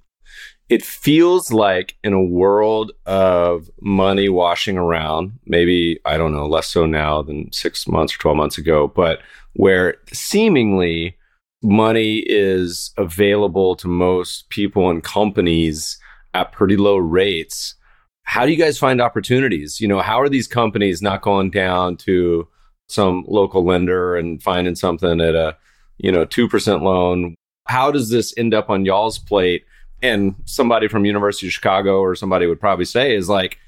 it 0.69 0.85
feels 0.85 1.51
like 1.51 1.97
in 2.03 2.13
a 2.13 2.23
world 2.23 2.91
of 3.07 3.69
money 3.81 4.29
washing 4.29 4.77
around, 4.77 5.39
maybe, 5.45 5.99
I 6.05 6.17
don't 6.17 6.31
know, 6.31 6.47
less 6.47 6.67
so 6.67 6.85
now 6.85 7.23
than 7.23 7.51
six 7.51 7.87
months 7.87 8.15
or 8.15 8.19
12 8.19 8.37
months 8.37 8.57
ago, 8.59 8.87
but 8.87 9.19
where 9.53 9.95
seemingly 10.13 11.17
money 11.63 12.23
is 12.27 12.91
available 12.97 13.75
to 13.77 13.87
most 13.87 14.49
people 14.49 14.89
and 14.89 15.03
companies 15.03 15.97
at 16.35 16.51
pretty 16.51 16.77
low 16.77 16.97
rates. 16.97 17.75
How 18.23 18.45
do 18.45 18.51
you 18.51 18.57
guys 18.57 18.77
find 18.77 19.01
opportunities? 19.01 19.81
You 19.81 19.87
know, 19.87 20.01
how 20.01 20.21
are 20.21 20.29
these 20.29 20.47
companies 20.47 21.01
not 21.01 21.23
going 21.23 21.49
down 21.49 21.97
to 21.97 22.47
some 22.87 23.25
local 23.27 23.65
lender 23.65 24.15
and 24.15 24.41
finding 24.41 24.75
something 24.75 25.19
at 25.19 25.33
a, 25.33 25.57
you 25.97 26.11
know, 26.11 26.25
2% 26.27 26.81
loan? 26.83 27.33
How 27.65 27.91
does 27.91 28.09
this 28.09 28.35
end 28.37 28.53
up 28.53 28.69
on 28.69 28.85
y'all's 28.85 29.17
plate? 29.17 29.65
And 30.01 30.35
somebody 30.45 30.87
from 30.87 31.05
University 31.05 31.47
of 31.47 31.53
Chicago 31.53 31.99
or 31.99 32.15
somebody 32.15 32.47
would 32.47 32.59
probably 32.59 32.85
say 32.85 33.15
is 33.15 33.27
like, 33.27 33.59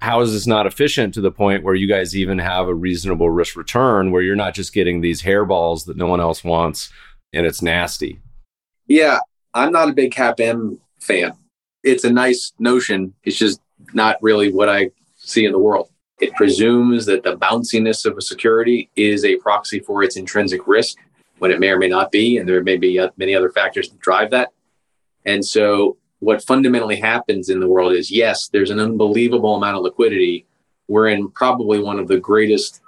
how 0.00 0.20
is 0.20 0.32
this 0.32 0.46
not 0.46 0.66
efficient 0.66 1.14
to 1.14 1.20
the 1.20 1.30
point 1.30 1.64
where 1.64 1.74
you 1.74 1.88
guys 1.88 2.16
even 2.16 2.38
have 2.38 2.68
a 2.68 2.74
reasonable 2.74 3.30
risk 3.30 3.56
return 3.56 4.10
where 4.10 4.22
you're 4.22 4.36
not 4.36 4.54
just 4.54 4.72
getting 4.72 5.00
these 5.00 5.22
hairballs 5.22 5.86
that 5.86 5.96
no 5.96 6.06
one 6.06 6.20
else 6.20 6.44
wants 6.44 6.90
and 7.32 7.46
it's 7.46 7.62
nasty? 7.62 8.20
Yeah, 8.86 9.20
I'm 9.54 9.72
not 9.72 9.88
a 9.88 9.92
big 9.92 10.12
CAPM 10.12 10.78
fan. 11.00 11.32
It's 11.82 12.04
a 12.04 12.12
nice 12.12 12.52
notion. 12.58 13.14
It's 13.24 13.38
just 13.38 13.60
not 13.94 14.16
really 14.20 14.52
what 14.52 14.68
I 14.68 14.90
see 15.16 15.44
in 15.44 15.52
the 15.52 15.58
world. 15.58 15.90
It 16.20 16.34
presumes 16.34 17.06
that 17.06 17.22
the 17.22 17.36
bounciness 17.36 18.06
of 18.06 18.16
a 18.16 18.22
security 18.22 18.90
is 18.96 19.24
a 19.24 19.36
proxy 19.36 19.80
for 19.80 20.02
its 20.02 20.16
intrinsic 20.16 20.66
risk 20.66 20.96
when 21.38 21.50
it 21.50 21.60
may 21.60 21.68
or 21.68 21.78
may 21.78 21.88
not 21.88 22.10
be. 22.10 22.38
And 22.38 22.48
there 22.48 22.62
may 22.62 22.76
be 22.76 22.98
uh, 22.98 23.10
many 23.16 23.34
other 23.34 23.50
factors 23.50 23.90
that 23.90 23.98
drive 23.98 24.30
that. 24.30 24.52
And 25.26 25.44
so 25.44 25.98
what 26.20 26.44
fundamentally 26.44 26.96
happens 26.96 27.50
in 27.50 27.60
the 27.60 27.68
world 27.68 27.92
is 27.92 28.10
yes, 28.10 28.48
there's 28.48 28.70
an 28.70 28.80
unbelievable 28.80 29.56
amount 29.56 29.76
of 29.76 29.82
liquidity. 29.82 30.46
We're 30.88 31.08
in 31.08 31.30
probably 31.30 31.80
one 31.80 31.98
of 31.98 32.08
the 32.08 32.18
greatest 32.18 32.80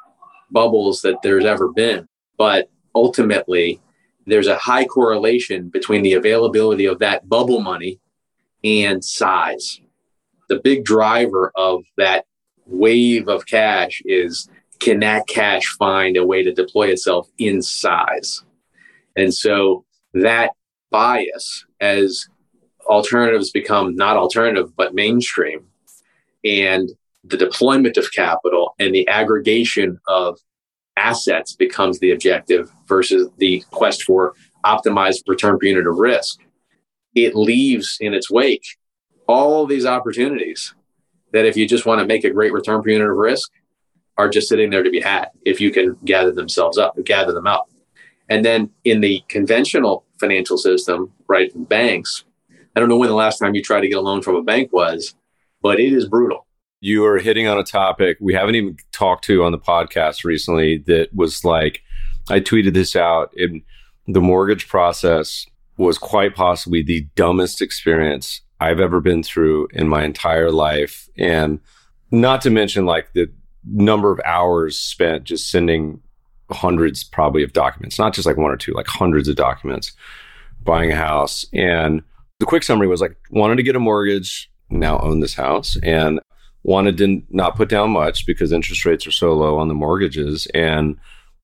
bubbles 0.51 1.03
that 1.03 1.21
there's 1.23 1.45
ever 1.45 1.69
been. 1.69 2.09
But 2.39 2.71
ultimately, 2.95 3.81
there's 4.27 4.47
a 4.47 4.57
high 4.57 4.85
correlation 4.85 5.69
between 5.69 6.03
the 6.03 6.15
availability 6.15 6.87
of 6.87 7.01
that 7.01 7.29
bubble 7.29 7.61
money 7.61 8.01
and 8.65 9.05
size. 9.05 9.81
the 10.49 10.61
big 10.61 10.83
driver 10.85 11.53
of 11.57 11.85
that 11.99 12.25
wave 12.67 13.29
of 13.29 13.45
cash 13.45 14.01
is 14.07 14.49
can 14.79 15.01
that 15.01 15.27
cash 15.27 15.67
find 15.79 16.17
a 16.17 16.25
way 16.25 16.43
to 16.43 16.53
deploy 16.55 16.89
itself 16.89 17.29
in 17.37 17.61
size? 17.61 18.43
And 19.17 19.35
so 19.35 19.85
that 20.15 20.53
bias 20.91 21.65
as 21.81 22.27
alternatives 22.87 23.51
become 23.51 23.95
not 23.95 24.17
alternative 24.17 24.75
but 24.77 24.95
mainstream. 24.95 25.67
And 26.45 26.91
the 27.25 27.37
deployment 27.37 27.97
of 27.97 28.13
capital 28.13 28.75
and 28.79 28.95
the 28.95 29.07
aggregation 29.09 30.01
of 30.07 30.39
assets 30.97 31.55
becomes 31.55 31.99
the 31.99 32.11
objective 32.11 32.71
versus 32.87 33.29
the 33.39 33.63
quest 33.71 34.03
for 34.03 34.35
optimized 34.65 35.23
return 35.27 35.59
per 35.59 35.67
unit 35.67 35.87
of 35.87 35.99
risk. 35.99 36.41
It 37.15 37.35
leaves 37.35 37.97
in 38.01 38.15
its 38.15 38.31
wake 38.31 38.65
all 39.27 39.67
these 39.67 39.87
opportunities 39.87 40.75
that 41.33 41.45
if 41.45 41.57
you 41.57 41.69
just 41.69 41.87
want 41.87 42.01
to 42.01 42.07
make 42.07 42.25
a 42.25 42.31
great 42.31 42.53
return 42.53 42.83
per 42.83 42.91
unit 42.91 43.09
of 43.09 43.17
risk 43.17 43.51
are 44.17 44.29
just 44.29 44.49
sitting 44.49 44.71
there 44.71 44.83
to 44.83 44.91
be 44.91 45.01
had 45.01 45.29
if 45.45 45.61
you 45.61 45.71
can 45.71 45.97
gather 46.05 46.33
themselves 46.33 46.79
up 46.79 46.97
gather 47.05 47.33
them 47.33 47.47
up 47.47 47.69
and 48.29 48.45
then 48.45 48.71
in 48.85 49.01
the 49.01 49.23
conventional 49.29 50.05
financial 50.19 50.59
system 50.59 51.13
right 51.29 51.51
banks 51.69 52.25
i 52.77 52.81
don't 52.81 52.89
know 52.89 52.97
when 52.97 53.09
the 53.09 53.15
last 53.15 53.39
time 53.39 53.55
you 53.55 53.63
tried 53.63 53.81
to 53.81 53.89
get 53.89 53.99
a 53.99 54.01
loan 54.01 54.23
from 54.23 54.37
a 54.37 54.43
bank 54.43 54.73
was 54.73 55.15
but 55.63 55.81
it 55.81 55.93
is 55.93 56.09
brutal 56.09 56.47
you 56.81 57.05
are 57.05 57.19
hitting 57.19 57.47
on 57.47 57.59
a 57.59 57.65
topic 57.65 58.17
we 58.21 58.35
haven't 58.35 58.55
even 58.55 58.77
talked 58.93 59.25
to 59.25 59.45
on 59.45 59.53
the 59.53 59.59
podcast 59.59 60.25
recently 60.25 60.79
that 60.87 61.09
was 61.15 61.45
like 61.45 61.83
i 62.31 62.41
tweeted 62.41 62.75
this 62.75 62.97
out 62.97 63.31
in 63.37 63.63
the 64.07 64.21
mortgage 64.21 64.69
process 64.69 65.47
was 65.77 65.97
quite 65.97 66.35
possibly 66.35 66.83
the 66.83 67.07
dumbest 67.15 67.63
experience 67.63 68.41
I've 68.61 68.81
ever 68.81 69.01
been 69.01 69.23
through 69.23 69.69
in 69.73 69.89
my 69.89 70.05
entire 70.05 70.51
life. 70.51 71.09
And 71.17 71.61
not 72.11 72.41
to 72.43 72.51
mention 72.51 72.85
like 72.85 73.13
the 73.13 73.33
number 73.65 74.11
of 74.11 74.21
hours 74.25 74.79
spent 74.79 75.25
just 75.25 75.51
sending 75.51 76.01
hundreds 76.51 77.05
probably 77.05 77.43
of 77.43 77.53
documents, 77.53 77.99
not 77.99 78.15
just 78.15 78.27
like 78.27 78.37
one 78.37 78.51
or 78.51 78.57
two, 78.57 78.73
like 78.73 78.87
hundreds 78.87 79.29
of 79.29 79.37
documents, 79.37 79.93
buying 80.63 80.93
a 80.93 80.97
house. 80.97 81.47
And 81.53 82.03
the 82.39 82.47
quick 82.47 82.63
summary 82.63 82.87
was 82.87 83.01
like 83.01 83.17
wanted 83.31 83.57
to 83.57 83.63
get 83.63 83.77
a 83.77 83.81
mortgage, 83.81 84.51
now 84.71 84.99
own 85.01 85.21
this 85.21 85.35
house, 85.35 85.77
and 85.83 86.21
wanted 86.63 86.99
to 86.99 87.23
not 87.31 87.57
put 87.57 87.69
down 87.69 87.91
much 87.91 88.27
because 88.27 88.53
interest 88.53 88.85
rates 88.85 89.07
are 89.07 89.13
so 89.13 89.33
low 89.35 89.59
on 89.59 89.69
the 89.69 89.75
mortgages. 89.75 90.47
And 90.55 90.97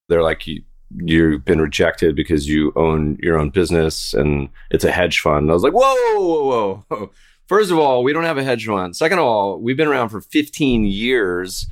they're 0.08 0.22
like, 0.22 0.46
you, 0.46 0.62
you've 0.96 1.44
been 1.44 1.60
rejected 1.60 2.14
because 2.14 2.48
you 2.48 2.72
own 2.76 3.18
your 3.22 3.38
own 3.38 3.50
business 3.50 4.14
and 4.14 4.48
it's 4.70 4.84
a 4.84 4.92
hedge 4.92 5.20
fund. 5.20 5.50
I 5.50 5.54
was 5.54 5.62
like, 5.62 5.72
whoa, 5.72 5.94
whoa, 6.16 6.84
whoa. 6.88 7.10
First 7.46 7.70
of 7.70 7.78
all, 7.78 8.02
we 8.02 8.12
don't 8.12 8.24
have 8.24 8.38
a 8.38 8.44
hedge 8.44 8.66
fund. 8.66 8.96
Second 8.96 9.18
of 9.18 9.24
all, 9.24 9.60
we've 9.60 9.76
been 9.76 9.88
around 9.88 10.08
for 10.08 10.20
15 10.20 10.86
years. 10.86 11.66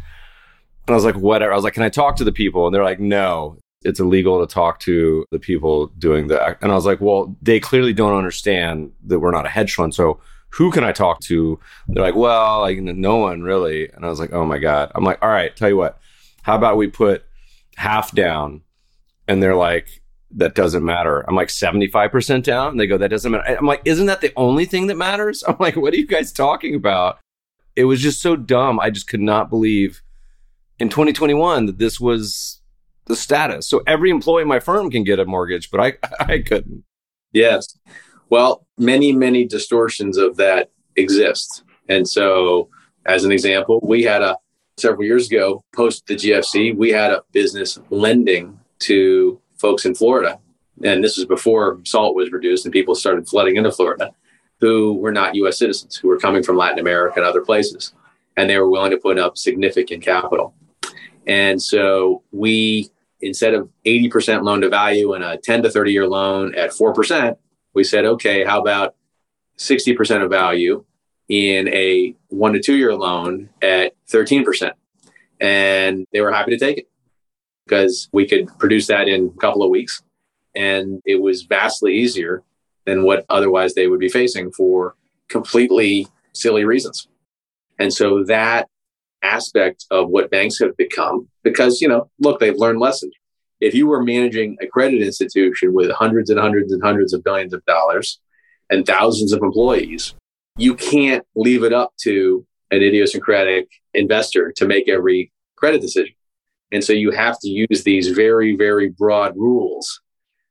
And 0.87 0.95
I 0.95 0.97
was 0.97 1.05
like, 1.05 1.17
whatever. 1.17 1.53
I 1.53 1.57
was 1.57 1.65
like, 1.65 1.75
can 1.75 1.83
I 1.83 1.89
talk 1.89 2.17
to 2.17 2.25
the 2.25 2.33
people? 2.33 2.67
And 2.67 2.75
they're 2.75 2.85
like, 2.85 3.01
no, 3.01 3.57
it's 3.85 4.01
illegal 4.01 4.45
to 4.45 4.53
talk 4.53 4.81
to 4.81 5.25
the 5.31 5.39
people 5.39 5.89
doing 5.99 6.29
that. 6.29 6.59
And 6.61 6.73
I 6.73 6.75
was 6.75 6.87
like, 6.87 7.01
well, 7.01 7.37
they 7.43 7.61
clearly 7.61 7.93
don't 7.93 8.17
understand 8.17 8.93
that 9.07 9.21
we're 9.21 9.31
not 9.31 9.47
a 9.47 9.51
hedge 9.51 9.75
fund. 9.75 9.95
So 9.95 10.21
who 10.51 10.71
can 10.71 10.85
I 10.85 10.93
talk 10.93 11.21
to? 11.21 11.59
They're 11.89 12.05
like, 12.05 12.15
well, 12.15 12.61
like 12.61 12.79
no 12.79 13.17
one 13.17 13.43
really. 13.43 13.89
And 13.91 14.05
I 14.05 14.09
was 14.09 14.21
like, 14.21 14.33
oh 14.33 14.45
my 14.45 14.59
God. 14.59 14.93
I'm 14.95 15.05
like, 15.05 15.19
all 15.23 15.31
right, 15.31 15.55
tell 15.55 15.69
you 15.69 15.77
what, 15.77 15.99
how 16.43 16.57
about 16.57 16.77
we 16.77 16.89
put 16.89 17.25
half 17.77 18.13
down 18.13 18.63
and 19.27 19.43
they're 19.43 19.57
like, 19.57 20.03
that 20.35 20.55
doesn't 20.55 20.85
matter. 20.85 21.25
I'm 21.29 21.37
like 21.37 21.49
75% 21.49 22.43
down. 22.43 22.69
And 22.71 22.81
they 22.81 22.87
go, 22.87 22.99
that 22.99 23.09
doesn't 23.09 23.33
matter. 23.33 23.57
I'm 23.57 23.67
like, 23.67 23.83
isn't 23.85 24.07
that 24.07 24.21
the 24.21 24.33
only 24.37 24.65
thing 24.65 24.87
that 24.87 24.97
matters? 24.97 25.43
I'm 25.49 25.57
like, 25.59 25.77
what 25.77 25.93
are 25.93 25.99
you 25.99 26.07
guys 26.07 26.33
talking 26.33 26.75
about? 26.75 27.19
It 27.77 27.85
was 27.85 28.01
just 28.01 28.21
so 28.21 28.37
dumb. 28.37 28.81
I 28.81 28.91
just 28.91 29.09
could 29.09 29.21
not 29.21 29.51
believe 29.51 30.03
in 30.83 30.89
2021 30.89 31.67
that 31.67 31.79
this 31.79 32.01
was 32.01 32.61
the 33.05 33.15
status. 33.15 33.69
So 33.69 33.83
every 33.87 34.11
employee 34.11 34.43
in 34.43 34.49
my 34.49 34.59
firm 34.59 34.91
can 34.91 35.05
get 35.05 35.21
a 35.21 35.25
mortgage, 35.25 35.71
but 35.71 35.81
I, 35.81 35.93
I 36.33 36.41
couldn't. 36.41 36.83
Yes. 37.31 37.79
Well, 38.31 38.67
many, 38.77 39.13
many 39.13 39.47
distortions 39.47 40.17
of 40.17 40.37
that 40.39 40.71
exist. 40.97 41.63
And 41.89 42.09
so, 42.09 42.69
as 43.07 43.25
an 43.25 43.31
example, 43.31 43.79
we 43.83 44.03
had 44.03 44.23
a 44.23 44.37
several 44.77 45.05
years 45.05 45.29
ago, 45.29 45.63
post 45.73 46.07
the 46.07 46.17
GFC, 46.17 46.77
we 46.77 46.91
had 46.91 47.13
a 47.13 47.23
business 47.31 47.79
lending 47.91 48.59
to 48.81 49.41
folks 49.59 49.85
in 49.85 49.95
Florida, 49.95 50.41
and 50.83 51.05
this 51.05 51.17
was 51.17 51.27
before 51.27 51.79
SALT 51.85 52.17
was 52.17 52.33
reduced 52.33 52.65
and 52.65 52.73
people 52.73 52.97
started 52.97 53.29
flooding 53.29 53.55
into 53.55 53.71
Florida, 53.71 54.13
who 54.59 54.95
were 54.95 55.13
not 55.13 55.37
U.S. 55.37 55.59
citizens, 55.59 55.95
who 55.95 56.09
were 56.09 56.19
coming 56.19 56.43
from 56.43 56.57
Latin 56.57 56.81
America 56.81 57.21
and 57.21 57.27
other 57.27 57.43
places, 57.43 57.93
and 58.37 58.51
they 58.51 58.59
were 58.59 58.71
willing 58.71 58.91
to 58.91 58.97
put 58.97 59.19
up 59.19 59.39
significant 59.39 60.03
capital. 60.03 60.55
And 61.27 61.61
so 61.63 62.23
we, 62.33 62.91
instead 63.21 63.55
of 63.55 63.69
80% 63.87 64.43
loan 64.45 64.61
to 64.63 64.69
value 64.69 65.13
and 65.13 65.23
a 65.23 65.37
10 65.37 65.63
to 65.63 65.71
30 65.71 65.93
year 65.93 66.09
loan 66.09 66.55
at 66.55 66.71
4%, 66.71 67.37
we 67.75 67.85
said, 67.85 68.05
okay, 68.05 68.45
how 68.45 68.61
about 68.61 68.95
60% 69.59 70.23
of 70.23 70.31
value 70.31 70.85
in 71.29 71.69
a 71.69 72.15
one 72.29 72.53
to 72.53 72.61
two 72.61 72.77
year 72.77 72.95
loan 72.95 73.51
at 73.61 73.93
13%? 74.11 74.73
And 75.41 76.07
they 76.13 76.21
were 76.21 76.33
happy 76.33 76.53
to 76.53 76.59
take 76.59 76.79
it 76.79 76.89
because 77.65 78.09
we 78.13 78.27
could 78.27 78.49
produce 78.59 78.87
that 78.89 79.09
in 79.09 79.33
a 79.35 79.41
couple 79.41 79.63
of 79.63 79.71
weeks. 79.71 80.03
And 80.55 81.01
it 81.05 81.21
was 81.21 81.43
vastly 81.43 81.95
easier 81.95 82.43
than 82.85 83.05
what 83.05 83.25
otherwise 83.29 83.75
they 83.75 83.87
would 83.87 84.01
be 84.01 84.09
facing 84.09 84.53
for 84.53 84.97
completely 85.29 86.09
silly 86.33 86.65
reasons. 86.65 87.09
And 87.79 87.93
so 87.93 88.25
that 88.25 88.69
aspect 89.23 89.87
of 89.91 90.09
what 90.09 90.31
banks 90.31 90.59
have 90.59 90.77
become, 90.77 91.29
because, 91.43 91.81
you 91.81 91.89
know, 91.89 92.11
look, 92.19 92.41
they've 92.41 92.57
learned 92.57 92.81
lessons. 92.81 93.13
If 93.61 93.75
you 93.75 93.87
were 93.87 94.03
managing 94.03 94.57
a 94.61 94.67
credit 94.67 95.03
institution 95.03 95.73
with 95.73 95.91
hundreds 95.93 96.31
and 96.31 96.41
hundreds 96.41 96.73
and 96.73 96.83
hundreds 96.83 97.13
of 97.13 97.23
billions 97.23 97.55
of 97.55 97.65
dollars 97.65 98.21
and 98.71 98.85
thousands 98.85 99.33
of 99.33 99.43
employees, 99.43 100.15
you 100.57 100.75
can't 100.75 101.25
leave 101.37 101.63
it 101.63 101.73
up 101.73 101.93
to 102.03 102.45
an 102.71 102.83
idiosyncratic 102.83 103.69
investor 103.95 104.53
to 104.57 104.67
make 104.67 104.89
every 104.89 105.33
credit 105.57 105.81
decision. 105.81 106.15
And 106.73 106.83
so 106.83 106.93
you 106.93 107.11
have 107.11 107.39
to 107.41 107.49
use 107.49 107.85
these 107.85 108.09
very, 108.09 108.57
very 108.57 108.89
broad 108.89 109.37
rules 109.37 110.01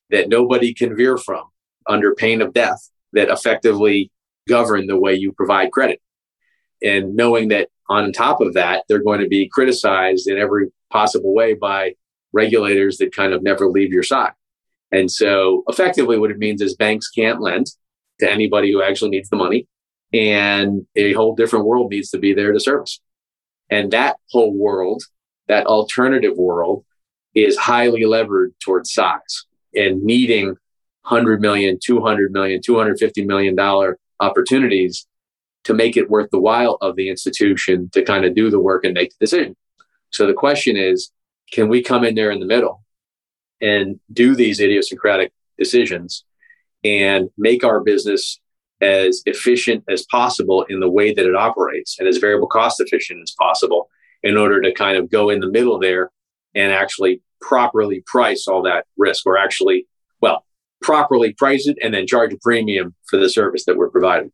that 0.09 0.29
nobody 0.29 0.73
can 0.73 0.95
veer 0.95 1.17
from 1.17 1.43
under 1.87 2.13
pain 2.13 2.41
of 2.41 2.53
death 2.53 2.89
that 3.13 3.29
effectively 3.29 4.11
govern 4.47 4.87
the 4.87 4.99
way 4.99 5.15
you 5.15 5.31
provide 5.33 5.71
credit. 5.71 5.99
And 6.81 7.15
knowing 7.15 7.49
that 7.49 7.69
on 7.89 8.11
top 8.11 8.41
of 8.41 8.53
that, 8.53 8.83
they're 8.87 9.03
going 9.03 9.21
to 9.21 9.27
be 9.27 9.49
criticized 9.49 10.27
in 10.27 10.37
every 10.37 10.67
possible 10.89 11.33
way 11.33 11.53
by 11.53 11.95
regulators 12.33 12.97
that 12.97 13.15
kind 13.15 13.33
of 13.33 13.43
never 13.43 13.67
leave 13.67 13.91
your 13.91 14.03
side. 14.03 14.31
And 14.91 15.09
so 15.09 15.63
effectively 15.67 16.17
what 16.17 16.31
it 16.31 16.37
means 16.37 16.61
is 16.61 16.75
banks 16.75 17.09
can't 17.09 17.41
lend 17.41 17.67
to 18.19 18.29
anybody 18.29 18.71
who 18.71 18.83
actually 18.83 19.11
needs 19.11 19.29
the 19.29 19.37
money. 19.37 19.67
And 20.13 20.85
a 20.95 21.13
whole 21.13 21.35
different 21.35 21.65
world 21.65 21.91
needs 21.91 22.09
to 22.11 22.17
be 22.17 22.33
there 22.33 22.51
to 22.51 22.59
service. 22.59 22.99
And 23.69 23.91
that 23.91 24.17
whole 24.29 24.53
world 24.53 25.03
that 25.51 25.65
alternative 25.65 26.37
world 26.37 26.85
is 27.35 27.57
highly 27.57 28.05
levered 28.05 28.53
towards 28.63 28.93
size 28.93 29.45
and 29.75 30.01
needing 30.01 30.47
100 31.03 31.41
million, 31.41 31.77
200 31.83 32.31
million, 32.31 32.61
250 32.63 33.25
million 33.25 33.55
dollar 33.55 33.97
opportunities 34.19 35.07
to 35.63 35.73
make 35.73 35.97
it 35.97 36.09
worth 36.09 36.29
the 36.31 36.39
while 36.39 36.77
of 36.81 36.95
the 36.95 37.09
institution 37.09 37.89
to 37.93 38.03
kind 38.03 38.25
of 38.25 38.35
do 38.35 38.49
the 38.49 38.59
work 38.59 38.83
and 38.83 38.93
make 38.93 39.11
the 39.11 39.25
decision. 39.25 39.55
So 40.09 40.27
the 40.27 40.33
question 40.33 40.75
is, 40.75 41.11
can 41.51 41.69
we 41.69 41.83
come 41.83 42.03
in 42.03 42.15
there 42.15 42.31
in 42.31 42.39
the 42.39 42.45
middle 42.45 42.83
and 43.61 43.99
do 44.11 44.35
these 44.35 44.59
idiosyncratic 44.59 45.31
decisions 45.57 46.25
and 46.83 47.29
make 47.37 47.63
our 47.63 47.79
business 47.79 48.39
as 48.81 49.21
efficient 49.25 49.83
as 49.87 50.03
possible 50.03 50.65
in 50.67 50.79
the 50.79 50.89
way 50.89 51.13
that 51.13 51.25
it 51.25 51.35
operates 51.35 51.99
and 51.99 52.07
as 52.07 52.17
variable 52.17 52.47
cost 52.47 52.81
efficient 52.81 53.21
as 53.21 53.35
possible 53.39 53.89
in 54.23 54.37
order 54.37 54.59
to 54.61 54.73
kind 54.73 54.97
of 54.97 55.09
go 55.11 55.29
in 55.29 55.39
the 55.39 55.49
middle 55.49 55.79
there 55.79 56.11
and 56.55 56.71
actually 56.71 57.21
properly 57.39 58.03
price 58.05 58.47
all 58.47 58.63
that 58.63 58.85
risk 58.97 59.25
or 59.25 59.37
actually, 59.37 59.87
well, 60.21 60.45
properly 60.81 61.33
price 61.33 61.67
it 61.67 61.77
and 61.83 61.93
then 61.93 62.07
charge 62.07 62.33
a 62.33 62.37
premium 62.37 62.95
for 63.07 63.17
the 63.17 63.29
service 63.29 63.65
that 63.65 63.77
we're 63.77 63.89
providing. 63.89 64.31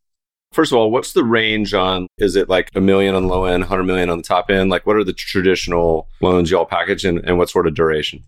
First 0.54 0.72
of 0.72 0.78
all, 0.78 0.92
what's 0.92 1.14
the 1.14 1.24
range 1.24 1.74
on? 1.74 2.08
Is 2.18 2.36
it 2.36 2.50
like 2.50 2.72
a 2.76 2.82
million 2.82 3.16
on 3.16 3.28
low 3.28 3.46
end, 3.46 3.62
100 3.62 3.84
million 3.84 4.10
on 4.10 4.18
the 4.18 4.24
top 4.24 4.50
end? 4.50 4.70
Like, 4.70 4.86
what 4.86 4.96
are 4.96 5.04
the 5.04 5.14
traditional 5.14 6.08
loans 6.22 6.50
y'all 6.50 6.66
package 6.66 7.06
and, 7.06 7.20
and 7.20 7.38
what 7.38 7.50
sort 7.50 7.68
of 7.68 7.76
duration? 7.76 8.24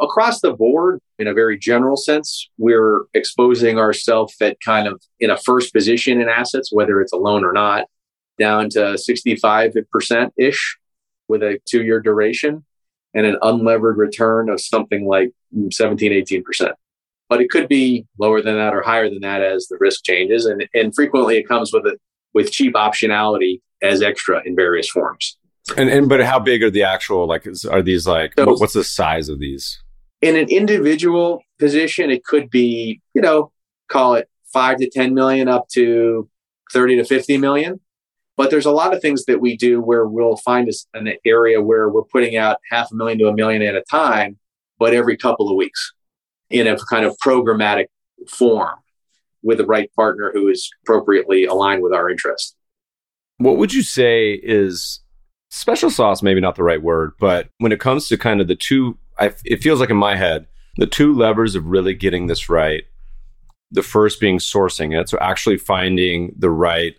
Across 0.00 0.40
the 0.40 0.52
board, 0.52 1.00
in 1.18 1.26
a 1.26 1.34
very 1.34 1.58
general 1.58 1.96
sense, 1.96 2.48
we're 2.56 3.04
exposing 3.14 3.78
ourselves 3.78 4.34
at 4.40 4.60
kind 4.60 4.86
of 4.86 5.02
in 5.20 5.30
a 5.30 5.36
first 5.36 5.72
position 5.72 6.20
in 6.20 6.28
assets, 6.28 6.72
whether 6.72 7.00
it's 7.00 7.12
a 7.12 7.16
loan 7.16 7.44
or 7.44 7.52
not, 7.52 7.86
down 8.38 8.70
to 8.70 8.96
65% 8.96 10.30
ish 10.36 10.78
with 11.26 11.42
a 11.42 11.58
two 11.68 11.82
year 11.84 12.00
duration 12.00 12.64
and 13.14 13.26
an 13.26 13.36
unlevered 13.42 13.96
return 13.96 14.48
of 14.48 14.60
something 14.60 15.06
like 15.06 15.30
17, 15.70 16.12
18%. 16.12 16.72
But 17.28 17.40
it 17.40 17.50
could 17.50 17.68
be 17.68 18.06
lower 18.18 18.40
than 18.40 18.56
that 18.56 18.74
or 18.74 18.82
higher 18.82 19.08
than 19.08 19.20
that 19.20 19.42
as 19.42 19.66
the 19.66 19.76
risk 19.78 20.04
changes. 20.04 20.46
And, 20.46 20.66
and 20.72 20.94
frequently 20.94 21.36
it 21.36 21.46
comes 21.46 21.72
with 21.72 21.84
a 21.84 21.98
with 22.34 22.52
cheap 22.52 22.74
optionality 22.74 23.60
as 23.82 24.02
extra 24.02 24.42
in 24.44 24.56
various 24.56 24.88
forms. 24.88 25.36
And 25.76 25.90
and 25.90 26.08
but 26.08 26.22
how 26.24 26.38
big 26.38 26.62
are 26.62 26.70
the 26.70 26.82
actual 26.82 27.26
like 27.26 27.46
is, 27.46 27.64
are 27.64 27.82
these 27.82 28.06
like 28.06 28.32
so, 28.38 28.54
what's 28.54 28.72
the 28.72 28.84
size 28.84 29.28
of 29.28 29.38
these? 29.38 29.82
In 30.22 30.36
an 30.36 30.48
individual 30.48 31.42
position, 31.58 32.10
it 32.10 32.24
could 32.24 32.48
be 32.50 33.00
you 33.14 33.20
know 33.20 33.52
call 33.88 34.14
it 34.14 34.28
five 34.52 34.78
to 34.78 34.88
ten 34.88 35.14
million 35.14 35.48
up 35.48 35.68
to 35.74 36.28
thirty 36.72 36.96
to 36.96 37.04
fifty 37.04 37.36
million. 37.36 37.80
But 38.36 38.50
there's 38.50 38.66
a 38.66 38.72
lot 38.72 38.94
of 38.94 39.02
things 39.02 39.24
that 39.24 39.40
we 39.40 39.56
do 39.56 39.80
where 39.80 40.06
we'll 40.06 40.36
find 40.36 40.70
an 40.94 41.12
area 41.26 41.60
where 41.60 41.88
we're 41.88 42.04
putting 42.04 42.36
out 42.36 42.58
half 42.70 42.90
a 42.92 42.94
million 42.94 43.18
to 43.18 43.28
a 43.28 43.34
million 43.34 43.62
at 43.62 43.74
a 43.74 43.82
time, 43.90 44.38
but 44.78 44.94
every 44.94 45.16
couple 45.16 45.50
of 45.50 45.56
weeks 45.56 45.92
in 46.50 46.66
a 46.66 46.76
kind 46.90 47.04
of 47.04 47.16
programmatic 47.24 47.86
form 48.28 48.76
with 49.42 49.58
the 49.58 49.66
right 49.66 49.90
partner 49.94 50.30
who 50.32 50.48
is 50.48 50.68
appropriately 50.82 51.44
aligned 51.44 51.82
with 51.82 51.92
our 51.92 52.10
interest. 52.10 52.56
What 53.36 53.56
would 53.56 53.72
you 53.72 53.82
say 53.82 54.32
is 54.42 55.00
special 55.50 55.90
sauce? 55.90 56.22
Maybe 56.22 56.40
not 56.40 56.56
the 56.56 56.64
right 56.64 56.82
word, 56.82 57.12
but 57.20 57.48
when 57.58 57.72
it 57.72 57.80
comes 57.80 58.08
to 58.08 58.18
kind 58.18 58.40
of 58.40 58.48
the 58.48 58.56
two, 58.56 58.98
I, 59.18 59.32
it 59.44 59.62
feels 59.62 59.80
like 59.80 59.90
in 59.90 59.96
my 59.96 60.16
head, 60.16 60.46
the 60.76 60.86
two 60.86 61.14
levers 61.14 61.54
of 61.54 61.66
really 61.66 61.94
getting 61.94 62.26
this 62.26 62.48
right. 62.48 62.84
The 63.70 63.82
first 63.82 64.20
being 64.20 64.38
sourcing 64.38 64.98
it. 64.98 65.08
So 65.08 65.18
actually 65.20 65.58
finding 65.58 66.34
the 66.36 66.50
right 66.50 66.96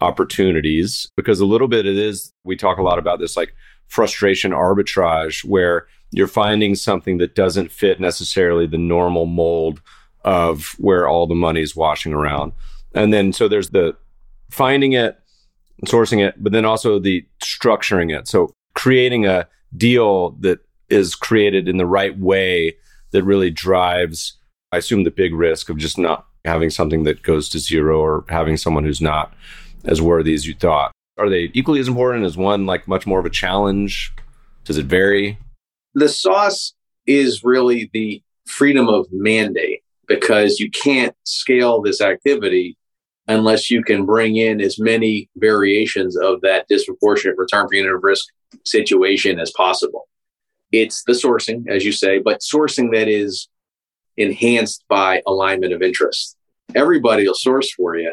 opportunities, 0.00 1.10
because 1.16 1.40
a 1.40 1.46
little 1.46 1.68
bit 1.68 1.86
it 1.86 1.98
is, 1.98 2.32
we 2.44 2.56
talk 2.56 2.78
a 2.78 2.82
lot 2.82 2.98
about 2.98 3.18
this 3.18 3.36
like 3.36 3.54
frustration 3.88 4.52
arbitrage, 4.52 5.44
where 5.44 5.86
you're 6.16 6.28
finding 6.28 6.74
something 6.74 7.18
that 7.18 7.34
doesn't 7.34 7.72
fit 7.72 8.00
necessarily 8.00 8.66
the 8.66 8.78
normal 8.78 9.26
mold 9.26 9.80
of 10.24 10.74
where 10.78 11.06
all 11.08 11.26
the 11.26 11.34
money 11.34 11.60
is 11.60 11.76
washing 11.76 12.12
around. 12.12 12.52
And 12.94 13.12
then 13.12 13.32
so 13.32 13.48
there's 13.48 13.70
the 13.70 13.96
finding 14.50 14.92
it, 14.92 15.18
sourcing 15.86 16.26
it, 16.26 16.42
but 16.42 16.52
then 16.52 16.64
also 16.64 16.98
the 16.98 17.26
structuring 17.42 18.16
it. 18.16 18.28
So 18.28 18.52
creating 18.74 19.26
a 19.26 19.48
deal 19.76 20.30
that 20.40 20.60
is 20.88 21.14
created 21.14 21.68
in 21.68 21.76
the 21.76 21.86
right 21.86 22.16
way 22.18 22.76
that 23.10 23.24
really 23.24 23.50
drives, 23.50 24.34
I 24.72 24.78
assume, 24.78 25.04
the 25.04 25.10
big 25.10 25.34
risk 25.34 25.68
of 25.68 25.76
just 25.76 25.98
not 25.98 26.26
having 26.44 26.70
something 26.70 27.04
that 27.04 27.22
goes 27.22 27.48
to 27.50 27.58
zero 27.58 27.98
or 27.98 28.24
having 28.28 28.56
someone 28.56 28.84
who's 28.84 29.00
not 29.00 29.34
as 29.84 30.00
worthy 30.00 30.34
as 30.34 30.46
you 30.46 30.54
thought. 30.54 30.92
Are 31.18 31.28
they 31.28 31.50
equally 31.54 31.80
as 31.80 31.88
important? 31.88 32.24
Is 32.24 32.36
one 32.36 32.66
like 32.66 32.86
much 32.88 33.06
more 33.06 33.18
of 33.18 33.26
a 33.26 33.30
challenge? 33.30 34.12
Does 34.64 34.78
it 34.78 34.86
vary? 34.86 35.38
The 35.94 36.08
sauce 36.08 36.74
is 37.06 37.44
really 37.44 37.90
the 37.92 38.22
freedom 38.46 38.88
of 38.88 39.06
mandate 39.10 39.82
because 40.06 40.58
you 40.60 40.70
can't 40.70 41.14
scale 41.24 41.80
this 41.80 42.00
activity 42.00 42.76
unless 43.26 43.70
you 43.70 43.82
can 43.82 44.04
bring 44.04 44.36
in 44.36 44.60
as 44.60 44.78
many 44.78 45.30
variations 45.36 46.16
of 46.16 46.40
that 46.42 46.66
disproportionate 46.68 47.38
return 47.38 47.66
per 47.68 47.76
unit 47.76 47.94
of 47.94 48.02
risk 48.02 48.26
situation 48.64 49.40
as 49.40 49.50
possible. 49.52 50.08
It's 50.72 51.04
the 51.04 51.12
sourcing, 51.12 51.68
as 51.68 51.84
you 51.84 51.92
say, 51.92 52.18
but 52.18 52.40
sourcing 52.40 52.92
that 52.92 53.08
is 53.08 53.48
enhanced 54.16 54.84
by 54.88 55.22
alignment 55.26 55.72
of 55.72 55.82
interest. 55.82 56.36
Everybody 56.74 57.26
will 57.26 57.34
source 57.34 57.72
for 57.72 57.96
you, 57.96 58.12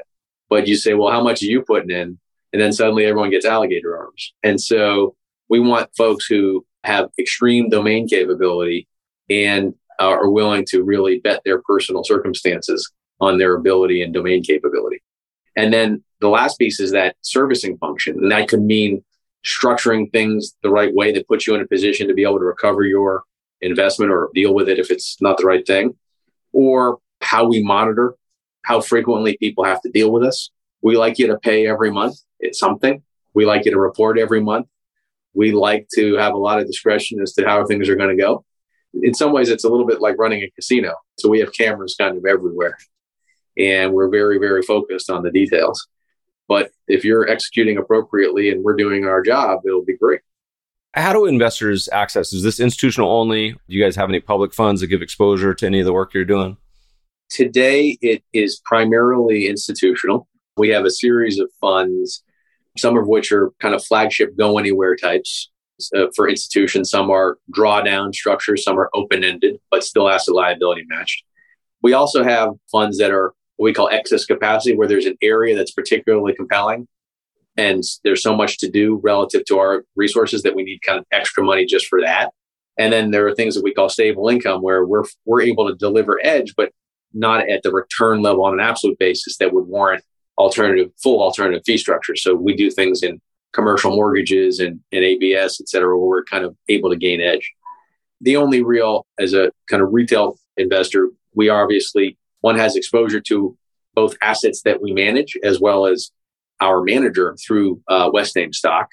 but 0.49 0.67
you 0.67 0.75
say, 0.75 0.93
well, 0.93 1.11
how 1.11 1.23
much 1.23 1.41
are 1.41 1.47
you 1.47 1.61
putting 1.61 1.89
in? 1.89 2.19
And 2.53 2.61
then 2.61 2.73
suddenly 2.73 3.05
everyone 3.05 3.31
gets 3.31 3.45
alligator 3.45 3.97
arms. 3.97 4.33
And 4.43 4.59
so 4.59 5.15
we 5.49 5.59
want 5.59 5.89
folks 5.97 6.25
who 6.25 6.65
have 6.83 7.09
extreme 7.19 7.69
domain 7.69 8.07
capability 8.07 8.87
and 9.29 9.73
uh, 9.99 10.09
are 10.09 10.29
willing 10.29 10.65
to 10.69 10.83
really 10.83 11.19
bet 11.19 11.41
their 11.45 11.61
personal 11.61 12.03
circumstances 12.03 12.91
on 13.19 13.37
their 13.37 13.55
ability 13.55 14.01
and 14.01 14.13
domain 14.13 14.43
capability. 14.43 15.01
And 15.55 15.71
then 15.73 16.03
the 16.21 16.29
last 16.29 16.57
piece 16.57 16.79
is 16.79 16.91
that 16.91 17.15
servicing 17.21 17.77
function. 17.77 18.17
And 18.17 18.31
that 18.31 18.47
could 18.47 18.61
mean 18.61 19.03
structuring 19.45 20.11
things 20.11 20.55
the 20.63 20.69
right 20.69 20.93
way 20.93 21.11
that 21.11 21.27
puts 21.27 21.45
you 21.45 21.55
in 21.55 21.61
a 21.61 21.67
position 21.67 22.07
to 22.07 22.13
be 22.13 22.23
able 22.23 22.39
to 22.39 22.45
recover 22.45 22.83
your 22.83 23.23
investment 23.61 24.11
or 24.11 24.29
deal 24.33 24.53
with 24.53 24.69
it 24.69 24.79
if 24.79 24.91
it's 24.91 25.21
not 25.21 25.37
the 25.37 25.45
right 25.45 25.65
thing, 25.65 25.95
or 26.51 26.99
how 27.21 27.47
we 27.47 27.63
monitor 27.63 28.15
how 28.63 28.81
frequently 28.81 29.37
people 29.37 29.63
have 29.63 29.81
to 29.81 29.89
deal 29.89 30.11
with 30.11 30.23
us. 30.23 30.49
We 30.81 30.97
like 30.97 31.19
you 31.19 31.27
to 31.27 31.37
pay 31.37 31.67
every 31.67 31.91
month. 31.91 32.17
It's 32.39 32.59
something. 32.59 33.03
We 33.33 33.45
like 33.45 33.65
you 33.65 33.71
to 33.71 33.79
report 33.79 34.19
every 34.19 34.41
month. 34.41 34.67
We 35.33 35.51
like 35.51 35.87
to 35.95 36.15
have 36.17 36.33
a 36.33 36.37
lot 36.37 36.59
of 36.59 36.67
discretion 36.67 37.21
as 37.21 37.33
to 37.33 37.45
how 37.45 37.65
things 37.65 37.89
are 37.89 37.95
going 37.95 38.15
to 38.15 38.21
go 38.21 38.45
in 38.93 39.13
some 39.13 39.31
ways, 39.31 39.49
it's 39.49 39.63
a 39.63 39.69
little 39.69 39.85
bit 39.85 40.01
like 40.01 40.17
running 40.17 40.41
a 40.41 40.49
casino. 40.51 40.95
So 41.17 41.29
we 41.29 41.39
have 41.39 41.53
cameras 41.53 41.95
kind 41.99 42.17
of 42.17 42.25
everywhere, 42.25 42.77
and 43.57 43.93
we're 43.93 44.09
very, 44.09 44.37
very 44.37 44.61
focused 44.61 45.09
on 45.09 45.23
the 45.23 45.31
details. 45.31 45.87
But 46.47 46.71
if 46.87 47.05
you're 47.05 47.29
executing 47.29 47.77
appropriately 47.77 48.49
and 48.49 48.63
we're 48.63 48.75
doing 48.75 49.05
our 49.05 49.21
job, 49.21 49.61
it'll 49.65 49.85
be 49.85 49.97
great. 49.97 50.21
How 50.93 51.13
do 51.13 51.25
investors 51.25 51.87
access? 51.93 52.33
Is 52.33 52.43
this 52.43 52.59
institutional 52.59 53.09
only? 53.09 53.51
Do 53.51 53.59
you 53.67 53.81
guys 53.81 53.95
have 53.95 54.09
any 54.09 54.19
public 54.19 54.53
funds 54.53 54.81
that 54.81 54.87
give 54.87 55.01
exposure 55.01 55.53
to 55.53 55.65
any 55.65 55.79
of 55.79 55.85
the 55.85 55.93
work 55.93 56.13
you're 56.13 56.25
doing? 56.25 56.57
Today, 57.29 57.97
it 58.01 58.23
is 58.33 58.61
primarily 58.65 59.47
institutional. 59.47 60.27
We 60.57 60.67
have 60.69 60.83
a 60.83 60.91
series 60.91 61.39
of 61.39 61.49
funds, 61.61 62.23
some 62.77 62.97
of 62.97 63.07
which 63.07 63.31
are 63.31 63.51
kind 63.59 63.75
of 63.75 63.83
flagship 63.83 64.37
go 64.37 64.57
anywhere 64.57 64.95
types 64.95 65.49
uh, 65.95 66.07
for 66.15 66.29
institutions. 66.29 66.89
Some 66.89 67.09
are 67.09 67.37
drawdown 67.55 68.13
structures, 68.13 68.63
some 68.63 68.79
are 68.79 68.89
open 68.93 69.23
ended, 69.23 69.59
but 69.69 69.83
still 69.83 70.09
asset 70.09 70.35
liability 70.35 70.85
matched. 70.87 71.23
We 71.81 71.93
also 71.93 72.23
have 72.23 72.49
funds 72.71 72.97
that 72.99 73.11
are 73.11 73.33
what 73.57 73.65
we 73.65 73.73
call 73.73 73.89
excess 73.89 74.25
capacity, 74.25 74.75
where 74.75 74.87
there's 74.87 75.05
an 75.05 75.17
area 75.21 75.55
that's 75.55 75.71
particularly 75.71 76.33
compelling 76.35 76.87
and 77.57 77.83
there's 78.03 78.23
so 78.23 78.35
much 78.35 78.57
to 78.59 78.69
do 78.69 78.99
relative 79.03 79.45
to 79.45 79.59
our 79.59 79.83
resources 79.95 80.43
that 80.43 80.55
we 80.55 80.63
need 80.63 80.79
kind 80.85 80.99
of 80.99 81.05
extra 81.11 81.43
money 81.43 81.65
just 81.65 81.87
for 81.87 82.01
that. 82.01 82.31
And 82.77 82.93
then 82.93 83.11
there 83.11 83.27
are 83.27 83.35
things 83.35 83.55
that 83.55 83.63
we 83.63 83.73
call 83.73 83.89
stable 83.89 84.29
income, 84.29 84.61
where 84.61 84.85
we're 84.85 85.03
we're 85.25 85.41
able 85.41 85.67
to 85.67 85.75
deliver 85.75 86.19
edge, 86.23 86.53
but 86.55 86.71
not 87.13 87.49
at 87.49 87.61
the 87.63 87.71
return 87.71 88.21
level 88.21 88.45
on 88.45 88.53
an 88.53 88.61
absolute 88.61 88.97
basis 88.97 89.37
that 89.37 89.53
would 89.53 89.67
warrant 89.67 90.03
alternative 90.41 90.91
full 91.01 91.21
alternative 91.21 91.63
fee 91.65 91.77
structure. 91.77 92.15
So 92.15 92.35
we 92.35 92.55
do 92.55 92.69
things 92.71 93.03
in 93.03 93.21
commercial 93.53 93.95
mortgages 93.95 94.59
and, 94.59 94.79
and 94.91 95.03
ABS, 95.03 95.61
et 95.61 95.69
cetera, 95.69 95.97
where 95.97 96.07
we're 96.07 96.23
kind 96.23 96.45
of 96.45 96.55
able 96.67 96.89
to 96.89 96.95
gain 96.95 97.21
edge. 97.21 97.51
The 98.21 98.37
only 98.37 98.63
real, 98.63 99.05
as 99.19 99.33
a 99.33 99.51
kind 99.69 99.83
of 99.83 99.89
retail 99.91 100.37
investor, 100.57 101.09
we 101.33 101.49
obviously, 101.49 102.17
one 102.41 102.57
has 102.57 102.75
exposure 102.75 103.21
to 103.21 103.57
both 103.93 104.15
assets 104.21 104.61
that 104.63 104.81
we 104.81 104.93
manage 104.93 105.37
as 105.43 105.59
well 105.59 105.85
as 105.85 106.11
our 106.59 106.81
manager 106.81 107.35
through 107.45 107.81
uh, 107.87 108.09
Westaim 108.09 108.53
stock. 108.53 108.87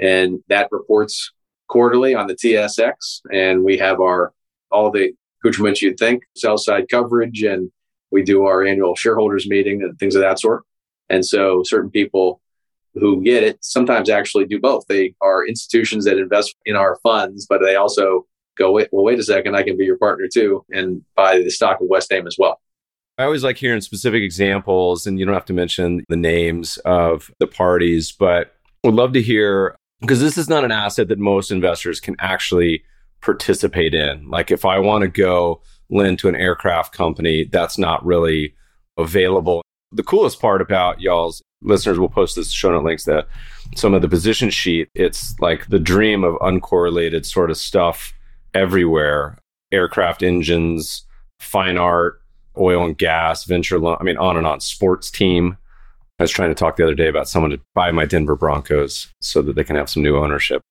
And 0.00 0.40
that 0.48 0.68
reports 0.70 1.32
quarterly 1.68 2.14
on 2.14 2.26
the 2.26 2.34
TSX. 2.34 3.20
And 3.32 3.64
we 3.64 3.78
have 3.78 4.00
our, 4.00 4.32
all 4.70 4.90
the 4.90 5.12
accoutrements 5.40 5.82
you'd 5.82 5.98
think, 5.98 6.22
sell 6.36 6.56
side 6.56 6.86
coverage, 6.88 7.42
and 7.42 7.70
we 8.14 8.22
do 8.22 8.44
our 8.44 8.64
annual 8.64 8.94
shareholders 8.94 9.48
meeting 9.48 9.82
and 9.82 9.98
things 9.98 10.14
of 10.14 10.22
that 10.22 10.38
sort. 10.38 10.62
And 11.10 11.26
so 11.26 11.62
certain 11.64 11.90
people 11.90 12.40
who 12.94 13.20
get 13.22 13.42
it 13.42 13.58
sometimes 13.60 14.08
actually 14.08 14.46
do 14.46 14.60
both. 14.60 14.84
They 14.88 15.16
are 15.20 15.44
institutions 15.44 16.04
that 16.04 16.16
invest 16.16 16.54
in 16.64 16.76
our 16.76 16.96
funds, 17.02 17.44
but 17.46 17.60
they 17.60 17.74
also 17.74 18.24
go, 18.56 18.70
wait, 18.70 18.88
well, 18.92 19.04
wait 19.04 19.18
a 19.18 19.22
second, 19.24 19.56
I 19.56 19.64
can 19.64 19.76
be 19.76 19.84
your 19.84 19.98
partner 19.98 20.28
too 20.32 20.64
and 20.70 21.02
buy 21.16 21.38
the 21.38 21.50
stock 21.50 21.80
of 21.80 21.88
Westaim 21.88 22.28
as 22.28 22.36
well. 22.38 22.60
I 23.18 23.24
always 23.24 23.42
like 23.42 23.56
hearing 23.56 23.80
specific 23.80 24.22
examples, 24.22 25.06
and 25.06 25.18
you 25.18 25.24
don't 25.24 25.34
have 25.34 25.44
to 25.46 25.52
mention 25.52 26.04
the 26.08 26.16
names 26.16 26.78
of 26.78 27.30
the 27.40 27.46
parties, 27.48 28.12
but 28.12 28.54
would 28.84 28.94
love 28.94 29.12
to 29.14 29.22
hear 29.22 29.76
because 30.00 30.20
this 30.20 30.38
is 30.38 30.48
not 30.48 30.64
an 30.64 30.72
asset 30.72 31.08
that 31.08 31.18
most 31.18 31.50
investors 31.50 31.98
can 31.98 32.14
actually 32.20 32.84
participate 33.20 33.94
in. 33.94 34.28
Like 34.28 34.50
if 34.50 34.64
I 34.64 34.78
want 34.78 35.02
to 35.02 35.08
go 35.08 35.62
lend 35.90 36.18
to 36.20 36.28
an 36.28 36.36
aircraft 36.36 36.94
company, 36.94 37.44
that's 37.44 37.78
not 37.78 38.04
really 38.04 38.54
available. 38.96 39.62
The 39.92 40.02
coolest 40.02 40.40
part 40.40 40.60
about 40.60 41.00
y'all's 41.00 41.42
listeners 41.62 41.98
will 41.98 42.08
post 42.08 42.36
this 42.36 42.50
show 42.50 42.70
note 42.70 42.84
links 42.84 43.04
that 43.04 43.26
some 43.76 43.94
of 43.94 44.02
the 44.02 44.08
position 44.08 44.50
sheet, 44.50 44.88
it's 44.94 45.38
like 45.40 45.68
the 45.68 45.78
dream 45.78 46.24
of 46.24 46.34
uncorrelated 46.36 47.24
sort 47.24 47.50
of 47.50 47.56
stuff 47.56 48.12
everywhere 48.54 49.38
aircraft 49.72 50.22
engines, 50.22 51.04
fine 51.40 51.76
art, 51.76 52.20
oil 52.56 52.84
and 52.84 52.96
gas, 52.96 53.44
venture 53.44 53.78
loan. 53.78 53.96
I 54.00 54.04
mean, 54.04 54.16
on 54.16 54.36
and 54.36 54.46
on. 54.46 54.60
Sports 54.60 55.10
team. 55.10 55.56
I 56.18 56.22
was 56.22 56.30
trying 56.30 56.50
to 56.50 56.54
talk 56.54 56.76
the 56.76 56.84
other 56.84 56.94
day 56.94 57.08
about 57.08 57.28
someone 57.28 57.50
to 57.50 57.60
buy 57.74 57.90
my 57.90 58.04
Denver 58.04 58.36
Broncos 58.36 59.12
so 59.20 59.42
that 59.42 59.56
they 59.56 59.64
can 59.64 59.74
have 59.74 59.90
some 59.90 60.02
new 60.02 60.16
ownership. 60.16 60.62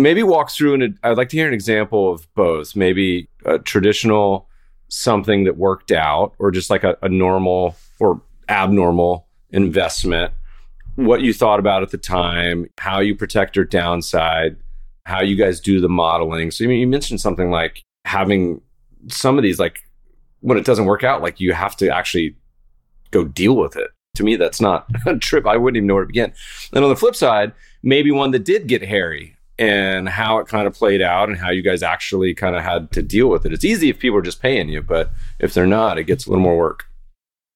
Maybe 0.00 0.22
walk 0.22 0.50
through, 0.50 0.74
and 0.74 0.98
I'd 1.02 1.16
like 1.16 1.28
to 1.30 1.36
hear 1.36 1.46
an 1.48 1.54
example 1.54 2.12
of 2.12 2.32
both. 2.34 2.74
Maybe 2.74 3.28
a 3.44 3.58
traditional 3.58 4.48
something 4.88 5.44
that 5.44 5.56
worked 5.56 5.92
out, 5.92 6.34
or 6.38 6.50
just 6.50 6.70
like 6.70 6.84
a, 6.84 6.96
a 7.02 7.08
normal 7.08 7.76
or 7.98 8.20
abnormal 8.48 9.26
investment, 9.50 10.32
what 10.96 11.20
you 11.20 11.32
thought 11.32 11.60
about 11.60 11.82
at 11.82 11.90
the 11.90 11.98
time, 11.98 12.66
how 12.78 13.00
you 13.00 13.14
protect 13.14 13.56
your 13.56 13.64
downside, 13.64 14.56
how 15.06 15.20
you 15.20 15.36
guys 15.36 15.60
do 15.60 15.80
the 15.80 15.88
modeling. 15.88 16.50
So, 16.50 16.64
you 16.64 16.86
mentioned 16.86 17.20
something 17.20 17.50
like 17.50 17.82
having 18.04 18.60
some 19.08 19.36
of 19.36 19.42
these, 19.42 19.58
like 19.58 19.80
when 20.40 20.58
it 20.58 20.64
doesn't 20.64 20.86
work 20.86 21.04
out, 21.04 21.22
like 21.22 21.40
you 21.40 21.52
have 21.52 21.76
to 21.76 21.94
actually 21.94 22.36
go 23.10 23.24
deal 23.24 23.56
with 23.56 23.76
it. 23.76 23.90
To 24.16 24.24
me, 24.24 24.36
that's 24.36 24.60
not 24.60 24.88
a 25.06 25.16
trip. 25.16 25.46
I 25.46 25.56
wouldn't 25.56 25.76
even 25.76 25.86
know 25.86 25.94
where 25.94 26.04
to 26.04 26.08
begin. 26.08 26.32
And 26.72 26.84
on 26.84 26.90
the 26.90 26.96
flip 26.96 27.14
side, 27.14 27.52
maybe 27.82 28.10
one 28.10 28.30
that 28.32 28.44
did 28.44 28.66
get 28.66 28.82
hairy 28.82 29.36
and 29.60 30.08
how 30.08 30.38
it 30.38 30.48
kind 30.48 30.66
of 30.66 30.72
played 30.72 31.02
out 31.02 31.28
and 31.28 31.36
how 31.36 31.50
you 31.50 31.60
guys 31.60 31.82
actually 31.82 32.34
kind 32.34 32.56
of 32.56 32.62
had 32.62 32.90
to 32.92 33.02
deal 33.02 33.28
with 33.28 33.44
it. 33.44 33.52
It's 33.52 33.64
easy 33.64 33.90
if 33.90 33.98
people 33.98 34.18
are 34.18 34.22
just 34.22 34.40
paying 34.40 34.70
you, 34.70 34.80
but 34.80 35.12
if 35.38 35.52
they're 35.52 35.66
not, 35.66 35.98
it 35.98 36.04
gets 36.04 36.26
a 36.26 36.30
little 36.30 36.42
more 36.42 36.56
work. 36.56 36.86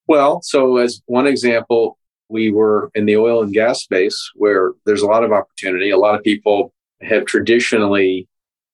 Well, 0.06 0.42
so 0.42 0.76
as 0.76 1.00
one 1.06 1.26
example, 1.26 1.98
we 2.28 2.52
were 2.52 2.90
in 2.94 3.06
the 3.06 3.16
oil 3.16 3.42
and 3.42 3.54
gas 3.54 3.82
space 3.82 4.30
where 4.34 4.72
there's 4.84 5.00
a 5.00 5.06
lot 5.06 5.24
of 5.24 5.32
opportunity. 5.32 5.88
A 5.88 5.96
lot 5.96 6.14
of 6.14 6.22
people 6.22 6.74
have 7.00 7.24
traditionally, 7.24 8.28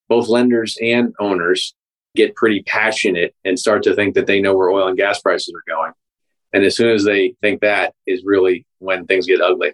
both 0.09 0.27
lenders 0.27 0.77
and 0.83 1.14
owners, 1.21 1.73
get 2.16 2.35
pretty 2.35 2.64
passionate 2.64 3.33
and 3.45 3.57
start 3.57 3.85
to 3.85 3.95
think 3.95 4.16
that 4.16 4.27
they 4.27 4.40
know 4.40 4.57
where 4.57 4.71
oil 4.71 4.88
and 4.88 4.97
gas 4.97 5.21
prices 5.21 5.55
are 5.55 5.73
going. 5.73 5.93
And 6.53 6.64
as 6.64 6.75
soon 6.75 6.93
as 6.93 7.05
they 7.05 7.37
think 7.40 7.61
that 7.61 7.95
is 8.09 8.25
really 8.25 8.66
when 8.81 9.07
things 9.07 9.27
get 9.29 9.40
ugly. 9.40 9.71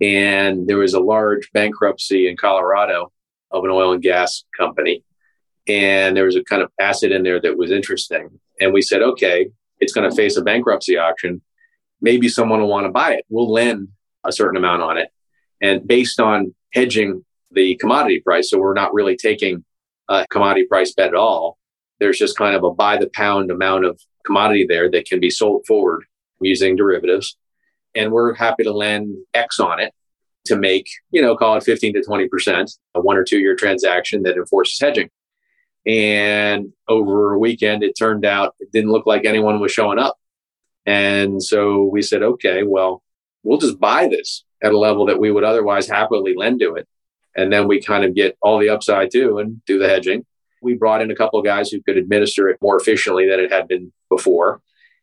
And 0.00 0.66
there 0.66 0.78
was 0.78 0.94
a 0.94 1.00
large 1.00 1.50
bankruptcy 1.52 2.28
in 2.28 2.36
Colorado 2.36 3.12
of 3.50 3.64
an 3.64 3.70
oil 3.70 3.92
and 3.92 4.02
gas 4.02 4.44
company. 4.56 5.04
And 5.68 6.16
there 6.16 6.26
was 6.26 6.36
a 6.36 6.44
kind 6.44 6.62
of 6.62 6.70
asset 6.78 7.12
in 7.12 7.22
there 7.22 7.40
that 7.40 7.56
was 7.56 7.70
interesting. 7.70 8.38
And 8.60 8.72
we 8.72 8.82
said, 8.82 9.02
okay, 9.02 9.48
it's 9.80 9.92
going 9.92 10.08
to 10.08 10.14
face 10.14 10.36
a 10.36 10.42
bankruptcy 10.42 10.96
auction. 10.96 11.42
Maybe 12.00 12.28
someone 12.28 12.60
will 12.60 12.68
want 12.68 12.86
to 12.86 12.92
buy 12.92 13.14
it. 13.14 13.24
We'll 13.28 13.50
lend 13.50 13.88
a 14.24 14.32
certain 14.32 14.56
amount 14.56 14.82
on 14.82 14.98
it. 14.98 15.08
And 15.60 15.86
based 15.86 16.20
on 16.20 16.54
hedging 16.72 17.24
the 17.50 17.76
commodity 17.76 18.20
price, 18.20 18.50
so 18.50 18.58
we're 18.58 18.74
not 18.74 18.92
really 18.92 19.16
taking 19.16 19.64
a 20.08 20.26
commodity 20.28 20.66
price 20.66 20.92
bet 20.92 21.08
at 21.08 21.14
all. 21.14 21.58
There's 21.98 22.18
just 22.18 22.36
kind 22.36 22.54
of 22.54 22.62
a 22.62 22.70
by 22.70 22.98
the 22.98 23.10
pound 23.14 23.50
amount 23.50 23.86
of 23.86 23.98
commodity 24.24 24.66
there 24.68 24.90
that 24.90 25.06
can 25.06 25.20
be 25.20 25.30
sold 25.30 25.64
forward 25.66 26.04
using 26.40 26.76
derivatives. 26.76 27.36
And 27.96 28.12
we're 28.12 28.34
happy 28.34 28.62
to 28.64 28.72
lend 28.72 29.16
X 29.34 29.58
on 29.58 29.80
it 29.80 29.92
to 30.46 30.56
make, 30.56 30.88
you 31.10 31.20
know, 31.20 31.36
call 31.36 31.56
it 31.56 31.64
15 31.64 31.94
to 31.94 32.00
20%, 32.00 32.78
a 32.94 33.00
one 33.00 33.16
or 33.16 33.24
two 33.24 33.38
year 33.38 33.56
transaction 33.56 34.22
that 34.22 34.36
enforces 34.36 34.80
hedging. 34.80 35.10
And 35.86 36.72
over 36.88 37.34
a 37.34 37.38
weekend, 37.38 37.82
it 37.82 37.94
turned 37.98 38.24
out 38.24 38.54
it 38.60 38.72
didn't 38.72 38.90
look 38.90 39.06
like 39.06 39.24
anyone 39.24 39.60
was 39.60 39.72
showing 39.72 39.98
up. 39.98 40.16
And 40.84 41.42
so 41.42 41.84
we 41.84 42.02
said, 42.02 42.22
okay, 42.22 42.62
well, 42.62 43.02
we'll 43.42 43.58
just 43.58 43.80
buy 43.80 44.08
this 44.08 44.44
at 44.62 44.72
a 44.72 44.78
level 44.78 45.06
that 45.06 45.18
we 45.18 45.30
would 45.30 45.44
otherwise 45.44 45.88
happily 45.88 46.34
lend 46.36 46.60
to 46.60 46.74
it. 46.74 46.88
And 47.36 47.52
then 47.52 47.68
we 47.68 47.82
kind 47.82 48.04
of 48.04 48.14
get 48.14 48.36
all 48.40 48.58
the 48.58 48.70
upside 48.70 49.10
too 49.12 49.38
and 49.38 49.64
do 49.66 49.78
the 49.78 49.88
hedging. 49.88 50.24
We 50.62 50.74
brought 50.74 51.02
in 51.02 51.10
a 51.10 51.16
couple 51.16 51.38
of 51.38 51.44
guys 51.44 51.70
who 51.70 51.82
could 51.82 51.96
administer 51.96 52.48
it 52.48 52.58
more 52.62 52.76
efficiently 52.76 53.28
than 53.28 53.40
it 53.40 53.52
had 53.52 53.68
been 53.68 53.92
before. 54.08 54.62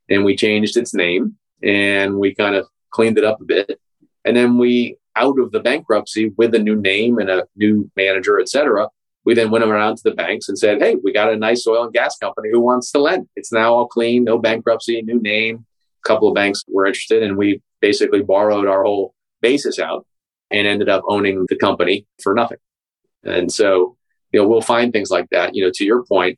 And 0.10 0.26
we 0.26 0.36
changed 0.36 0.76
its 0.76 0.94
name 0.94 1.38
and 1.62 2.18
we 2.18 2.34
kind 2.34 2.56
of 2.56 2.68
cleaned 2.94 3.18
it 3.18 3.26
up 3.26 3.42
a 3.42 3.46
bit. 3.46 3.80
And 4.24 4.38
then 4.38 4.58
we, 4.58 4.98
out 5.16 5.40
of 5.40 5.52
the 5.52 5.60
bankruptcy 5.60 6.32
with 6.38 6.56
a 6.56 6.60
new 6.60 6.76
name 6.76 7.20
and 7.20 7.30
a 7.30 7.46
new 7.56 7.92
manager, 7.96 8.40
et 8.40 8.48
cetera, 8.48 8.88
we 9.26 9.34
then 9.34 9.52
went 9.52 9.64
around 9.64 9.98
to 9.98 10.04
the 10.04 10.16
banks 10.16 10.50
and 10.50 10.58
said, 10.58 10.82
Hey, 10.82 10.96
we 11.02 11.14
got 11.14 11.32
a 11.32 11.36
nice 11.36 11.66
oil 11.68 11.84
and 11.84 11.94
gas 11.94 12.18
company 12.18 12.50
who 12.52 12.60
wants 12.60 12.92
to 12.92 13.00
lend. 13.00 13.28
It's 13.36 13.52
now 13.52 13.74
all 13.74 13.88
clean, 13.88 14.24
no 14.24 14.38
bankruptcy, 14.38 15.02
new 15.02 15.22
name. 15.22 15.66
A 16.04 16.08
couple 16.08 16.28
of 16.28 16.36
banks 16.36 16.64
were 16.68 16.86
interested, 16.86 17.24
and 17.24 17.38
we 17.38 17.62
basically 17.82 18.22
borrowed 18.22 18.68
our 18.68 18.84
whole 18.84 19.14
basis 19.42 19.80
out 19.80 20.06
and 20.52 20.68
ended 20.68 20.90
up 20.90 21.04
owning 21.08 21.46
the 21.48 21.56
company 21.56 22.06
for 22.22 22.34
nothing. 22.34 22.58
And 23.24 23.52
so, 23.52 23.98
you 24.32 24.42
know, 24.42 24.48
we'll 24.48 24.62
find 24.62 24.92
things 24.92 25.10
like 25.10 25.30
that. 25.32 25.56
You 25.56 25.66
know, 25.66 25.72
to 25.76 25.86
your 25.86 26.04
point, 26.04 26.38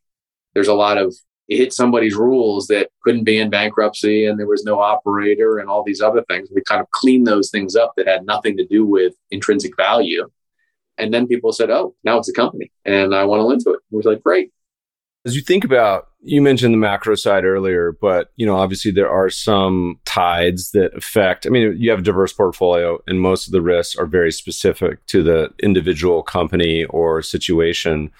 there's 0.54 0.68
a 0.68 0.74
lot 0.74 0.98
of 0.98 1.16
it 1.48 1.58
hit 1.58 1.74
somebody's 1.74 2.16
rules 2.16 2.68
that 2.68 2.90
couldn't 3.04 3.24
be 3.24 3.38
in 3.38 3.50
bankruptcy 3.50 4.26
and 4.26 4.40
there 4.40 4.48
was 4.48 4.64
no 4.64 4.80
operator 4.80 5.60
and 5.60 5.70
all 5.70 5.84
these 5.84 6.02
other 6.02 6.24
things. 6.28 6.50
We 6.54 6.62
kind 6.62 6.82
of 6.82 6.90
cleaned 6.92 7.28
those 7.28 7.50
things 7.52 7.76
up 7.76 7.94
that 7.98 8.08
had 8.08 8.26
nothing 8.26 8.58
to 8.58 8.66
do 8.66 8.86
with 8.86 9.14
intrinsic 9.32 9.76
value. 9.78 10.28
And 10.98 11.14
then 11.14 11.28
people 11.28 11.52
said, 11.52 11.70
oh, 11.70 11.96
now 12.04 12.18
it's 12.18 12.30
a 12.30 12.34
company 12.34 12.72
and 12.84 13.14
I 13.14 13.26
want 13.26 13.42
to 13.42 13.46
lend 13.46 13.62
to 13.62 13.72
it. 13.72 13.80
We 13.92 13.98
was 13.98 14.06
like, 14.06 14.24
great. 14.24 14.52
As 15.26 15.36
you 15.36 15.42
think 15.42 15.64
about, 15.64 16.10
you 16.22 16.40
mentioned 16.40 16.74
the 16.74 16.78
macro 16.78 17.16
side 17.16 17.46
earlier, 17.46 17.92
but 17.92 18.32
you 18.36 18.46
know, 18.46 18.56
obviously 18.56 18.92
there 18.92 19.10
are 19.10 19.30
some 19.30 20.00
tides 20.06 20.72
that 20.72 20.96
affect. 20.96 21.48
I 21.48 21.50
mean, 21.50 21.76
you 21.80 21.90
have 21.90 22.00
a 22.00 22.04
diverse 22.04 22.32
portfolio, 22.32 23.00
and 23.08 23.20
most 23.20 23.48
of 23.48 23.52
the 23.52 23.62
risks 23.62 23.96
are 23.96 24.06
very 24.06 24.32
specific 24.32 25.04
to 25.08 25.24
the 25.24 25.52
individual 25.64 26.22
company 26.22 26.86
or 26.86 27.24
situation. 27.24 28.12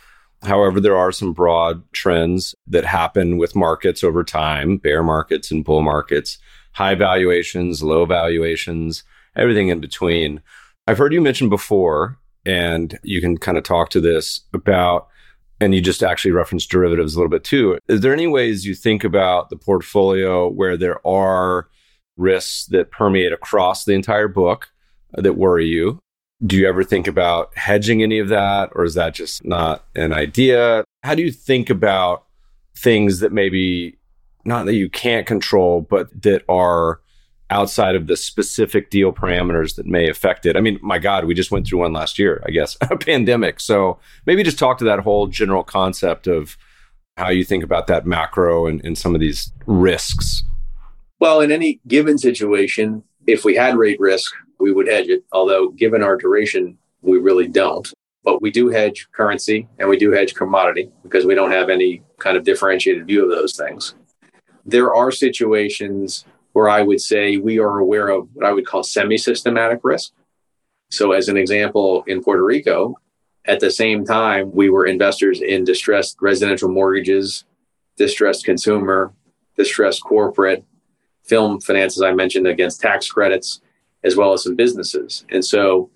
However, 0.44 0.80
there 0.80 0.98
are 0.98 1.12
some 1.12 1.34
broad 1.34 1.84
trends 1.92 2.54
that 2.68 2.86
happen 2.86 3.38
with 3.38 3.56
markets 3.56 4.04
over 4.04 4.24
time, 4.24 4.78
bear 4.78 5.02
markets 5.02 5.52
and 5.52 5.64
bull 5.64 5.82
markets, 5.82 6.38
high 6.74 6.96
valuations, 6.96 7.82
low 7.82 8.06
valuations, 8.06 9.04
everything 9.36 9.70
in 9.70 9.80
between. 9.80 10.42
I've 10.88 10.98
heard 10.98 11.14
you 11.14 11.22
mention 11.22 11.50
before, 11.50 12.18
and 12.46 13.00
you 13.04 13.22
can 13.22 13.38
kind 13.38 13.58
of 13.58 13.64
talk 13.64 13.90
to 13.92 14.02
this 14.02 14.42
about, 14.54 15.08
and 15.60 15.74
you 15.74 15.82
just 15.82 16.04
actually 16.04 16.32
referenced 16.32 16.70
derivatives 16.70 17.16
a 17.16 17.18
little 17.18 17.30
bit 17.30 17.44
too. 17.44 17.80
Is 17.88 18.02
there 18.02 18.14
any 18.14 18.28
ways 18.28 18.66
you 18.66 18.76
think 18.76 19.04
about 19.04 19.50
the 19.50 19.58
portfolio 19.58 20.48
where 20.48 20.78
there 20.78 21.06
are 21.08 21.68
risks 22.18 22.66
that 22.68 22.92
permeate 22.92 23.34
across 23.34 23.86
the 23.86 23.94
entire 23.94 24.28
book 24.28 24.70
that 25.14 25.34
worry 25.34 25.66
you? 25.66 26.00
Do 26.46 26.58
you 26.58 26.68
ever 26.68 26.84
think 26.84 27.08
about 27.08 27.56
hedging 27.58 28.04
any 28.04 28.20
of 28.20 28.28
that, 28.30 28.70
or 28.74 28.84
is 28.84 28.94
that 28.96 29.14
just 29.14 29.46
not 29.46 29.86
an 29.96 30.14
idea? 30.14 30.84
How 31.04 31.16
do 31.16 31.22
you 31.22 31.32
think 31.32 31.70
about 31.70 32.26
things 32.78 33.20
that 33.20 33.32
maybe 33.32 33.98
not 34.44 34.66
that 34.66 34.76
you 34.76 34.90
can't 34.90 35.26
control, 35.26 35.82
but 35.82 36.10
that 36.22 36.44
are 36.50 37.00
outside 37.50 37.96
of 37.96 38.08
the 38.08 38.18
specific 38.18 38.90
deal 38.90 39.14
parameters 39.14 39.76
that 39.76 39.86
may 39.86 40.10
affect 40.10 40.46
it? 40.46 40.58
I 40.58 40.62
mean, 40.62 40.78
my 40.82 41.00
God, 41.00 41.26
we 41.26 41.34
just 41.34 41.52
went 41.52 41.68
through 41.68 41.80
one 41.80 41.94
last 41.94 42.20
year, 42.20 42.44
I 42.46 42.52
guess, 42.52 42.78
a 42.92 42.98
pandemic. 42.98 43.60
So 43.60 43.98
maybe 44.26 44.44
just 44.44 44.60
talk 44.60 44.78
to 44.80 44.86
that 44.86 45.00
whole 45.00 45.28
general 45.28 45.64
concept 45.64 46.28
of 46.28 46.58
how 47.18 47.30
you 47.30 47.46
think 47.46 47.64
about 47.64 47.88
that 47.88 48.06
macro 48.06 48.68
and, 48.68 48.84
and 48.84 48.98
some 48.98 49.16
of 49.16 49.22
these 49.22 49.52
risks. 49.66 50.44
Well, 51.20 51.40
in 51.40 51.52
any 51.52 51.80
given 51.88 52.18
situation, 52.18 53.04
if 53.26 53.46
we 53.46 53.56
had 53.56 53.78
rate 53.78 54.00
risk, 54.00 54.34
we 54.60 54.72
would 54.72 54.88
hedge 54.88 55.08
it. 55.08 55.24
Although, 55.32 55.70
given 55.70 56.04
our 56.04 56.18
duration, 56.18 56.78
we 57.02 57.18
really 57.20 57.48
don't. 57.48 57.92
But 58.24 58.42
we 58.42 58.50
do 58.50 58.70
hedge 58.70 59.08
currency 59.12 59.68
and 59.78 59.88
we 59.88 59.98
do 59.98 60.12
hedge 60.12 60.34
commodity 60.34 60.92
because 61.04 61.26
we 61.26 61.36
don't 61.36 61.52
have 61.52 61.70
any 61.70 62.02
kind 62.18 62.36
of 62.36 62.44
differentiated 62.44 63.06
view 63.06 63.24
of 63.24 63.30
those 63.30 63.56
things. 63.56 63.94
There 64.66 64.96
are 64.96 65.12
situations 65.12 66.26
where 66.54 66.68
I 66.68 66.82
would 66.82 67.02
say 67.02 67.38
we 67.38 67.60
are 67.60 67.78
aware 67.80 68.10
of 68.10 68.28
what 68.34 68.46
I 68.46 68.52
would 68.52 68.66
call 68.66 68.82
semi 68.82 69.18
systematic 69.18 69.82
risk. 69.84 70.14
So, 70.90 71.12
as 71.12 71.30
an 71.30 71.38
example, 71.38 72.04
in 72.08 72.24
Puerto 72.24 72.44
Rico, 72.44 72.96
at 73.46 73.60
the 73.60 73.70
same 73.70 74.06
time, 74.06 74.52
we 74.54 74.70
were 74.70 74.86
investors 74.86 75.42
in 75.42 75.64
distressed 75.64 76.18
residential 76.22 76.70
mortgages, 76.70 77.44
distressed 77.98 78.46
consumer, 78.46 79.14
distressed 79.56 80.04
corporate, 80.04 80.64
film 81.24 81.60
finance, 81.60 81.98
as 81.98 82.02
I 82.02 82.14
mentioned, 82.14 82.48
against 82.48 82.82
tax 82.82 83.10
credits 83.10 83.62
as 84.06 84.16
well 84.16 84.34
as 84.34 84.44
some 84.44 84.56
businesses. 84.56 85.26
And 85.30 85.44
so 85.44 85.90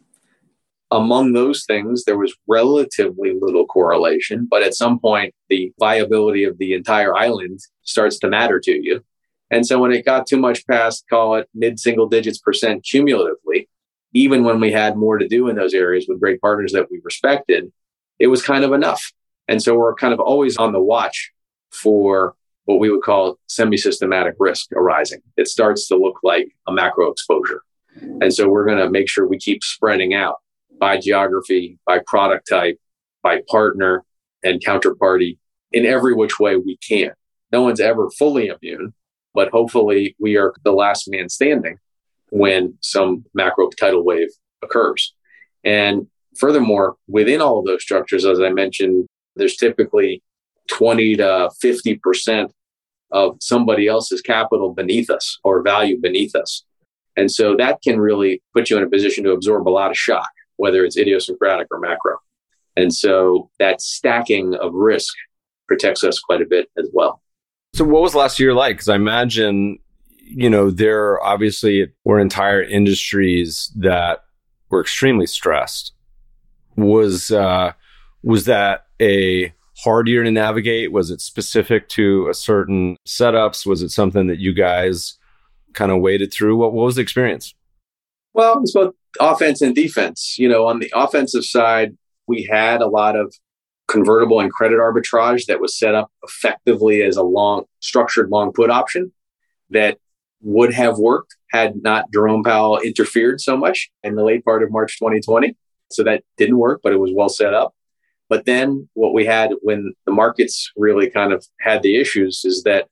among 0.92 1.34
those 1.34 1.66
things, 1.66 2.04
there 2.04 2.18
was 2.18 2.36
relatively 2.48 3.38
little 3.40 3.66
correlation, 3.66 4.48
but 4.50 4.64
at 4.64 4.74
some 4.74 5.00
point, 5.00 5.36
the 5.48 5.72
viability 5.80 6.44
of 6.44 6.58
the 6.58 6.74
entire 6.74 7.16
island 7.16 7.60
starts 7.84 8.18
to 8.20 8.28
matter 8.28 8.60
to 8.62 8.72
you. 8.72 9.04
And 9.52 9.66
so 9.66 9.80
when 9.80 9.92
it 9.92 10.06
got 10.06 10.28
too 10.28 10.38
much 10.38 10.66
past, 10.68 11.06
call 11.10 11.36
it 11.36 11.48
mid 11.54 11.80
single 11.80 12.08
digits 12.08 12.40
percent 12.40 12.84
cumulatively, 12.84 13.70
even 14.14 14.44
when 14.44 14.60
we 14.60 14.72
had 14.72 14.98
more 14.98 15.18
to 15.18 15.28
do 15.28 15.48
in 15.48 15.56
those 15.56 15.74
areas 15.74 16.06
with 16.08 16.20
great 16.20 16.42
partners 16.42 16.72
that 16.74 16.90
we 16.90 17.00
respected, 17.04 17.72
it 18.18 18.28
was 18.28 18.44
kind 18.44 18.64
of 18.64 18.74
enough. 18.74 19.12
And 19.48 19.62
so 19.62 19.76
we're 19.76 19.96
kind 19.96 20.14
of 20.14 20.20
always 20.20 20.58
on 20.58 20.72
the 20.72 20.82
watch 20.82 21.32
for 21.72 22.36
what 22.66 22.80
we 22.80 22.90
would 22.92 23.02
call 23.02 23.40
semi 23.48 23.78
systematic 23.78 24.36
risk 24.40 24.72
arising. 24.74 25.22
It 25.38 25.48
starts 25.48 25.88
to 25.88 25.96
look 25.96 26.20
like 26.24 26.52
a 26.68 26.72
macro 26.72 27.12
exposure. 27.12 27.64
And 27.96 28.34
so 28.34 28.50
we're 28.50 28.66
going 28.66 28.78
to 28.78 28.90
make 28.90 29.10
sure 29.10 29.28
we 29.28 29.38
keep 29.38 29.64
spreading 29.64 30.14
out 30.14 30.38
by 30.80 31.00
geography, 31.00 31.78
by 31.86 32.00
product 32.06 32.48
type, 32.50 32.80
by 33.22 33.42
partner 33.50 34.06
and 34.44 34.64
counterparty 34.64 35.38
in 35.72 35.86
every 35.86 36.14
which 36.14 36.40
way 36.40 36.56
we 36.56 36.78
can. 36.78 37.12
No 37.52 37.62
one's 37.62 37.80
ever 37.80 38.10
fully 38.12 38.48
immune, 38.48 38.94
but 39.34 39.50
hopefully 39.50 40.16
we 40.20 40.38
are 40.38 40.54
the 40.64 40.72
last 40.72 41.10
man 41.10 41.30
standing 41.30 41.78
when 42.30 42.78
some 42.82 43.26
macro 43.34 43.70
tidal 43.70 44.04
wave 44.04 44.30
occurs. 44.62 45.14
And 45.64 46.08
furthermore, 46.38 46.96
within 47.08 47.42
all 47.42 47.60
of 47.60 47.66
those 47.66 47.82
structures, 47.82 48.26
as 48.26 48.40
I 48.40 48.50
mentioned, 48.50 49.08
there's 49.36 49.56
typically 49.56 50.24
20 50.68 51.16
to 51.18 51.50
50% 51.64 52.50
of 53.12 53.38
somebody 53.42 53.88
else's 53.88 54.22
capital 54.22 54.74
beneath 54.74 55.10
us 55.10 55.40
or 55.44 55.64
value 55.64 56.00
beneath 56.00 56.36
us. 56.36 56.64
And 57.20 57.30
so 57.30 57.56
that 57.58 57.82
can 57.82 58.00
really 58.00 58.42
put 58.54 58.70
you 58.70 58.78
in 58.78 58.84
a 58.84 58.90
position 58.90 59.24
to 59.26 59.32
absorb 59.32 59.68
a 59.68 59.70
lot 59.70 59.92
of 59.92 59.98
shock, 59.98 60.30
whether 60.56 60.86
it's 60.86 60.98
idiosyncratic 60.98 61.68
or 61.72 61.80
macro. 61.80 62.18
And 62.78 62.94
so 62.94 63.50
that 63.60 63.82
stacking 63.82 64.56
of 64.56 64.74
risk 64.74 65.14
protects 65.68 66.04
us 66.04 66.20
quite 66.20 66.42
a 66.42 66.46
bit 66.46 66.70
as 66.78 66.90
well. 66.94 67.22
So, 67.76 67.84
what 67.84 68.02
was 68.02 68.16
last 68.16 68.40
year 68.40 68.54
like? 68.54 68.78
Because 68.78 68.90
I 68.90 68.96
imagine 68.96 69.80
you 70.30 70.50
know, 70.50 70.70
there 70.70 71.22
obviously 71.24 71.88
were 72.06 72.20
entire 72.20 72.62
industries 72.62 73.72
that 73.76 74.24
were 74.70 74.80
extremely 74.80 75.26
stressed. 75.26 75.94
Was 76.78 77.32
uh, 77.32 77.74
was 78.24 78.46
that 78.46 78.86
a 79.02 79.52
hard 79.84 80.08
year 80.08 80.24
to 80.24 80.32
navigate? 80.32 80.92
Was 80.92 81.10
it 81.10 81.20
specific 81.20 81.90
to 81.90 82.28
a 82.30 82.34
certain 82.34 82.96
setups? 83.08 83.66
Was 83.66 83.82
it 83.82 83.90
something 83.90 84.28
that 84.28 84.40
you 84.40 84.54
guys 84.54 85.18
kind 85.74 85.92
of 85.92 86.02
waded 86.02 86.34
through? 86.34 86.58
What, 86.58 86.74
what 86.74 86.86
was 86.86 86.96
the 86.96 87.02
experience? 87.02 87.54
Well, 88.34 88.62
it's 88.62 88.74
both 88.74 88.94
offense 89.20 89.62
and 89.62 89.76
defense. 89.76 90.36
You 90.38 90.50
know, 90.50 90.68
on 90.68 90.80
the 90.80 90.92
offensive 90.96 91.46
side, 91.46 91.98
we 92.28 92.44
had 92.44 92.82
a 92.82 92.88
lot 92.88 93.16
of 93.16 93.34
convertible 93.88 94.40
and 94.40 94.52
credit 94.52 94.78
arbitrage 94.78 95.46
that 95.48 95.60
was 95.60 95.78
set 95.78 95.96
up 95.96 96.12
effectively 96.24 97.02
as 97.02 97.18
a 97.18 97.24
long 97.24 97.66
structured 97.80 98.30
long 98.30 98.54
put 98.54 98.70
option 98.70 99.12
that 99.72 99.98
would 100.42 100.74
have 100.74 100.98
worked 100.98 101.36
had 101.52 101.82
not 101.82 102.06
Jerome 102.14 102.44
Powell 102.44 102.80
interfered 102.80 103.42
so 103.42 103.58
much 103.58 103.90
in 104.04 104.16
the 104.16 104.24
late 104.24 104.46
part 104.46 104.64
of 104.64 104.72
March 104.72 104.98
2020. 105.00 105.56
So 105.92 106.04
that 106.04 106.24
didn't 106.38 106.60
work, 106.60 106.82
but 106.84 106.94
it 106.94 107.00
was 107.00 107.12
well 107.14 107.30
set 107.30 107.54
up. 107.54 107.74
But 108.30 108.46
then 108.46 108.88
what 108.94 109.14
we 109.14 109.26
had 109.26 109.54
when 109.62 109.94
the 110.06 110.12
markets 110.12 110.72
really 110.78 111.10
kind 111.10 111.34
of 111.34 111.46
had 111.60 111.82
the 111.82 112.00
issues 112.00 112.46
is 112.46 112.64
that 112.64 112.88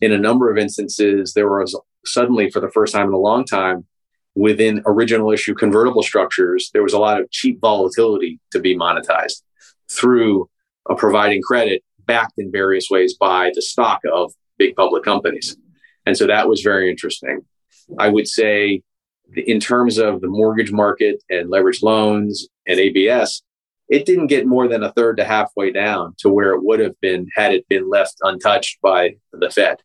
in 0.00 0.12
a 0.12 0.18
number 0.18 0.50
of 0.50 0.56
instances, 0.56 1.34
there 1.34 1.48
was 1.48 1.78
suddenly, 2.12 2.50
for 2.50 2.60
the 2.60 2.70
first 2.70 2.94
time 2.94 3.06
in 3.06 3.12
a 3.12 3.18
long 3.18 3.44
time, 3.44 3.86
within 4.34 4.82
original 4.86 5.32
issue 5.32 5.54
convertible 5.54 6.02
structures, 6.02 6.70
there 6.72 6.82
was 6.82 6.92
a 6.92 6.98
lot 6.98 7.20
of 7.20 7.30
cheap 7.30 7.60
volatility 7.60 8.38
to 8.52 8.60
be 8.60 8.76
monetized 8.76 9.42
through 9.90 10.48
uh, 10.88 10.94
providing 10.94 11.42
credit 11.42 11.82
backed 12.04 12.34
in 12.38 12.50
various 12.50 12.88
ways 12.90 13.16
by 13.18 13.50
the 13.54 13.62
stock 13.62 14.00
of 14.10 14.32
big 14.58 14.76
public 14.76 15.02
companies. 15.02 15.56
And 16.06 16.16
so 16.16 16.26
that 16.26 16.48
was 16.48 16.62
very 16.62 16.90
interesting. 16.90 17.40
I 17.98 18.08
would 18.08 18.28
say, 18.28 18.82
in 19.34 19.60
terms 19.60 19.98
of 19.98 20.20
the 20.20 20.28
mortgage 20.28 20.72
market 20.72 21.22
and 21.28 21.50
leveraged 21.50 21.82
loans 21.82 22.48
and 22.66 22.78
ABS, 22.78 23.42
it 23.88 24.06
didn't 24.06 24.26
get 24.26 24.46
more 24.46 24.68
than 24.68 24.82
a 24.82 24.92
third 24.92 25.16
to 25.16 25.24
halfway 25.24 25.72
down 25.72 26.14
to 26.18 26.28
where 26.28 26.52
it 26.52 26.62
would 26.62 26.80
have 26.80 26.98
been 27.00 27.26
had 27.34 27.52
it 27.52 27.68
been 27.68 27.88
left 27.88 28.16
untouched 28.22 28.80
by 28.82 29.16
the 29.32 29.50
Fed. 29.50 29.78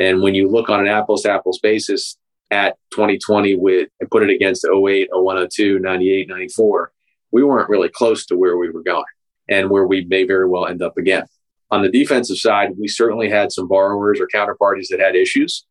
And 0.00 0.20
when 0.22 0.34
you 0.34 0.48
look 0.48 0.68
on 0.68 0.80
an 0.80 0.88
apples 0.88 1.22
to 1.22 1.30
apples 1.30 1.60
basis, 1.62 2.16
at 2.50 2.76
2020 2.90 3.54
with 3.56 3.88
and 4.00 4.10
put 4.10 4.22
it 4.22 4.30
against 4.30 4.64
08, 4.66 5.08
01, 5.12 5.48
02, 5.48 5.78
98, 5.78 6.28
94, 6.28 6.92
we 7.32 7.44
weren't 7.44 7.68
really 7.68 7.88
close 7.88 8.26
to 8.26 8.36
where 8.36 8.56
we 8.56 8.70
were 8.70 8.82
going 8.82 9.04
and 9.48 9.70
where 9.70 9.86
we 9.86 10.04
may 10.04 10.24
very 10.24 10.48
well 10.48 10.66
end 10.66 10.82
up 10.82 10.98
again. 10.98 11.24
On 11.70 11.82
the 11.82 11.90
defensive 11.90 12.38
side, 12.38 12.70
we 12.78 12.88
certainly 12.88 13.28
had 13.28 13.52
some 13.52 13.68
borrowers 13.68 14.20
or 14.20 14.26
counterparties 14.26 14.88
that 14.90 14.98
had 14.98 15.14
issues. 15.14 15.64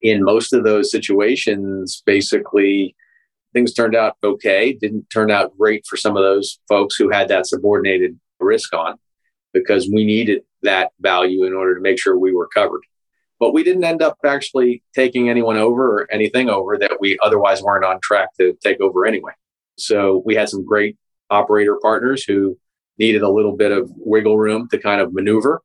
In 0.00 0.24
most 0.24 0.54
of 0.54 0.64
those 0.64 0.90
situations, 0.90 2.02
basically, 2.06 2.96
things 3.52 3.74
turned 3.74 3.94
out 3.94 4.16
okay. 4.24 4.72
Didn't 4.72 5.08
turn 5.10 5.30
out 5.30 5.56
great 5.58 5.86
for 5.86 5.96
some 5.96 6.16
of 6.16 6.22
those 6.22 6.58
folks 6.68 6.96
who 6.96 7.10
had 7.10 7.28
that 7.28 7.46
subordinated 7.46 8.18
risk 8.40 8.74
on 8.74 8.96
because 9.52 9.88
we 9.92 10.04
needed 10.04 10.42
that 10.62 10.92
value 11.00 11.44
in 11.44 11.52
order 11.52 11.74
to 11.74 11.80
make 11.80 11.98
sure 11.98 12.18
we 12.18 12.32
were 12.32 12.48
covered 12.48 12.80
but 13.44 13.52
we 13.52 13.62
didn't 13.62 13.84
end 13.84 14.00
up 14.00 14.16
actually 14.24 14.82
taking 14.94 15.28
anyone 15.28 15.58
over 15.58 15.98
or 15.98 16.08
anything 16.10 16.48
over 16.48 16.78
that 16.78 16.92
we 16.98 17.18
otherwise 17.22 17.60
weren't 17.60 17.84
on 17.84 18.00
track 18.02 18.30
to 18.40 18.56
take 18.64 18.80
over 18.80 19.04
anyway. 19.04 19.32
So 19.76 20.22
we 20.24 20.34
had 20.34 20.48
some 20.48 20.64
great 20.64 20.96
operator 21.28 21.78
partners 21.82 22.24
who 22.24 22.56
needed 22.98 23.20
a 23.20 23.28
little 23.28 23.54
bit 23.54 23.70
of 23.70 23.90
wiggle 23.96 24.38
room 24.38 24.66
to 24.70 24.78
kind 24.78 25.02
of 25.02 25.12
maneuver. 25.12 25.60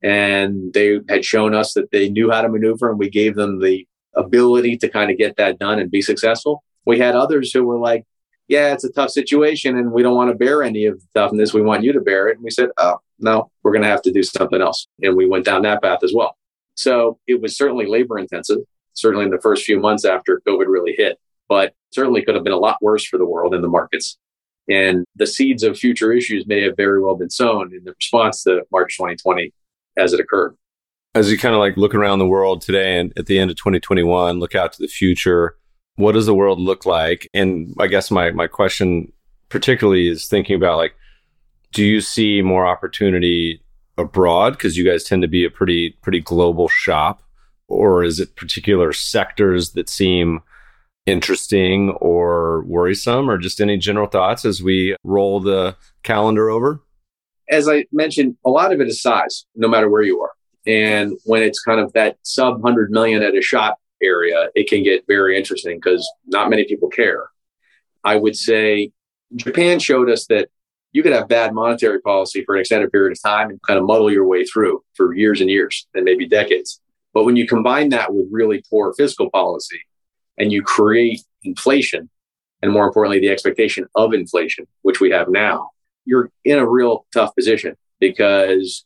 And 0.00 0.72
they 0.72 1.00
had 1.08 1.24
shown 1.24 1.56
us 1.56 1.74
that 1.74 1.90
they 1.90 2.08
knew 2.08 2.30
how 2.30 2.40
to 2.40 2.48
maneuver, 2.48 2.88
and 2.88 3.00
we 3.00 3.10
gave 3.10 3.34
them 3.34 3.58
the 3.58 3.84
ability 4.14 4.76
to 4.76 4.88
kind 4.88 5.10
of 5.10 5.18
get 5.18 5.36
that 5.36 5.58
done 5.58 5.80
and 5.80 5.90
be 5.90 6.02
successful. 6.02 6.62
We 6.86 7.00
had 7.00 7.16
others 7.16 7.50
who 7.50 7.64
were 7.64 7.80
like, 7.80 8.04
yeah, 8.46 8.72
it's 8.74 8.84
a 8.84 8.92
tough 8.92 9.10
situation 9.10 9.76
and 9.76 9.90
we 9.90 10.04
don't 10.04 10.14
want 10.14 10.30
to 10.30 10.36
bear 10.36 10.62
any 10.62 10.84
of 10.84 11.00
the 11.00 11.20
toughness. 11.20 11.52
We 11.52 11.62
want 11.62 11.82
you 11.82 11.92
to 11.94 12.00
bear 12.00 12.28
it. 12.28 12.36
And 12.36 12.44
we 12.44 12.50
said, 12.50 12.68
oh, 12.76 12.98
no, 13.18 13.50
we're 13.64 13.72
going 13.72 13.82
to 13.82 13.88
have 13.88 14.02
to 14.02 14.12
do 14.12 14.22
something 14.22 14.60
else. 14.60 14.86
And 15.02 15.16
we 15.16 15.26
went 15.26 15.46
down 15.46 15.62
that 15.62 15.82
path 15.82 16.04
as 16.04 16.12
well. 16.14 16.36
So 16.74 17.18
it 17.26 17.40
was 17.40 17.56
certainly 17.56 17.86
labor 17.86 18.18
intensive, 18.18 18.58
certainly 18.94 19.24
in 19.24 19.30
the 19.30 19.40
first 19.40 19.64
few 19.64 19.78
months 19.78 20.04
after 20.04 20.42
COVID 20.46 20.66
really 20.66 20.94
hit, 20.96 21.18
but 21.48 21.74
certainly 21.92 22.24
could 22.24 22.34
have 22.34 22.44
been 22.44 22.52
a 22.52 22.58
lot 22.58 22.78
worse 22.80 23.04
for 23.04 23.18
the 23.18 23.26
world 23.26 23.54
and 23.54 23.62
the 23.62 23.68
markets. 23.68 24.18
And 24.68 25.04
the 25.14 25.26
seeds 25.26 25.62
of 25.62 25.78
future 25.78 26.12
issues 26.12 26.46
may 26.46 26.62
have 26.62 26.76
very 26.76 27.00
well 27.00 27.16
been 27.16 27.30
sown 27.30 27.72
in 27.74 27.84
the 27.84 27.92
response 27.92 28.42
to 28.44 28.62
March 28.72 28.96
2020 28.96 29.52
as 29.96 30.12
it 30.12 30.20
occurred. 30.20 30.56
As 31.14 31.30
you 31.30 31.38
kind 31.38 31.54
of 31.54 31.60
like 31.60 31.76
look 31.76 31.94
around 31.94 32.18
the 32.18 32.26
world 32.26 32.60
today 32.60 32.98
and 32.98 33.12
at 33.16 33.26
the 33.26 33.38
end 33.38 33.50
of 33.50 33.56
2021, 33.56 34.40
look 34.40 34.54
out 34.54 34.72
to 34.72 34.82
the 34.82 34.88
future, 34.88 35.56
what 35.96 36.12
does 36.12 36.26
the 36.26 36.34
world 36.34 36.58
look 36.58 36.86
like? 36.86 37.28
And 37.34 37.74
I 37.78 37.86
guess 37.86 38.10
my, 38.10 38.32
my 38.32 38.48
question 38.48 39.12
particularly 39.48 40.08
is 40.08 40.26
thinking 40.26 40.56
about 40.56 40.78
like, 40.78 40.96
do 41.72 41.84
you 41.84 42.00
see 42.00 42.42
more 42.42 42.66
opportunity 42.66 43.60
abroad 43.96 44.54
because 44.54 44.76
you 44.76 44.84
guys 44.84 45.04
tend 45.04 45.22
to 45.22 45.28
be 45.28 45.44
a 45.44 45.50
pretty 45.50 45.90
pretty 46.02 46.20
global 46.20 46.68
shop? 46.68 47.22
Or 47.68 48.04
is 48.04 48.20
it 48.20 48.36
particular 48.36 48.92
sectors 48.92 49.72
that 49.72 49.88
seem 49.88 50.42
interesting 51.06 51.90
or 52.00 52.62
worrisome? 52.64 53.30
Or 53.30 53.38
just 53.38 53.60
any 53.60 53.78
general 53.78 54.06
thoughts 54.06 54.44
as 54.44 54.62
we 54.62 54.96
roll 55.02 55.40
the 55.40 55.76
calendar 56.02 56.50
over? 56.50 56.82
As 57.50 57.68
i 57.68 57.84
mentioned 57.92 58.36
a 58.44 58.50
lot 58.50 58.72
of 58.72 58.80
it 58.80 58.88
is 58.88 59.02
size 59.02 59.44
no 59.54 59.68
matter 59.68 59.88
where 59.88 60.02
you 60.02 60.20
are. 60.20 60.32
And 60.66 61.18
when 61.24 61.42
it's 61.42 61.60
kind 61.60 61.80
of 61.80 61.92
that 61.92 62.16
sub 62.22 62.62
100 62.62 62.90
million 62.90 63.22
at 63.22 63.36
a 63.36 63.42
shop 63.42 63.78
area 64.02 64.48
it 64.54 64.68
can 64.68 64.82
get 64.82 65.04
very 65.06 65.36
interesting 65.36 65.78
because 65.78 66.10
not 66.26 66.50
many 66.50 66.64
people 66.64 66.88
care. 66.88 67.28
I 68.02 68.16
would 68.16 68.36
say 68.36 68.92
japan 69.36 69.78
showed 69.78 70.08
us 70.10 70.26
that 70.26 70.48
you 70.94 71.02
could 71.02 71.12
have 71.12 71.28
bad 71.28 71.52
monetary 71.52 72.00
policy 72.00 72.44
for 72.44 72.54
an 72.54 72.60
extended 72.60 72.90
period 72.92 73.12
of 73.12 73.20
time 73.20 73.50
and 73.50 73.60
kind 73.62 73.78
of 73.78 73.84
muddle 73.84 74.10
your 74.10 74.26
way 74.26 74.44
through 74.44 74.82
for 74.94 75.12
years 75.12 75.40
and 75.40 75.50
years 75.50 75.86
and 75.92 76.04
maybe 76.04 76.26
decades. 76.26 76.80
But 77.12 77.24
when 77.24 77.36
you 77.36 77.46
combine 77.46 77.88
that 77.90 78.14
with 78.14 78.28
really 78.30 78.62
poor 78.70 78.94
fiscal 78.94 79.28
policy 79.28 79.80
and 80.38 80.52
you 80.52 80.62
create 80.62 81.20
inflation, 81.42 82.08
and 82.62 82.72
more 82.72 82.86
importantly, 82.86 83.18
the 83.18 83.28
expectation 83.28 83.86
of 83.96 84.14
inflation, 84.14 84.66
which 84.82 85.00
we 85.00 85.10
have 85.10 85.28
now, 85.28 85.70
you're 86.04 86.30
in 86.44 86.58
a 86.58 86.68
real 86.68 87.06
tough 87.12 87.34
position 87.34 87.74
because 87.98 88.84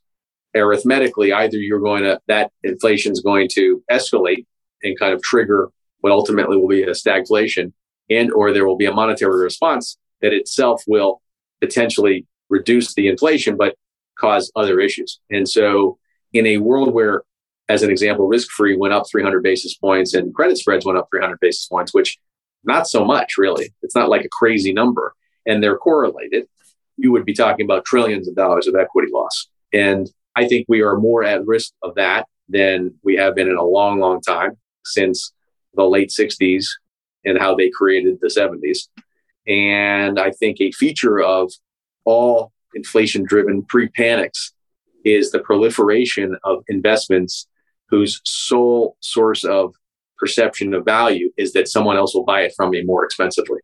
arithmetically, 0.57 1.33
either 1.33 1.59
you're 1.59 1.79
going 1.79 2.05
to, 2.05 2.19
that 2.27 2.51
inflation 2.63 3.13
is 3.13 3.21
going 3.21 3.49
to 3.53 3.85
escalate 3.91 4.47
and 4.83 4.99
kind 4.99 5.13
of 5.13 5.23
trigger 5.23 5.69
what 6.01 6.13
ultimately 6.13 6.57
will 6.57 6.69
be 6.69 6.85
a 6.85 6.91
stagflation 6.91 7.73
and 8.09 8.33
or 8.33 8.53
there 8.53 8.67
will 8.67 8.77
be 8.79 8.87
a 8.87 8.93
monetary 8.93 9.43
response 9.43 9.99
that 10.23 10.33
itself 10.33 10.83
will 10.87 11.21
potentially 11.61 12.27
reduce 12.49 12.95
the 12.95 13.09
inflation, 13.09 13.57
but 13.57 13.75
cause 14.19 14.51
other 14.57 14.81
issues. 14.81 15.21
And 15.31 15.49
so, 15.49 15.99
in 16.33 16.47
a 16.47 16.59
world 16.59 16.93
where, 16.93 17.23
as 17.69 17.83
an 17.83 17.91
example, 17.91 18.27
risk 18.27 18.51
free 18.51 18.77
went 18.77 18.95
up 18.95 19.05
300 19.11 19.43
basis 19.43 19.75
points 19.75 20.15
and 20.15 20.35
credit 20.35 20.59
spreads 20.59 20.85
went 20.85 20.99
up 20.99 21.09
300 21.11 21.39
basis 21.41 21.67
points, 21.67 21.95
which 21.95 22.19
not 22.65 22.87
so 22.87 23.05
much 23.05 23.35
really. 23.39 23.73
It's 23.83 23.95
not 23.95 24.09
like 24.09 24.25
a 24.25 24.29
crazy 24.31 24.73
number, 24.73 25.15
and 25.47 25.63
they're 25.63 25.79
correlated. 25.79 26.47
You 26.97 27.13
would 27.13 27.25
be 27.25 27.35
talking 27.35 27.65
about 27.65 27.85
trillions 27.85 28.29
of 28.29 28.35
dollars 28.35 28.67
of 28.67 28.75
equity 28.75 29.09
loss. 29.13 29.49
And 29.73 30.11
I 30.35 30.47
think 30.47 30.67
we 30.69 30.83
are 30.83 30.97
more 30.97 31.25
at 31.25 31.47
risk 31.47 31.73
of 31.83 31.95
that 31.95 32.27
than 32.49 32.95
we 33.03 33.17
have 33.17 33.35
been 33.35 33.49
in 33.49 33.57
a 33.57 33.65
long, 33.65 34.01
long 34.01 34.21
time 34.21 34.53
since 34.85 35.33
the 35.75 35.85
late 35.85 36.11
60s 36.11 36.67
and 37.25 37.39
how 37.39 37.55
they 37.55 37.71
created 37.71 38.19
the 38.21 38.29
70s. 38.29 38.89
And 39.49 40.21
I 40.21 40.31
think 40.31 40.61
a 40.61 40.71
feature 40.73 41.21
of 41.21 41.51
all 42.05 42.53
inflation 42.75 43.25
driven 43.25 43.65
pre 43.65 43.89
panics 43.89 44.53
is 45.05 45.31
the 45.31 45.39
proliferation 45.41 46.37
of 46.45 46.63
investments 46.69 47.49
whose 47.89 48.21
sole 48.25 48.97
source 49.01 49.45
of 49.45 49.75
perception 50.19 50.75
of 50.75 50.85
value 50.85 51.31
is 51.39 51.53
that 51.55 51.69
someone 51.69 51.97
else 51.97 52.15
will 52.15 52.25
buy 52.25 52.43
it 52.43 52.53
from 52.57 52.71
me 52.71 52.83
more 52.83 53.05
expensively. 53.05 53.61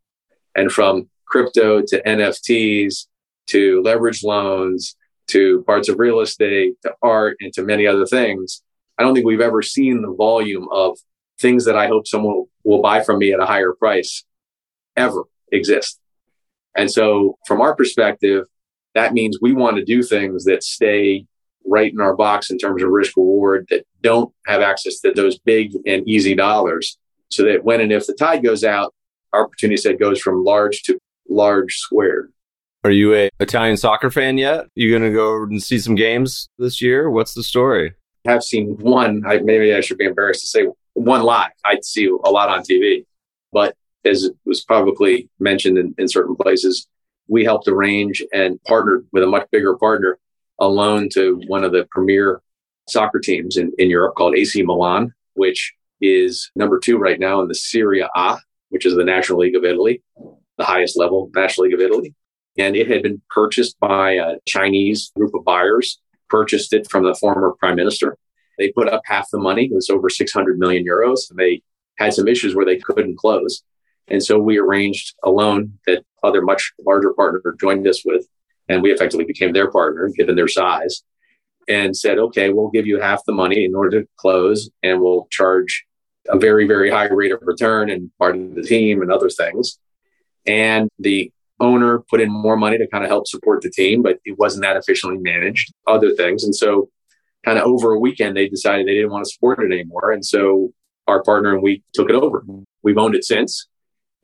And 0.57 0.73
from 0.73 1.11
crypto 1.27 1.83
to 1.83 2.03
NFTs 2.03 3.07
to 3.49 3.83
leverage 3.83 4.23
loans 4.25 4.97
to 5.27 5.63
parts 5.65 5.89
of 5.89 5.99
real 5.99 6.21
estate 6.21 6.75
to 6.83 6.95
art 7.03 7.37
and 7.41 7.53
to 7.55 7.63
many 7.63 7.87
other 7.87 8.07
things, 8.07 8.63
I 8.97 9.03
don't 9.03 9.15
think 9.15 9.27
we've 9.27 9.41
ever 9.41 9.63
seen 9.63 10.01
the 10.01 10.15
volume 10.15 10.69
of 10.71 10.97
things 11.41 11.65
that 11.65 11.77
I 11.77 11.89
hope 11.89 12.07
someone 12.07 12.45
will 12.63 12.81
buy 12.81 13.03
from 13.03 13.19
me 13.19 13.33
at 13.33 13.41
a 13.41 13.47
higher 13.47 13.73
price 13.73 14.25
ever 14.97 15.25
exist. 15.55 16.01
And 16.77 16.91
so, 16.91 17.39
from 17.47 17.61
our 17.61 17.75
perspective, 17.75 18.47
that 18.95 19.13
means 19.13 19.39
we 19.41 19.53
want 19.53 19.77
to 19.77 19.85
do 19.85 20.03
things 20.03 20.45
that 20.45 20.63
stay 20.63 21.27
right 21.67 21.93
in 21.93 22.01
our 22.01 22.15
box 22.15 22.51
in 22.51 22.59
terms 22.59 22.83
of 22.83 22.91
risk 22.91 23.17
reward 23.17 23.67
that 23.71 23.85
don't 24.03 24.33
have 24.47 24.61
access 24.61 25.01
to 25.01 25.13
those 25.13 25.39
big 25.39 25.73
and 25.87 26.07
easy 26.09 26.35
dollars 26.35 26.99
so 27.31 27.43
that 27.45 27.65
when 27.65 27.81
and 27.81 27.93
if 27.93 28.07
the 28.07 28.15
tide 28.15 28.43
goes 28.43 28.65
out, 28.65 28.95
our 29.33 29.45
opportunity 29.45 29.77
set 29.77 29.99
goes 29.99 30.21
from 30.21 30.45
large 30.45 30.83
to 30.83 30.99
large 31.29 31.75
squared. 31.77 32.33
Are 32.85 32.91
you 32.91 33.15
a 33.15 33.31
Italian 33.41 33.77
soccer 33.77 34.11
fan 34.11 34.37
yet? 34.37 34.67
You 34.75 34.91
going 34.91 35.11
to 35.11 35.17
go 35.17 35.43
and 35.43 35.63
see 35.63 35.79
some 35.79 35.95
games 35.95 36.49
this 36.59 36.83
year? 36.83 37.11
What's 37.11 37.33
the 37.33 37.43
story? 37.43 37.95
I 38.27 38.33
have 38.33 38.43
seen 38.43 38.77
one. 38.79 39.23
I, 39.27 39.39
maybe 39.39 39.75
I 39.75 39.81
should 39.81 39.99
be 39.99 40.05
embarrassed 40.05 40.43
to 40.43 40.49
say 40.49 40.67
one 40.93 41.23
live. 41.23 41.51
I'd 41.65 41.85
see 41.85 42.07
a 42.07 42.31
lot 42.31 42.51
on 42.51 42.63
TV, 42.63 43.07
but 43.53 43.75
as 44.05 44.25
it 44.25 44.37
was 44.45 44.65
publicly 44.65 45.29
mentioned 45.39 45.79
in, 45.79 45.95
in 45.99 46.09
certain 46.09 46.37
places, 46.37 46.87
we 47.29 47.45
helped 47.45 47.69
arrange 47.69 48.23
and 48.33 48.63
partnered 48.65 49.07
with 49.13 49.23
a 49.23 49.27
much 49.27 49.49
bigger 49.51 49.77
partner 49.77 50.19
a 50.61 50.69
loan 50.69 51.09
to 51.11 51.41
one 51.47 51.65
of 51.65 51.73
the 51.73 51.87
premier 51.91 52.41
soccer 52.89 53.19
teams 53.19 53.57
in, 53.57 53.73
in 53.79 53.91
Europe 53.91 54.15
called 54.15 54.37
AC 54.37 54.63
Milan, 54.63 55.13
which 55.35 55.75
is 56.01 56.51
number 56.55 56.79
two 56.79 56.99
right 56.99 57.19
now 57.19 57.41
in 57.41 57.49
the 57.49 57.55
Serie 57.55 58.07
A, 58.15 58.37
which 58.69 58.87
is 58.87 58.95
the 58.95 59.05
National 59.05 59.39
League 59.39 59.57
of 59.57 59.65
Italy, 59.65 60.03
the 60.59 60.65
highest 60.65 60.99
level 60.99 61.31
National 61.35 61.65
League 61.67 61.75
of 61.75 61.81
Italy. 61.81 62.15
And 62.59 62.77
it 62.77 62.89
had 62.89 63.03
been 63.03 63.21
purchased 63.31 63.79
by 63.81 64.13
a 64.13 64.37
Chinese 64.47 65.11
group 65.17 65.35
of 65.35 65.45
buyers, 65.45 66.01
purchased 66.29 66.73
it 66.73 66.89
from 66.91 67.05
the 67.05 67.15
former 67.15 67.55
prime 67.59 67.77
minister. 67.77 68.17
They 68.59 68.71
put 68.71 68.89
up 68.89 69.03
half 69.07 69.29
the 69.33 69.39
money, 69.39 69.65
it 69.65 69.75
was 69.75 69.91
over 69.91 70.09
600 70.09 70.59
million 70.59 70.85
euros. 70.87 71.31
And 71.31 71.39
they 71.39 71.63
had 71.99 72.15
some 72.15 72.29
issues 72.29 72.55
where 72.55 72.67
they 72.67 72.77
couldn't 72.77 73.17
close. 73.17 73.63
And 74.09 74.23
so 74.23 74.39
we 74.39 74.59
arranged 74.59 75.15
a 75.23 75.31
loan 75.31 75.79
that 75.87 76.05
other 76.23 76.43
much 76.43 76.73
larger 76.85 77.13
partner 77.13 77.41
joined 77.61 77.87
us 77.87 78.03
with. 78.05 78.27
And 78.69 78.83
we 78.83 78.93
effectively 78.93 79.25
became 79.25 79.53
their 79.53 79.71
partner, 79.71 80.11
given 80.17 80.37
their 80.37 80.49
size, 80.49 81.03
and 81.69 81.97
said, 81.97 82.19
okay, 82.19 82.51
we'll 82.51 82.71
give 82.71 82.87
you 82.87 82.99
half 82.99 83.23
the 83.27 83.33
money 83.33 83.65
in 83.65 83.75
order 83.75 84.01
to 84.03 84.09
close, 84.17 84.71
and 84.83 85.01
we'll 85.01 85.27
charge 85.31 85.85
a 86.29 86.39
very, 86.39 86.67
very 86.67 86.91
high 86.91 87.09
rate 87.09 87.33
of 87.33 87.41
return 87.43 87.91
and 87.91 88.11
part 88.19 88.37
of 88.37 88.55
the 88.55 88.63
team 88.63 89.03
and 89.03 89.13
other 89.13 89.29
things. 89.29 89.79
And 90.47 90.89
the 90.99 91.31
owner 91.61 92.01
put 92.11 92.21
in 92.21 92.31
more 92.31 92.57
money 92.57 92.79
to 92.79 92.87
kind 92.87 93.05
of 93.05 93.11
help 93.11 93.27
support 93.27 93.63
the 93.63 93.71
team, 93.71 94.03
but 94.03 94.19
it 94.25 94.39
wasn't 94.39 94.63
that 94.63 94.77
efficiently 94.77 95.19
managed, 95.19 95.73
other 95.87 96.13
things. 96.15 96.45
And 96.45 96.55
so, 96.55 96.89
kind 97.45 97.59
of 97.59 97.65
over 97.65 97.93
a 97.93 97.99
weekend, 97.99 98.37
they 98.37 98.49
decided 98.49 98.87
they 98.87 98.95
didn't 98.95 99.11
want 99.11 99.27
to 99.27 99.31
support 99.31 99.63
it 99.63 99.73
anymore. 99.73 100.11
And 100.11 100.25
so, 100.25 100.73
our 101.07 101.23
partner 101.23 101.53
and 101.53 101.63
we 101.63 101.83
took 101.93 102.09
it 102.09 102.17
over. 102.17 102.45
We've 102.83 102.97
owned 102.97 103.15
it 103.15 103.25
since 103.25 103.69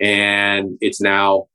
and 0.01 0.78
it's 0.80 1.01
now 1.01 1.46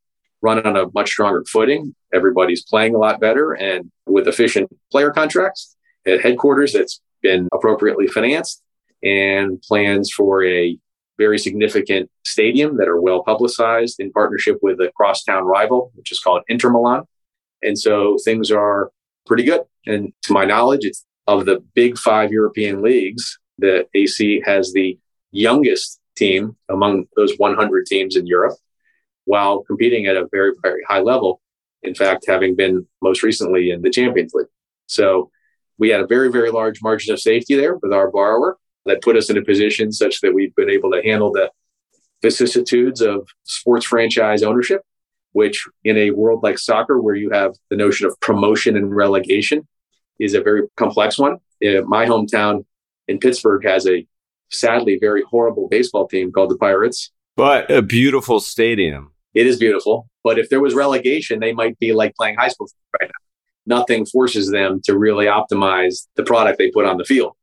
run 0.41 0.65
on 0.65 0.77
a 0.77 0.85
much 0.93 1.09
stronger 1.09 1.43
footing. 1.51 1.95
Everybody's 2.13 2.63
playing 2.63 2.95
a 2.95 2.99
lot 2.99 3.19
better 3.19 3.53
and 3.53 3.91
with 4.05 4.27
efficient 4.27 4.69
player 4.91 5.11
contracts 5.11 5.75
at 6.05 6.21
headquarters 6.21 6.73
that's 6.73 7.01
been 7.21 7.49
appropriately 7.51 8.07
financed 8.07 8.61
and 9.03 9.61
plans 9.63 10.11
for 10.11 10.45
a 10.45 10.77
very 11.17 11.39
significant 11.39 12.09
stadium 12.25 12.77
that 12.77 12.87
are 12.87 13.01
well 13.01 13.23
publicized 13.23 13.99
in 13.99 14.11
partnership 14.11 14.57
with 14.61 14.79
a 14.79 14.91
crosstown 14.95 15.43
rival, 15.43 15.91
which 15.95 16.11
is 16.11 16.19
called 16.19 16.43
Inter 16.47 16.69
Milan. 16.69 17.03
And 17.63 17.77
so 17.77 18.17
things 18.23 18.51
are 18.51 18.91
pretty 19.25 19.43
good. 19.43 19.61
And 19.87 20.13
to 20.23 20.33
my 20.33 20.45
knowledge, 20.45 20.81
it's 20.83 21.05
of 21.27 21.45
the 21.45 21.63
big 21.73 21.97
five 21.97 22.31
European 22.31 22.81
leagues, 22.81 23.39
the 23.57 23.87
AC 23.95 24.43
has 24.45 24.73
the 24.73 24.99
youngest 25.31 25.99
team 26.15 26.55
among 26.69 27.05
those 27.15 27.37
100 27.37 27.85
teams 27.85 28.15
in 28.15 28.25
Europe 28.27 28.57
while 29.25 29.63
competing 29.63 30.05
at 30.05 30.17
a 30.17 30.27
very, 30.31 30.53
very 30.61 30.83
high 30.87 31.01
level. 31.01 31.41
In 31.83 31.95
fact, 31.95 32.25
having 32.27 32.55
been 32.55 32.87
most 33.01 33.23
recently 33.23 33.71
in 33.71 33.81
the 33.81 33.89
Champions 33.89 34.33
League. 34.33 34.47
So 34.87 35.31
we 35.77 35.89
had 35.89 36.01
a 36.01 36.07
very, 36.07 36.31
very 36.31 36.51
large 36.51 36.81
margin 36.81 37.13
of 37.13 37.19
safety 37.19 37.55
there 37.55 37.75
with 37.75 37.91
our 37.91 38.09
borrower 38.09 38.57
that 38.85 39.01
put 39.01 39.17
us 39.17 39.29
in 39.29 39.37
a 39.37 39.43
position 39.43 39.91
such 39.91 40.21
that 40.21 40.33
we've 40.33 40.55
been 40.55 40.69
able 40.69 40.91
to 40.91 41.01
handle 41.03 41.31
the 41.31 41.51
vicissitudes 42.21 43.01
of 43.01 43.27
sports 43.43 43.85
franchise 43.85 44.41
ownership, 44.43 44.81
which 45.33 45.67
in 45.83 45.97
a 45.97 46.11
world 46.11 46.43
like 46.43 46.57
soccer, 46.57 47.01
where 47.01 47.15
you 47.15 47.29
have 47.31 47.53
the 47.69 47.75
notion 47.75 48.07
of 48.07 48.19
promotion 48.19 48.77
and 48.77 48.95
relegation, 48.95 49.67
is 50.19 50.33
a 50.33 50.41
very 50.41 50.63
complex 50.77 51.17
one. 51.17 51.37
Uh, 51.63 51.81
my 51.85 52.05
hometown 52.05 52.65
in 53.07 53.19
Pittsburgh 53.19 53.65
has 53.65 53.87
a 53.87 54.07
sadly 54.51 54.97
very 54.99 55.23
horrible 55.29 55.67
baseball 55.69 56.07
team 56.07 56.31
called 56.31 56.51
the 56.51 56.57
Pirates. 56.57 57.11
But 57.35 57.69
a 57.69 57.81
beautiful 57.81 58.39
stadium. 58.39 59.11
It 59.33 59.47
is 59.47 59.57
beautiful. 59.57 60.09
But 60.23 60.39
if 60.39 60.49
there 60.49 60.61
was 60.61 60.73
relegation, 60.73 61.39
they 61.39 61.53
might 61.53 61.77
be 61.79 61.93
like 61.93 62.15
playing 62.15 62.37
high 62.37 62.47
school 62.47 62.67
right 62.99 63.09
now. 63.09 63.77
Nothing 63.77 64.05
forces 64.05 64.49
them 64.49 64.81
to 64.85 64.97
really 64.97 65.25
optimize 65.25 66.07
the 66.15 66.23
product 66.23 66.57
they 66.57 66.71
put 66.71 66.85
on 66.85 66.97
the 66.97 67.03
field. 67.03 67.33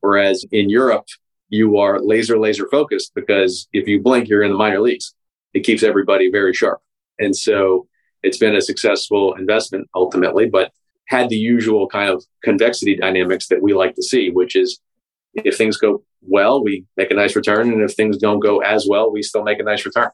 Whereas 0.00 0.44
in 0.50 0.70
Europe, 0.70 1.06
you 1.48 1.76
are 1.78 2.00
laser, 2.00 2.38
laser 2.38 2.68
focused 2.70 3.12
because 3.14 3.68
if 3.72 3.86
you 3.86 4.00
blink, 4.00 4.28
you're 4.28 4.42
in 4.42 4.52
the 4.52 4.58
minor 4.58 4.80
leagues. 4.80 5.14
It 5.52 5.60
keeps 5.60 5.82
everybody 5.82 6.30
very 6.30 6.54
sharp. 6.54 6.80
And 7.18 7.36
so 7.36 7.86
it's 8.22 8.38
been 8.38 8.56
a 8.56 8.62
successful 8.62 9.34
investment 9.34 9.88
ultimately, 9.94 10.48
but 10.48 10.72
had 11.06 11.28
the 11.28 11.36
usual 11.36 11.86
kind 11.86 12.10
of 12.10 12.24
convexity 12.42 12.96
dynamics 12.96 13.48
that 13.48 13.62
we 13.62 13.74
like 13.74 13.94
to 13.94 14.02
see, 14.02 14.30
which 14.30 14.56
is 14.56 14.80
if 15.34 15.56
things 15.56 15.76
go 15.76 16.02
well, 16.26 16.62
we 16.62 16.84
make 16.96 17.10
a 17.10 17.14
nice 17.14 17.36
return. 17.36 17.72
And 17.72 17.82
if 17.82 17.94
things 17.94 18.16
don't 18.16 18.40
go 18.40 18.60
as 18.60 18.86
well, 18.88 19.12
we 19.12 19.22
still 19.22 19.42
make 19.42 19.58
a 19.58 19.62
nice 19.62 19.84
return. 19.84 20.10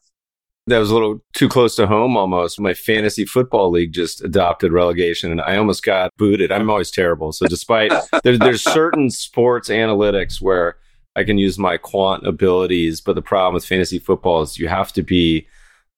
That 0.67 0.79
was 0.79 0.91
a 0.91 0.95
little 0.95 1.21
too 1.33 1.49
close 1.49 1.75
to 1.77 1.87
home 1.87 2.17
almost. 2.17 2.61
My 2.61 2.75
fantasy 2.75 3.25
football 3.25 3.71
league 3.71 3.93
just 3.93 4.23
adopted 4.23 4.73
relegation 4.73 5.33
and 5.33 5.41
I 5.41 5.57
almost 5.57 5.83
got 5.83 6.13
booted. 6.17 6.53
I'm 6.53 6.71
always 6.71 6.91
terrible. 6.91 7.33
So, 7.33 7.47
despite 7.47 7.93
there, 8.25 8.39
there's 8.39 8.63
certain 8.63 9.11
sports 9.11 9.69
analytics 9.69 10.41
where 10.41 10.77
I 11.17 11.25
can 11.25 11.39
use 11.39 11.59
my 11.59 11.77
quant 11.77 12.27
abilities, 12.27 13.01
but 13.01 13.15
the 13.15 13.23
problem 13.23 13.55
with 13.55 13.65
fantasy 13.65 13.99
football 13.99 14.43
is 14.43 14.59
you 14.59 14.69
have 14.69 14.93
to 14.93 15.03
be 15.03 15.47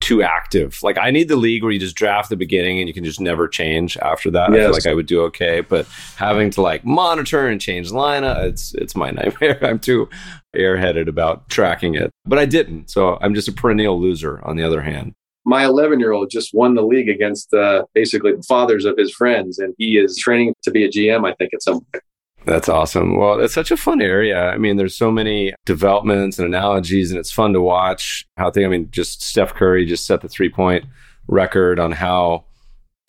too 0.03 0.23
active. 0.23 0.79
Like 0.83 0.99
I 0.99 1.11
need 1.11 1.29
the 1.29 1.37
league 1.37 1.63
where 1.63 1.73
you 1.73 1.79
just 1.79 1.97
draft 1.97 2.29
the 2.29 2.37
beginning 2.37 2.79
and 2.79 2.89
you 2.89 2.95
can 2.95 3.05
just 3.05 3.21
never 3.21 3.49
change 3.49 3.97
after 3.99 4.31
that. 4.33 4.51
Yes. 4.51 4.59
I 4.59 4.63
feel 4.63 4.73
like 4.73 4.87
I 4.87 4.95
would 4.95 5.07
do 5.07 5.23
okay, 5.23 5.61
but 5.61 5.87
having 6.17 6.51
to 6.51 6.63
like 6.63 6.85
monitor 6.85 7.47
and 7.47 7.61
change 7.61 7.91
lineup, 7.91 8.45
it's 8.45 8.75
it's 8.75 8.95
my 8.95 9.11
nightmare. 9.19 9.65
I'm 9.65 9.79
too 9.79 10.09
airheaded 10.55 11.09
about 11.09 11.49
tracking 11.49 11.95
it, 11.95 12.11
but 12.27 12.39
I 12.39 12.45
didn't. 12.45 12.91
So 12.91 13.19
I'm 13.21 13.35
just 13.35 13.49
a 13.49 13.53
perennial 13.53 14.01
loser. 14.01 14.45
On 14.45 14.57
the 14.57 14.65
other 14.65 14.83
hand, 14.83 15.15
my 15.45 15.65
11 15.65 16.01
year 16.01 16.13
old 16.13 16.31
just 16.31 16.53
won 16.53 16.75
the 16.75 16.83
league 16.83 17.09
against 17.09 17.53
uh, 17.55 17.85
basically 17.95 18.33
the 18.33 18.43
fathers 18.43 18.85
of 18.85 18.97
his 18.97 19.13
friends, 19.13 19.59
and 19.59 19.75
he 19.79 19.99
is 19.99 20.17
training 20.17 20.55
to 20.63 20.71
be 20.71 20.85
a 20.85 20.89
GM. 20.89 21.29
I 21.29 21.35
think 21.35 21.55
at 21.55 21.63
some 21.63 21.81
point. 21.81 22.03
That's 22.45 22.69
awesome. 22.69 23.17
Well, 23.17 23.41
it's 23.41 23.55
such 23.55 23.71
a 23.71 23.77
fun 23.77 24.03
area. 24.03 24.49
I 24.49 24.59
mean, 24.59 24.77
there's 24.77 24.97
so 24.97 25.11
many 25.11 25.55
developments 25.65 26.39
and 26.39 26.47
analogies, 26.47 27.11
and 27.11 27.19
it's 27.19 27.31
fun 27.31 27.53
to 27.53 27.61
watch 27.61 28.27
how 28.37 28.51
things. 28.51 28.67
I 28.67 28.69
mean, 28.69 28.89
just 28.91 29.23
Steph 29.23 29.55
Curry 29.55 29.87
just 29.87 30.07
set 30.07 30.21
the 30.21 30.29
three 30.29 30.49
point 30.49 30.85
record 31.29 31.79
on 31.79 31.93
how 31.93 32.45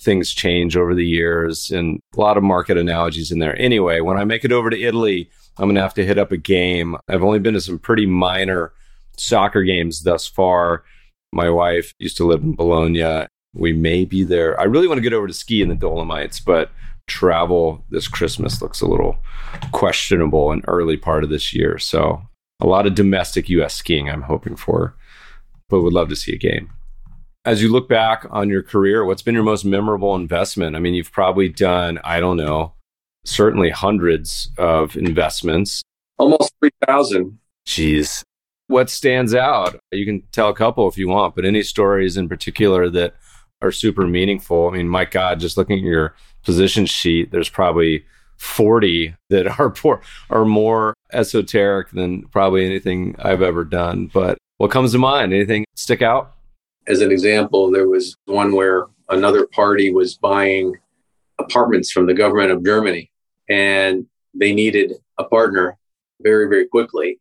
things 0.02 0.32
change 0.32 0.78
over 0.78 0.94
the 0.94 1.06
years, 1.06 1.72
and 1.72 2.00
a 2.16 2.20
lot 2.20 2.38
of 2.38 2.44
market 2.44 2.78
analogies 2.78 3.32
in 3.32 3.40
there. 3.40 3.60
Anyway, 3.60 4.02
when 4.02 4.18
I 4.18 4.24
make 4.24 4.46
it 4.46 4.52
over 4.52 4.70
to 4.70 4.82
Italy, 4.82 5.30
I'm 5.58 5.66
going 5.66 5.76
to 5.76 5.82
have 5.82 5.94
to 5.96 6.06
hit 6.06 6.18
up 6.18 6.32
a 6.32 6.38
game. 6.38 6.96
I've 7.08 7.24
only 7.24 7.40
been 7.40 7.54
to 7.54 7.62
some 7.62 7.80
pretty 7.80 8.06
minor 8.06 8.74
soccer 9.18 9.64
games 9.64 10.04
thus 10.04 10.28
far. 10.28 10.84
My 11.32 11.50
wife 11.50 11.94
used 12.00 12.18
to 12.18 12.26
live 12.26 12.42
in 12.42 12.56
Bologna. 12.56 13.28
We 13.54 13.74
may 13.74 14.06
be 14.06 14.24
there. 14.24 14.60
I 14.60 14.64
really 14.64 14.88
want 14.88 14.98
to 14.98 15.04
get 15.04 15.14
over 15.14 15.28
to 15.28 15.34
ski 15.34 15.62
in 15.62 15.70
the 15.70 15.76
Dolomites, 15.76 16.40
but 16.40 16.72
travel 17.08 17.84
this 17.90 18.08
Christmas 18.08 18.62
looks 18.62 18.82
a 18.82 18.88
little 18.88 19.18
questionable 19.72 20.52
in 20.52 20.62
early 20.68 20.98
part 20.98 21.24
of 21.24 21.30
this 21.30 21.54
year. 21.54 21.78
So 21.78 22.22
a 22.60 22.66
lot 22.66 22.88
of 22.88 22.96
domestic 22.96 23.50
US 23.50 23.76
skiing 23.76 24.10
I'm 24.10 24.22
hoping 24.22 24.56
for, 24.56 24.96
but 25.70 25.82
would 25.82 25.94
love 25.94 26.10
to 26.10 26.16
see 26.16 26.34
a 26.34 26.38
game. 26.38 26.70
As 27.46 27.62
you 27.62 27.70
look 27.70 27.90
back 27.90 28.26
on 28.30 28.50
your 28.50 28.64
career, 28.64 29.04
what's 29.04 29.22
been 29.22 29.36
your 29.36 29.44
most 29.44 29.66
memorable 29.66 30.16
investment? 30.16 30.76
I 30.76 30.80
mean, 30.80 30.94
you've 30.94 31.12
probably 31.12 31.50
done, 31.50 32.00
I 32.04 32.22
don't 32.22 32.38
know, 32.38 32.74
certainly 33.26 33.70
hundreds 33.70 34.50
of 34.58 34.96
investments. 34.96 35.82
Almost 36.18 36.54
3,000. 36.62 37.38
Jeez. 37.68 38.24
What 38.68 38.90
stands 38.90 39.36
out? 39.36 39.78
You 39.92 40.06
can 40.06 40.24
tell 40.32 40.48
a 40.48 40.56
couple 40.56 40.88
if 40.88 40.98
you 40.98 41.10
want, 41.10 41.36
but 41.36 41.44
any 41.44 41.64
stories 41.64 42.16
in 42.16 42.30
particular 42.30 42.90
that 42.92 43.16
are 43.62 43.72
super 43.74 44.08
meaningful. 44.08 44.70
I 44.70 44.78
mean, 44.78 44.88
my 44.88 45.04
God, 45.04 45.42
just 45.42 45.58
looking 45.58 45.80
at 45.80 45.84
your 45.84 46.16
position 46.44 46.86
sheet, 46.86 47.32
there's 47.32 47.50
probably 47.50 48.06
40 48.38 49.16
that 49.30 49.60
are 49.60 49.70
poor, 49.76 50.02
are 50.30 50.46
more 50.46 50.94
esoteric 51.12 51.90
than 51.92 52.24
probably 52.28 52.66
anything 52.66 53.16
I've 53.20 53.42
ever 53.42 53.64
done. 53.64 54.08
But 54.14 54.38
what 54.58 54.72
comes 54.72 54.92
to 54.92 54.98
mind? 54.98 55.34
Anything 55.34 55.66
stick 55.76 56.02
out? 56.02 56.34
As 56.88 57.02
an 57.02 57.12
example, 57.12 57.72
there 57.72 57.88
was 57.88 58.18
one 58.26 58.56
where 58.56 58.86
another 59.10 59.48
party 59.48 59.92
was 59.92 60.16
buying 60.16 60.76
apartments 61.40 61.92
from 61.92 62.06
the 62.06 62.14
government 62.14 62.52
of 62.52 62.64
Germany 62.64 63.10
and 63.50 64.06
they 64.34 64.54
needed 64.54 64.94
a 65.18 65.24
partner 65.24 65.78
very, 66.22 66.48
very 66.48 66.68
quickly. 66.68 67.20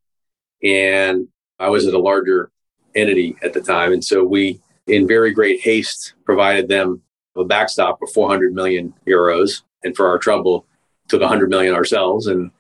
And 0.62 1.28
I 1.58 1.68
was 1.68 1.86
at 1.86 1.94
a 1.94 1.98
larger 1.98 2.50
entity 2.94 3.36
at 3.42 3.52
the 3.52 3.60
time. 3.60 3.92
And 3.92 4.04
so 4.04 4.24
we, 4.24 4.60
in 4.86 5.06
very 5.06 5.32
great 5.32 5.60
haste, 5.60 6.14
provided 6.24 6.68
them 6.68 7.02
a 7.36 7.44
backstop 7.44 8.00
of 8.02 8.10
400 8.12 8.54
million 8.54 8.94
euros. 9.06 9.62
And 9.84 9.96
for 9.96 10.08
our 10.08 10.18
trouble, 10.18 10.66
took 11.08 11.20
100 11.20 11.50
million 11.50 11.74
ourselves. 11.74 12.26
And 12.26 12.50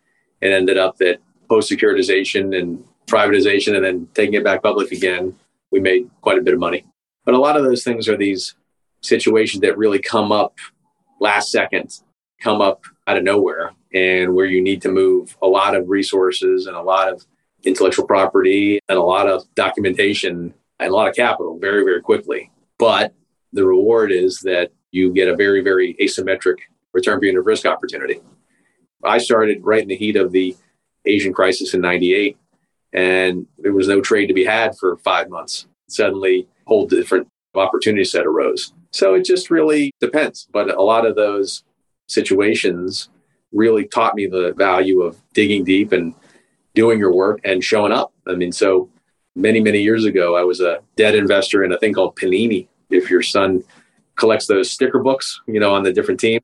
it 0.40 0.52
ended 0.52 0.78
up 0.78 0.96
that 0.98 1.18
post 1.48 1.70
securitization 1.70 2.58
and 2.58 2.84
privatization 3.06 3.76
and 3.76 3.84
then 3.84 4.08
taking 4.14 4.34
it 4.34 4.44
back 4.44 4.62
public 4.62 4.90
again, 4.92 5.36
we 5.70 5.80
made 5.80 6.08
quite 6.20 6.38
a 6.38 6.42
bit 6.42 6.54
of 6.54 6.60
money. 6.60 6.84
But 7.24 7.34
a 7.34 7.38
lot 7.38 7.56
of 7.56 7.64
those 7.64 7.84
things 7.84 8.08
are 8.08 8.16
these 8.16 8.54
situations 9.00 9.60
that 9.62 9.76
really 9.76 9.98
come 9.98 10.32
up 10.32 10.58
last 11.20 11.50
second, 11.50 12.00
come 12.40 12.60
up 12.60 12.84
out 13.06 13.16
of 13.16 13.24
nowhere, 13.24 13.72
and 13.94 14.34
where 14.34 14.46
you 14.46 14.62
need 14.62 14.82
to 14.82 14.90
move 14.90 15.36
a 15.42 15.46
lot 15.46 15.76
of 15.76 15.88
resources 15.88 16.66
and 16.66 16.76
a 16.76 16.82
lot 16.82 17.12
of 17.12 17.24
intellectual 17.64 18.06
property 18.06 18.80
and 18.88 18.98
a 18.98 19.02
lot 19.02 19.28
of 19.28 19.42
documentation 19.54 20.54
and 20.78 20.90
a 20.90 20.94
lot 20.94 21.08
of 21.08 21.14
capital 21.14 21.58
very, 21.58 21.84
very 21.84 22.00
quickly. 22.00 22.50
But 22.78 23.14
the 23.52 23.66
reward 23.66 24.12
is 24.12 24.40
that 24.40 24.72
you 24.90 25.12
get 25.12 25.28
a 25.28 25.36
very, 25.36 25.62
very 25.62 25.94
asymmetric 26.00 26.56
return 26.92 27.18
per 27.18 27.26
unit 27.26 27.44
risk 27.44 27.66
opportunity. 27.66 28.20
I 29.04 29.18
started 29.18 29.58
right 29.62 29.82
in 29.82 29.88
the 29.88 29.96
heat 29.96 30.16
of 30.16 30.32
the 30.32 30.56
Asian 31.04 31.32
crisis 31.32 31.74
in 31.74 31.80
98, 31.80 32.36
and 32.92 33.46
there 33.58 33.72
was 33.72 33.88
no 33.88 34.00
trade 34.00 34.26
to 34.26 34.34
be 34.34 34.44
had 34.44 34.76
for 34.76 34.96
five 34.98 35.28
months. 35.28 35.66
Suddenly, 35.88 36.46
a 36.66 36.68
whole 36.68 36.86
different 36.86 37.28
opportunity 37.54 38.04
set 38.04 38.26
arose. 38.26 38.72
So 38.92 39.14
it 39.14 39.24
just 39.24 39.50
really 39.50 39.92
depends. 40.00 40.46
But 40.52 40.74
a 40.74 40.82
lot 40.82 41.06
of 41.06 41.16
those 41.16 41.64
situations 42.08 43.08
really 43.52 43.86
taught 43.86 44.14
me 44.14 44.26
the 44.26 44.52
value 44.56 45.02
of 45.02 45.20
digging 45.34 45.64
deep 45.64 45.92
and 45.92 46.14
doing 46.74 46.98
your 46.98 47.14
work 47.14 47.40
and 47.44 47.62
showing 47.62 47.92
up. 47.92 48.12
I 48.26 48.34
mean, 48.34 48.52
so 48.52 48.88
many, 49.34 49.60
many 49.60 49.82
years 49.82 50.04
ago, 50.04 50.36
I 50.36 50.42
was 50.44 50.60
a 50.60 50.80
debt 50.96 51.14
investor 51.14 51.64
in 51.64 51.72
a 51.72 51.78
thing 51.78 51.94
called 51.94 52.16
Panini. 52.16 52.68
If 52.92 53.10
your 53.10 53.22
son 53.22 53.64
collects 54.16 54.46
those 54.46 54.70
sticker 54.70 54.98
books, 54.98 55.40
you 55.46 55.60
know, 55.60 55.74
on 55.74 55.82
the 55.82 55.92
different 55.92 56.20
teams, 56.20 56.42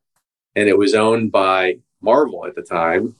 and 0.56 0.68
it 0.68 0.76
was 0.76 0.94
owned 0.94 1.30
by 1.30 1.78
Marvel 2.00 2.46
at 2.46 2.54
the 2.54 2.62
time, 2.62 3.14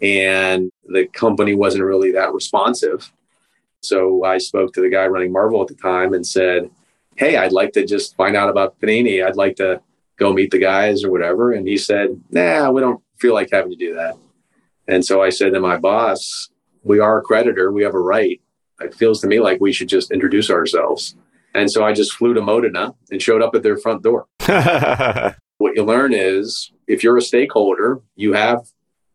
and 0.00 0.70
the 0.86 1.06
company 1.06 1.54
wasn't 1.54 1.84
really 1.84 2.12
that 2.12 2.32
responsive. 2.32 3.12
So 3.82 4.24
I 4.24 4.38
spoke 4.38 4.72
to 4.74 4.80
the 4.80 4.90
guy 4.90 5.06
running 5.06 5.32
Marvel 5.32 5.60
at 5.62 5.68
the 5.68 5.74
time 5.74 6.14
and 6.14 6.26
said, 6.26 6.70
Hey, 7.16 7.36
I'd 7.36 7.52
like 7.52 7.72
to 7.72 7.84
just 7.84 8.16
find 8.16 8.36
out 8.36 8.48
about 8.48 8.80
Panini. 8.80 9.24
I'd 9.24 9.36
like 9.36 9.56
to 9.56 9.80
go 10.16 10.32
meet 10.32 10.50
the 10.50 10.58
guys 10.58 11.04
or 11.04 11.10
whatever. 11.10 11.52
And 11.52 11.66
he 11.66 11.76
said, 11.76 12.20
Nah, 12.30 12.70
we 12.70 12.80
don't 12.80 13.02
feel 13.18 13.34
like 13.34 13.50
having 13.52 13.70
to 13.70 13.76
do 13.76 13.94
that. 13.94 14.16
And 14.88 15.04
so 15.04 15.22
I 15.22 15.30
said 15.30 15.52
to 15.52 15.60
my 15.60 15.76
boss, 15.76 16.48
We 16.82 17.00
are 17.00 17.18
a 17.18 17.22
creditor. 17.22 17.72
We 17.72 17.82
have 17.82 17.94
a 17.94 18.00
right. 18.00 18.40
It 18.80 18.94
feels 18.94 19.20
to 19.20 19.26
me 19.26 19.40
like 19.40 19.60
we 19.60 19.72
should 19.72 19.88
just 19.88 20.10
introduce 20.10 20.50
ourselves. 20.50 21.14
And 21.54 21.70
so 21.70 21.84
I 21.84 21.92
just 21.92 22.12
flew 22.12 22.34
to 22.34 22.40
Modena 22.40 22.94
and 23.10 23.20
showed 23.20 23.42
up 23.42 23.54
at 23.54 23.62
their 23.62 23.76
front 23.76 24.02
door. 24.02 24.26
what 25.58 25.74
you 25.74 25.84
learn 25.84 26.12
is 26.14 26.72
if 26.86 27.02
you're 27.02 27.16
a 27.16 27.22
stakeholder, 27.22 28.00
you 28.16 28.32
have 28.32 28.66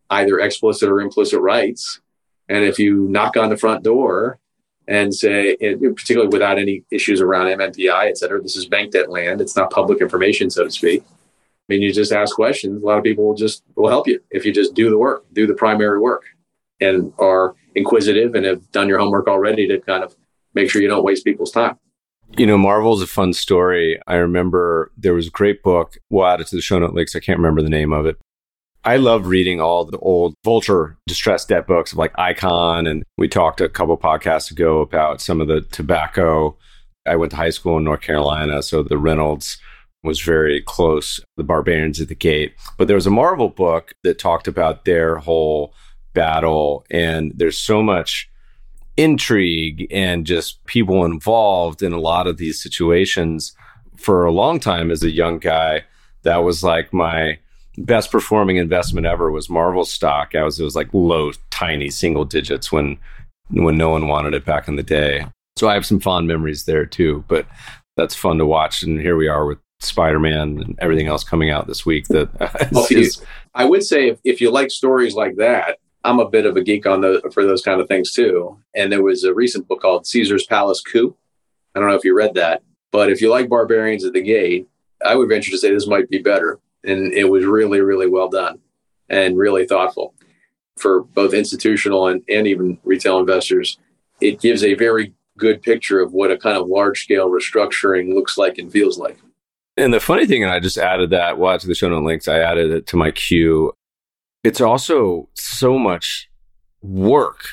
either 0.10 0.40
explicit 0.40 0.90
or 0.90 1.02
implicit 1.02 1.40
rights. 1.40 2.02
And 2.50 2.64
if 2.64 2.78
you 2.78 3.08
knock 3.10 3.38
on 3.38 3.50
the 3.50 3.58
front 3.58 3.84
door 3.84 4.40
and 4.88 5.14
say, 5.14 5.56
particularly 5.56 6.28
without 6.28 6.60
any 6.60 6.84
issues 6.92 7.22
around 7.22 7.48
MNPI, 7.48 8.10
et 8.10 8.18
cetera, 8.18 8.42
this 8.42 8.56
is 8.56 8.68
bank 8.68 8.92
debt 8.92 9.10
land. 9.10 9.42
It's 9.42 9.56
not 9.56 9.72
public 9.72 10.02
information, 10.02 10.50
so 10.50 10.64
to 10.64 10.72
speak. 10.72 11.04
I 11.08 11.74
mean, 11.74 11.82
you 11.82 11.92
just 11.92 12.12
ask 12.12 12.36
questions. 12.36 12.84
A 12.84 12.86
lot 12.86 13.00
of 13.00 13.04
people 13.04 13.26
will 13.26 13.36
just 13.36 13.64
will 13.76 13.90
help 13.90 14.08
you 14.08 14.20
if 14.30 14.46
you 14.46 14.54
just 14.54 14.76
do 14.76 14.92
the 14.92 14.98
work, 15.00 15.26
do 15.34 15.48
the 15.48 15.56
primary 15.56 16.00
work, 16.00 16.24
and 16.80 17.12
are 17.18 17.56
inquisitive 17.74 18.36
and 18.36 18.46
have 18.46 18.72
done 18.72 18.88
your 18.88 19.00
homework 19.00 19.28
already 19.28 19.68
to 19.68 19.80
kind 19.80 20.04
of 20.04 20.16
make 20.54 20.70
sure 20.70 20.82
you 20.82 20.88
don't 20.88 21.04
waste 21.04 21.26
people's 21.26 21.52
time. 21.52 21.80
You 22.38 22.46
know, 22.46 22.58
Marvel's 22.58 23.02
a 23.02 23.08
fun 23.08 23.32
story. 23.32 23.98
I 24.08 24.16
remember 24.16 24.92
there 24.98 25.14
was 25.14 25.28
a 25.28 25.32
great 25.32 25.64
book. 25.64 25.98
We'll 26.10 26.26
add 26.26 26.42
it 26.42 26.48
to 26.48 26.58
the 26.58 26.62
show 26.62 26.78
note 26.78 26.94
links. 26.94 27.16
I 27.16 27.22
can't 27.22 27.40
remember 27.40 27.62
the 27.62 27.70
name 27.70 27.94
of 27.94 28.06
it. 28.06 28.18
I 28.84 28.98
love 28.98 29.28
reading 29.28 29.62
all 29.62 29.86
the 29.86 29.98
old 30.00 30.36
vulture 30.44 30.98
distressed 31.08 31.48
debt 31.48 31.66
books 31.66 31.94
of 31.94 31.98
like 31.98 32.14
Icahn. 32.18 32.90
And 32.90 33.04
we 33.18 33.30
talked 33.30 33.62
a 33.62 33.70
couple 33.70 33.98
podcasts 33.98 34.52
ago 34.52 34.82
about 34.82 35.22
some 35.22 35.40
of 35.40 35.48
the 35.48 35.62
tobacco. 35.62 36.58
I 37.06 37.16
went 37.16 37.32
to 37.32 37.38
high 37.38 37.52
school 37.52 37.78
in 37.78 37.86
North 37.86 38.02
Carolina. 38.02 38.62
So 38.64 38.84
the 38.84 38.98
Reynolds 38.98 39.58
was 40.04 40.20
very 40.20 40.62
close, 40.62 41.22
the 41.38 41.44
Barbarians 41.44 42.02
at 42.02 42.10
the 42.10 42.16
Gate. 42.16 42.54
But 42.78 42.90
there 42.90 42.96
was 42.96 43.08
a 43.08 43.12
Marvel 43.12 43.50
book 43.50 43.94
that 44.04 44.20
talked 44.20 44.50
about 44.50 44.84
their 44.84 45.18
whole 45.18 45.74
battle. 46.14 46.86
And 46.92 47.32
there's 47.34 47.58
so 47.58 47.82
much 47.82 48.30
intrigue 48.98 49.88
and 49.92 50.26
just 50.26 50.64
people 50.66 51.06
involved 51.06 51.84
in 51.84 51.94
a 51.94 52.00
lot 52.00 52.28
of 52.28 52.38
these 52.38 52.62
situations. 52.62 53.56
For 53.98 54.26
a 54.26 54.32
long 54.32 54.60
time 54.60 54.92
as 54.92 55.04
a 55.04 55.12
young 55.12 55.40
guy, 55.40 55.84
that 56.24 56.38
was 56.38 56.64
like 56.64 56.92
my 56.94 57.40
best 57.78 58.12
performing 58.12 58.58
investment 58.58 59.06
ever 59.06 59.32
was 59.32 59.50
Marvel 59.50 59.86
stock. 59.86 60.36
I 60.36 60.44
was 60.44 60.60
it 60.60 60.64
was 60.64 60.76
like 60.76 60.94
low, 60.94 61.32
tiny 61.50 61.90
single 61.90 62.26
digits 62.26 62.72
when 62.72 62.98
when 63.50 63.78
no 63.78 63.90
one 63.90 64.08
wanted 64.08 64.34
it 64.34 64.46
back 64.46 64.68
in 64.68 64.76
the 64.76 64.84
day. 64.84 65.26
So 65.58 65.70
I 65.70 65.74
have 65.74 65.86
some 65.86 66.00
fond 66.00 66.28
memories 66.28 66.66
there 66.66 66.86
too. 66.86 67.24
But 67.28 67.46
that's 67.96 68.16
fun 68.16 68.38
to 68.40 68.46
watch. 68.46 68.84
And 68.84 69.00
here 69.00 69.16
we 69.16 69.28
are 69.28 69.46
with 69.46 69.60
Spider 69.80 70.20
Man 70.20 70.62
and 70.62 70.76
everything 70.80 71.08
else 71.08 71.24
coming 71.24 71.50
out 71.50 71.68
this 71.68 71.86
week. 71.86 72.08
That 72.08 72.30
well, 72.72 72.88
is, 72.90 73.22
I 73.54 73.66
would 73.66 73.84
say 73.84 74.10
if, 74.10 74.20
if 74.24 74.42
you 74.42 74.52
like 74.52 74.72
stories 74.72 75.16
like 75.16 75.36
that, 75.38 75.80
I'm 76.06 76.20
a 76.20 76.30
bit 76.30 76.46
of 76.46 76.56
a 76.56 76.62
geek 76.62 76.86
on 76.86 77.02
the 77.02 77.22
for 77.34 77.44
those 77.44 77.64
kind 77.64 77.82
of 77.82 77.88
things 77.88 78.14
too. 78.14 78.60
And 78.76 78.92
there 78.92 79.02
was 79.02 79.24
a 79.24 79.34
recent 79.34 79.68
book 79.68 79.82
called 79.82 80.06
Caesar's 80.06 80.46
Palace 80.46 80.82
Coup. 80.82 81.16
I 81.74 81.80
don't 81.80 81.90
know 81.90 81.96
if 81.96 82.06
you 82.06 82.16
read 82.16 82.36
that, 82.36 82.62
but 82.92 83.12
if 83.12 83.22
you 83.22 83.30
like 83.30 83.50
Barbarians 83.50 84.06
at 84.06 84.14
the 84.14 84.22
Gate, 84.22 84.68
I 85.04 85.16
would 85.16 85.28
venture 85.28 85.52
to 85.52 85.58
say 85.58 85.74
this 85.74 85.88
might 85.88 86.10
be 86.10 86.20
better. 86.20 86.60
And 86.84 87.12
it 87.12 87.26
was 87.26 87.44
really, 87.44 87.82
really 87.82 88.08
well 88.08 88.30
done 88.30 88.60
and 89.10 89.38
really 89.38 89.66
thoughtful 89.66 90.14
for 90.78 91.04
both 91.04 91.34
institutional 91.34 92.08
and, 92.08 92.22
and 92.30 92.46
even 92.46 92.78
retail 92.84 93.18
investors. 93.18 93.80
It 94.22 94.40
gives 94.40 94.64
a 94.64 94.76
very 94.76 95.14
good 95.38 95.62
picture 95.62 96.00
of 96.00 96.14
what 96.14 96.32
a 96.32 96.38
kind 96.38 96.58
of 96.58 96.68
large 96.68 97.04
scale 97.04 97.30
restructuring 97.30 98.14
looks 98.14 98.38
like 98.38 98.58
and 98.58 98.72
feels 98.72 98.98
like. 98.98 99.18
And 99.76 99.94
the 99.94 100.00
funny 100.00 100.26
thing, 100.26 100.44
and 100.44 100.52
I 100.52 100.60
just 100.60 100.78
added 100.78 101.10
that, 101.10 101.38
well, 101.38 101.58
to 101.58 101.68
the 101.68 101.76
show 101.76 101.90
note 101.90 102.04
links, 102.04 102.28
I 102.28 102.40
added 102.40 102.72
it 102.72 102.88
to 102.88 102.98
my 102.98 103.12
queue 103.12 103.74
it's 104.46 104.62
also 104.62 105.28
so 105.34 105.80
much 105.80 106.30
work. 106.84 107.46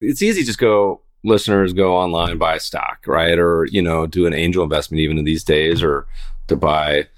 It's 0.00 0.22
easy 0.22 0.42
to 0.42 0.46
just 0.46 0.60
go, 0.60 1.02
listeners 1.24 1.72
go 1.72 1.96
online, 1.96 2.38
buy 2.38 2.58
stock, 2.58 3.04
right? 3.06 3.36
Or, 3.36 3.66
you 3.66 3.82
know, 3.82 4.06
do 4.06 4.26
an 4.26 4.34
angel 4.34 4.62
investment 4.62 5.00
even 5.00 5.18
in 5.18 5.24
these 5.24 5.42
days 5.42 5.82
or 5.82 6.06
to 6.46 6.54
buy 6.54 7.08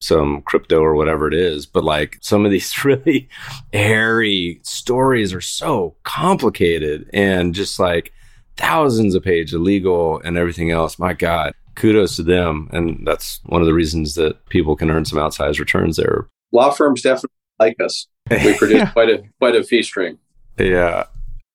some 0.00 0.42
crypto 0.42 0.78
or 0.78 0.94
whatever 0.94 1.26
it 1.26 1.34
is. 1.34 1.66
But 1.66 1.82
like 1.82 2.18
some 2.20 2.44
of 2.44 2.52
these 2.52 2.84
really 2.84 3.28
hairy 3.72 4.60
stories 4.62 5.32
are 5.32 5.40
so 5.40 5.96
complicated 6.04 7.10
and 7.12 7.56
just 7.56 7.80
like 7.80 8.12
thousands 8.56 9.16
of 9.16 9.24
pages 9.24 9.54
of 9.54 9.62
legal 9.62 10.20
and 10.20 10.36
everything 10.36 10.70
else. 10.70 10.96
My 10.96 11.12
God, 11.12 11.54
kudos 11.74 12.14
to 12.16 12.22
them. 12.22 12.68
And 12.72 13.04
that's 13.04 13.40
one 13.46 13.62
of 13.62 13.66
the 13.66 13.74
reasons 13.74 14.14
that 14.14 14.46
people 14.48 14.76
can 14.76 14.90
earn 14.92 15.04
some 15.04 15.18
outsized 15.18 15.58
returns 15.58 15.96
there. 15.96 16.28
Law 16.52 16.70
firms 16.70 17.02
definitely 17.02 17.35
like 17.58 17.76
us. 17.80 18.06
We 18.30 18.54
produce 18.58 18.78
yeah. 18.78 18.90
quite 18.90 19.10
a 19.10 19.22
quite 19.38 19.56
a 19.56 19.62
fee 19.62 19.82
stream. 19.82 20.18
Yeah. 20.58 21.04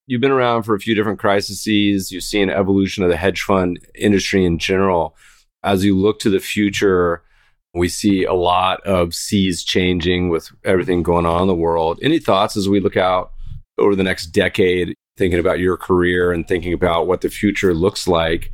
You've 0.07 0.21
been 0.21 0.31
around 0.31 0.63
for 0.63 0.75
a 0.75 0.79
few 0.79 0.95
different 0.95 1.19
crises. 1.19 1.65
You've 1.65 2.23
seen 2.23 2.49
evolution 2.49 3.03
of 3.03 3.09
the 3.09 3.17
hedge 3.17 3.41
fund 3.41 3.79
industry 3.95 4.45
in 4.45 4.57
general. 4.59 5.15
As 5.63 5.85
you 5.85 5.97
look 5.97 6.19
to 6.19 6.29
the 6.29 6.39
future, 6.39 7.23
we 7.73 7.87
see 7.87 8.25
a 8.25 8.33
lot 8.33 8.81
of 8.81 9.13
seas 9.13 9.63
changing 9.63 10.29
with 10.29 10.49
everything 10.65 11.03
going 11.03 11.25
on 11.25 11.43
in 11.43 11.47
the 11.47 11.55
world. 11.55 11.99
Any 12.01 12.19
thoughts 12.19 12.57
as 12.57 12.67
we 12.67 12.79
look 12.79 12.97
out 12.97 13.31
over 13.77 13.95
the 13.95 14.03
next 14.03 14.27
decade, 14.27 14.93
thinking 15.17 15.39
about 15.39 15.59
your 15.59 15.77
career 15.77 16.31
and 16.31 16.47
thinking 16.47 16.73
about 16.73 17.07
what 17.07 17.21
the 17.21 17.29
future 17.29 17.73
looks 17.73 18.07
like? 18.07 18.51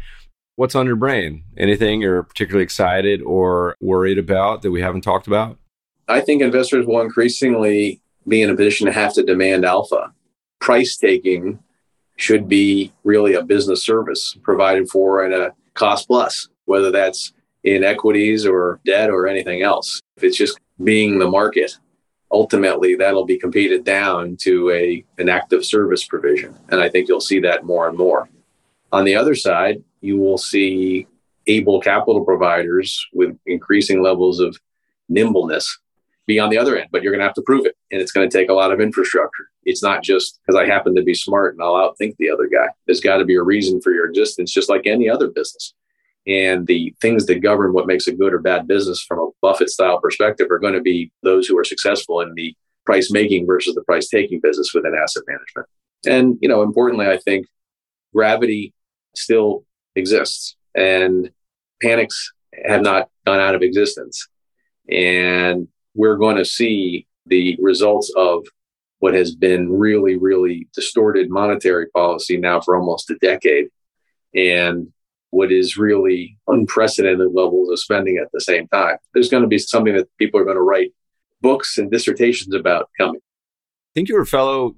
What's 0.57 0.75
on 0.75 0.85
your 0.85 0.95
brain? 0.95 1.43
Anything 1.57 2.01
you're 2.01 2.23
particularly 2.23 2.63
excited 2.63 3.21
or 3.21 3.75
worried 3.79 4.17
about 4.17 4.61
that 4.61 4.71
we 4.71 4.81
haven't 4.81 5.01
talked 5.01 5.27
about? 5.27 5.57
I 6.07 6.21
think 6.21 6.41
investors 6.41 6.85
will 6.85 7.01
increasingly 7.01 8.01
be 8.27 8.41
in 8.41 8.49
a 8.49 8.55
position 8.55 8.87
to 8.87 8.93
have 8.93 9.13
to 9.13 9.23
demand 9.23 9.65
alpha. 9.65 10.13
Price 10.59 10.97
taking 10.97 11.59
should 12.15 12.47
be 12.47 12.91
really 13.03 13.33
a 13.33 13.43
business 13.43 13.83
service 13.83 14.35
provided 14.41 14.89
for 14.89 15.23
at 15.23 15.31
a 15.31 15.53
cost 15.73 16.07
plus, 16.07 16.47
whether 16.65 16.91
that's 16.91 17.33
in 17.63 17.83
equities 17.83 18.45
or 18.45 18.79
debt 18.85 19.09
or 19.09 19.27
anything 19.27 19.61
else. 19.61 20.01
If 20.15 20.23
it's 20.23 20.37
just 20.37 20.59
being 20.83 21.19
the 21.19 21.29
market, 21.29 21.77
ultimately 22.31 22.95
that'll 22.95 23.25
be 23.25 23.37
competed 23.37 23.83
down 23.83 24.37
to 24.41 24.71
a 24.71 25.03
an 25.17 25.29
active 25.29 25.65
service 25.65 26.03
provision. 26.05 26.55
And 26.69 26.81
I 26.81 26.89
think 26.89 27.07
you'll 27.07 27.21
see 27.21 27.39
that 27.41 27.65
more 27.65 27.87
and 27.87 27.97
more. 27.97 28.29
On 28.91 29.03
the 29.03 29.15
other 29.15 29.35
side, 29.35 29.83
you 30.01 30.17
will 30.17 30.37
see 30.37 31.07
able 31.45 31.79
capital 31.79 32.25
providers 32.25 33.05
with 33.13 33.37
increasing 33.45 34.01
levels 34.01 34.39
of 34.39 34.57
nimbleness 35.09 35.77
be 36.27 36.39
on 36.39 36.49
the 36.49 36.57
other 36.57 36.77
end, 36.77 36.89
but 36.91 37.01
you're 37.01 37.13
going 37.13 37.21
to 37.21 37.25
have 37.25 37.33
to 37.35 37.41
prove 37.41 37.65
it. 37.65 37.75
And 37.89 38.01
it's 38.01 38.11
going 38.11 38.29
to 38.29 38.37
take 38.37 38.49
a 38.49 38.53
lot 38.53 38.71
of 38.71 38.81
infrastructure. 38.81 39.47
It's 39.63 39.81
not 39.81 40.03
just 40.03 40.39
because 40.45 40.59
I 40.59 40.67
happen 40.67 40.93
to 40.95 41.01
be 41.01 41.13
smart 41.13 41.53
and 41.53 41.63
I'll 41.63 41.73
outthink 41.73 42.17
the 42.17 42.29
other 42.29 42.47
guy. 42.47 42.67
There's 42.85 42.99
got 42.99 43.17
to 43.17 43.25
be 43.25 43.35
a 43.35 43.41
reason 43.41 43.81
for 43.81 43.91
your 43.91 44.07
existence, 44.07 44.51
just 44.51 44.69
like 44.69 44.85
any 44.85 45.09
other 45.09 45.29
business. 45.29 45.73
And 46.27 46.67
the 46.67 46.93
things 47.01 47.25
that 47.27 47.39
govern 47.39 47.71
what 47.71 47.87
makes 47.87 48.07
a 48.07 48.11
good 48.11 48.33
or 48.33 48.39
bad 48.39 48.67
business 48.67 49.01
from 49.01 49.19
a 49.19 49.29
Buffett 49.41 49.69
style 49.69 50.01
perspective 50.01 50.51
are 50.51 50.59
going 50.59 50.73
to 50.73 50.81
be 50.81 51.11
those 51.23 51.47
who 51.47 51.57
are 51.57 51.63
successful 51.63 52.19
in 52.19 52.33
the 52.35 52.53
price 52.85 53.09
making 53.09 53.47
versus 53.47 53.75
the 53.75 53.83
price 53.83 54.09
taking 54.09 54.41
business 54.41 54.73
within 54.73 54.93
asset 54.93 55.23
management. 55.27 55.67
And, 56.05 56.37
you 56.41 56.49
know, 56.49 56.61
importantly, 56.61 57.07
I 57.07 57.17
think 57.17 57.47
gravity 58.13 58.73
still 59.15 59.63
exists 59.95 60.55
and 60.75 61.31
panics 61.81 62.33
have 62.65 62.81
not 62.81 63.09
gone 63.25 63.39
out 63.39 63.55
of 63.55 63.61
existence. 63.61 64.27
And 64.89 65.69
we're 65.97 66.15
going 66.15 66.37
to 66.37 66.45
see 66.45 67.07
the 67.25 67.57
results 67.59 68.11
of 68.15 68.45
what 68.99 69.13
has 69.13 69.35
been 69.35 69.71
really, 69.71 70.15
really 70.15 70.67
distorted 70.73 71.29
monetary 71.29 71.87
policy 71.87 72.37
now 72.37 72.61
for 72.61 72.77
almost 72.77 73.09
a 73.09 73.15
decade 73.15 73.67
and 74.33 74.87
what 75.31 75.51
is 75.51 75.77
really 75.77 76.37
unprecedented 76.47 77.31
levels 77.33 77.69
of 77.69 77.79
spending 77.79 78.17
at 78.17 78.31
the 78.31 78.39
same 78.39 78.67
time. 78.69 78.97
There's 79.13 79.29
going 79.29 79.43
to 79.43 79.49
be 79.49 79.57
something 79.57 79.95
that 79.95 80.07
people 80.17 80.39
are 80.39 80.45
going 80.45 80.55
to 80.55 80.61
write 80.61 80.93
books 81.41 81.77
and 81.77 81.91
dissertations 81.91 82.55
about 82.55 82.89
coming. 82.97 83.19
I 83.19 83.93
think 83.93 84.09
you 84.09 84.15
were 84.15 84.21
a 84.21 84.27
fellow, 84.27 84.75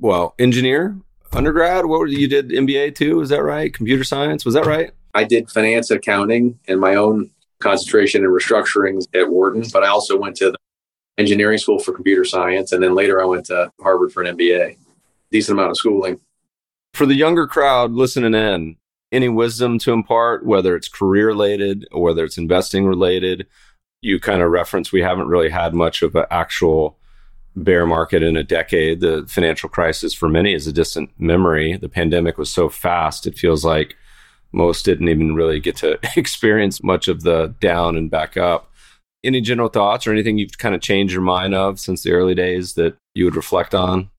well, 0.00 0.34
engineer, 0.38 0.98
undergrad. 1.32 1.86
What 1.86 2.00
were 2.00 2.06
you 2.06 2.28
did 2.28 2.50
MBA 2.50 2.94
too? 2.94 3.20
Is 3.20 3.28
that 3.28 3.42
right? 3.42 3.72
Computer 3.72 4.04
science. 4.04 4.44
Was 4.44 4.54
that 4.54 4.66
right? 4.66 4.90
I 5.14 5.24
did 5.24 5.50
finance 5.50 5.90
accounting 5.90 6.58
and 6.66 6.80
my 6.80 6.94
own 6.94 7.30
concentration 7.62 8.24
in 8.24 8.30
restructurings 8.30 9.06
at 9.14 9.30
Wharton, 9.30 9.64
but 9.72 9.84
I 9.84 9.88
also 9.88 10.18
went 10.18 10.36
to 10.36 10.50
the 10.50 10.58
engineering 11.18 11.58
school 11.58 11.78
for 11.78 11.92
computer 11.92 12.24
science. 12.24 12.72
And 12.72 12.82
then 12.82 12.94
later 12.94 13.22
I 13.22 13.24
went 13.24 13.46
to 13.46 13.70
Harvard 13.80 14.12
for 14.12 14.22
an 14.22 14.36
MBA. 14.36 14.76
Decent 15.30 15.58
amount 15.58 15.70
of 15.70 15.76
schooling. 15.76 16.20
For 16.94 17.06
the 17.06 17.14
younger 17.14 17.46
crowd 17.46 17.92
listening 17.92 18.34
in, 18.34 18.76
any 19.12 19.28
wisdom 19.28 19.78
to 19.80 19.92
impart, 19.92 20.44
whether 20.44 20.74
it's 20.74 20.88
career 20.88 21.26
related 21.26 21.86
or 21.92 22.02
whether 22.02 22.24
it's 22.24 22.38
investing 22.38 22.86
related? 22.86 23.46
You 24.00 24.18
kind 24.18 24.42
of 24.42 24.50
reference 24.50 24.90
we 24.90 25.02
haven't 25.02 25.28
really 25.28 25.50
had 25.50 25.74
much 25.74 26.02
of 26.02 26.16
an 26.16 26.24
actual 26.30 26.98
bear 27.54 27.86
market 27.86 28.22
in 28.22 28.36
a 28.36 28.42
decade. 28.42 29.00
The 29.00 29.26
financial 29.28 29.68
crisis 29.68 30.14
for 30.14 30.28
many 30.28 30.54
is 30.54 30.66
a 30.66 30.72
distant 30.72 31.10
memory. 31.18 31.76
The 31.76 31.88
pandemic 31.88 32.38
was 32.38 32.50
so 32.50 32.68
fast, 32.68 33.26
it 33.26 33.38
feels 33.38 33.64
like 33.64 33.96
most 34.52 34.84
didn't 34.84 35.08
even 35.08 35.34
really 35.34 35.60
get 35.60 35.76
to 35.76 35.98
experience 36.16 36.82
much 36.82 37.08
of 37.08 37.22
the 37.22 37.54
down 37.60 37.96
and 37.96 38.10
back 38.10 38.36
up. 38.36 38.70
Any 39.24 39.40
general 39.40 39.68
thoughts 39.68 40.06
or 40.06 40.12
anything 40.12 40.38
you've 40.38 40.58
kind 40.58 40.74
of 40.74 40.80
changed 40.80 41.12
your 41.12 41.22
mind 41.22 41.54
of 41.54 41.78
since 41.78 42.02
the 42.02 42.12
early 42.12 42.34
days 42.34 42.74
that 42.74 42.96
you 43.14 43.24
would 43.24 43.36
reflect 43.36 43.74
on? 43.74 44.10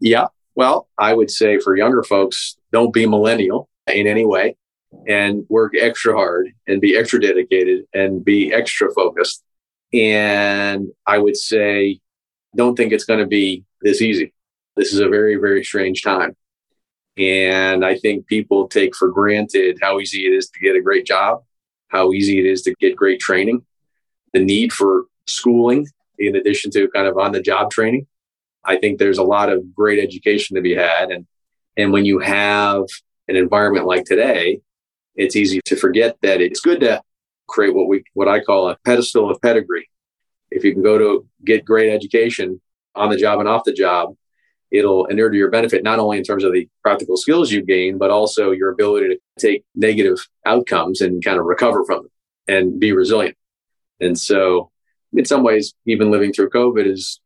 Yeah. 0.00 0.26
Well, 0.54 0.88
I 0.98 1.14
would 1.14 1.30
say 1.30 1.58
for 1.58 1.76
younger 1.76 2.02
folks, 2.02 2.56
don't 2.72 2.92
be 2.92 3.06
millennial 3.06 3.68
in 3.86 4.06
any 4.06 4.26
way 4.26 4.56
and 5.06 5.44
work 5.48 5.72
extra 5.80 6.14
hard 6.14 6.48
and 6.66 6.80
be 6.80 6.96
extra 6.96 7.20
dedicated 7.20 7.84
and 7.94 8.24
be 8.24 8.52
extra 8.52 8.92
focused. 8.92 9.42
And 9.92 10.88
I 11.06 11.18
would 11.18 11.36
say, 11.36 12.00
don't 12.56 12.76
think 12.76 12.92
it's 12.92 13.04
going 13.04 13.20
to 13.20 13.26
be 13.26 13.64
this 13.82 14.02
easy. 14.02 14.32
This 14.76 14.92
is 14.92 15.00
a 15.00 15.08
very, 15.08 15.36
very 15.36 15.64
strange 15.64 16.02
time. 16.02 16.36
And 17.20 17.84
I 17.84 17.98
think 17.98 18.26
people 18.26 18.66
take 18.66 18.96
for 18.96 19.08
granted 19.08 19.78
how 19.82 20.00
easy 20.00 20.26
it 20.26 20.32
is 20.32 20.48
to 20.48 20.60
get 20.60 20.74
a 20.74 20.80
great 20.80 21.04
job, 21.04 21.42
how 21.88 22.12
easy 22.12 22.38
it 22.38 22.46
is 22.46 22.62
to 22.62 22.74
get 22.80 22.96
great 22.96 23.20
training, 23.20 23.66
the 24.32 24.42
need 24.42 24.72
for 24.72 25.04
schooling 25.26 25.86
in 26.18 26.34
addition 26.34 26.70
to 26.70 26.88
kind 26.88 27.06
of 27.06 27.18
on 27.18 27.32
the 27.32 27.42
job 27.42 27.70
training. 27.70 28.06
I 28.64 28.76
think 28.76 28.98
there's 28.98 29.18
a 29.18 29.22
lot 29.22 29.52
of 29.52 29.74
great 29.74 30.02
education 30.02 30.56
to 30.56 30.62
be 30.62 30.74
had. 30.74 31.10
And, 31.10 31.26
and 31.76 31.92
when 31.92 32.06
you 32.06 32.20
have 32.20 32.84
an 33.28 33.36
environment 33.36 33.86
like 33.86 34.06
today, 34.06 34.62
it's 35.14 35.36
easy 35.36 35.60
to 35.66 35.76
forget 35.76 36.16
that 36.22 36.40
it's 36.40 36.60
good 36.60 36.80
to 36.80 37.02
create 37.46 37.74
what 37.74 37.86
we, 37.86 38.02
what 38.14 38.28
I 38.28 38.40
call 38.40 38.70
a 38.70 38.78
pedestal 38.86 39.30
of 39.30 39.42
pedigree. 39.42 39.90
If 40.50 40.64
you 40.64 40.72
can 40.72 40.82
go 40.82 40.96
to 40.96 41.26
get 41.44 41.66
great 41.66 41.92
education 41.92 42.62
on 42.94 43.10
the 43.10 43.16
job 43.18 43.40
and 43.40 43.48
off 43.48 43.64
the 43.64 43.74
job, 43.74 44.14
it'll 44.70 45.06
inure 45.06 45.30
to 45.30 45.36
your 45.36 45.50
benefit, 45.50 45.82
not 45.82 45.98
only 45.98 46.18
in 46.18 46.24
terms 46.24 46.44
of 46.44 46.52
the 46.52 46.68
practical 46.82 47.16
skills 47.16 47.50
you 47.50 47.62
gain, 47.62 47.98
but 47.98 48.10
also 48.10 48.50
your 48.50 48.70
ability 48.70 49.08
to 49.08 49.18
take 49.38 49.64
negative 49.74 50.18
outcomes 50.46 51.00
and 51.00 51.24
kind 51.24 51.38
of 51.38 51.44
recover 51.44 51.84
from 51.84 52.02
them 52.02 52.10
and 52.48 52.80
be 52.80 52.92
resilient. 52.92 53.36
And 54.00 54.18
so, 54.18 54.70
in 55.12 55.24
some 55.24 55.42
ways, 55.42 55.74
even 55.86 56.10
living 56.10 56.32
through 56.32 56.50
COVID 56.50 56.86
is 56.86 57.20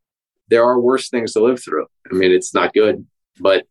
there 0.48 0.64
are 0.64 0.80
worse 0.80 1.08
things 1.08 1.32
to 1.32 1.40
live 1.40 1.62
through. 1.62 1.86
I 2.10 2.14
mean, 2.14 2.32
it's 2.32 2.54
not 2.54 2.74
good, 2.74 3.06
but 3.40 3.66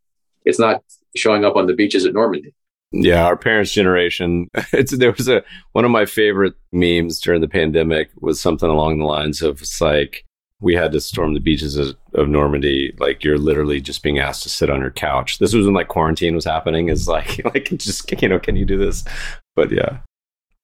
it's 0.46 0.60
not 0.60 0.84
showing 1.16 1.46
up 1.46 1.56
on 1.56 1.68
the 1.68 1.74
beaches 1.74 2.06
at 2.06 2.14
Normandy. 2.14 2.54
Yeah, 2.92 3.26
our 3.26 3.38
parents' 3.38 3.72
generation. 3.72 4.50
It's 4.72 4.96
there 4.96 5.12
was 5.12 5.28
a 5.28 5.44
one 5.72 5.86
of 5.86 5.92
my 5.92 6.06
favorite 6.06 6.54
memes 6.72 7.20
during 7.20 7.42
the 7.42 7.48
pandemic 7.48 8.10
was 8.22 8.40
something 8.40 8.70
along 8.70 9.00
the 9.00 9.06
lines 9.06 9.42
of 9.42 9.62
it's 9.62 9.82
like 9.82 10.26
we 10.60 10.76
had 10.76 10.92
to 10.94 11.02
storm 11.02 11.34
the 11.34 11.40
beaches 11.40 11.76
of, 12.14 12.28
Normandy. 12.28 12.94
Like 13.00 13.24
you're 13.24 13.38
literally 13.38 13.82
just 13.82 14.04
being 14.04 14.20
asked 14.20 14.44
to 14.44 14.50
sit 14.50 14.70
on 14.70 14.82
your 14.82 14.92
couch. 14.92 15.40
This 15.40 15.54
was 15.54 15.66
when 15.66 15.76
like 15.76 15.88
quarantine 15.88 16.36
was 16.36 16.46
happening. 16.46 16.90
Is 16.90 17.08
like 17.08 17.42
like 17.54 17.70
just 17.78 18.12
you 18.22 18.30
know 18.30 18.40
can 18.40 18.56
you 18.56 18.66
do 18.66 18.78
this? 18.78 19.04
But 19.56 19.72
yeah, 19.72 20.00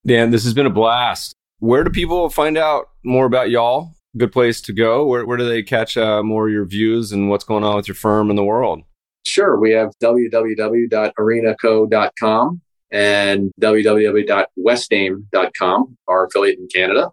Dan, 0.06 0.32
this 0.32 0.43
has 0.43 0.54
been 0.54 0.66
a 0.66 0.72
blast. 0.72 1.34
Where 1.60 1.84
do 1.84 1.89
people 1.89 2.30
find 2.30 2.58
out 2.58 2.89
more 3.04 3.26
about 3.26 3.50
y'all? 3.50 3.93
Good 4.18 4.32
place 4.32 4.62
to 4.62 4.74
go. 4.74 5.06
Where 5.06 5.26
where 5.26 5.38
do 5.38 5.47
they 5.47 5.64
catch 5.64 5.97
uh, 5.97 6.24
more 6.24 6.47
of 6.47 6.54
your 6.54 6.66
views 6.66 7.12
and 7.12 7.30
what's 7.30 7.43
going 7.43 7.64
on 7.64 7.76
with 7.76 7.88
your 7.88 7.95
firm 7.95 8.30
in 8.30 8.36
the 8.36 8.43
world? 8.43 8.84
Sure. 9.26 9.60
We 9.60 9.72
have 9.72 9.91
www.arenaco.com 10.02 12.62
and 12.91 13.52
www.westaim.com, 13.62 15.97
our 16.08 16.26
affiliate 16.26 16.58
in 16.58 16.68
Canada, 16.68 17.12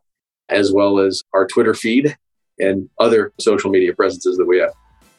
as 0.49 0.72
well 0.72 0.99
as 0.99 1.22
our 1.34 1.47
Twitter 1.47 1.74
feed 1.74 2.16
and 2.59 2.88
other 2.98 3.32
social 3.38 3.70
media 3.70 3.94
presences 3.94 4.36
that 4.36 4.46
we 4.46 4.59
have. 4.59 4.72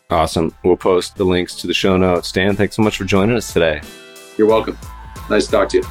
Awesome. 0.09 0.53
We'll 0.63 0.77
post 0.77 1.15
the 1.17 1.25
links 1.25 1.55
to 1.55 1.67
the 1.67 1.73
show 1.73 1.97
notes. 1.97 2.31
Dan, 2.31 2.55
thanks 2.55 2.75
so 2.75 2.81
much 2.81 2.97
for 2.97 3.03
joining 3.03 3.35
us 3.35 3.51
today. 3.51 3.81
You're 4.38 4.47
welcome. 4.47 4.77
Nice 5.29 5.45
to 5.45 5.51
talk 5.51 5.69
to 5.69 5.77
you. 5.77 5.83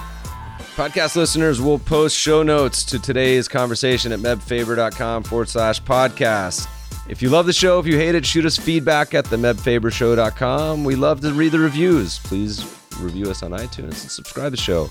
Podcast 0.77 1.17
listeners 1.17 1.61
will 1.61 1.79
post 1.79 2.17
show 2.17 2.43
notes 2.43 2.85
to 2.85 2.99
today's 2.99 3.49
conversation 3.49 4.13
at 4.13 4.21
mebfaber.com 4.21 5.23
forward 5.23 5.49
slash 5.49 5.83
podcast. 5.83 6.69
If 7.09 7.23
you 7.23 7.31
love 7.31 7.47
the 7.47 7.53
show, 7.53 7.79
if 7.79 7.87
you 7.87 7.97
hate 7.97 8.15
it, 8.15 8.27
shoot 8.27 8.45
us 8.45 8.57
feedback 8.57 9.15
at 9.15 9.27
themebfabershow.com. 9.27 10.85
We 10.85 10.95
love 10.97 11.21
to 11.21 11.33
read 11.33 11.53
the 11.53 11.61
reviews. 11.61 12.19
Please 12.21 12.65
review 12.99 13.31
us 13.31 13.43
on 13.43 13.53
iTunes 13.53 13.85
and 13.85 14.11
subscribe 14.11 14.47
to 14.47 14.51
the 14.51 14.57
show 14.57 14.89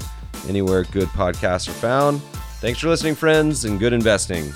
anywhere 0.48 0.84
good 0.84 1.08
podcasts 1.10 1.68
are 1.68 1.74
found. 1.74 2.22
Thanks 2.62 2.80
for 2.80 2.88
listening, 2.88 3.16
friends, 3.16 3.66
and 3.66 3.80
good 3.80 3.94
investing. 3.94 4.52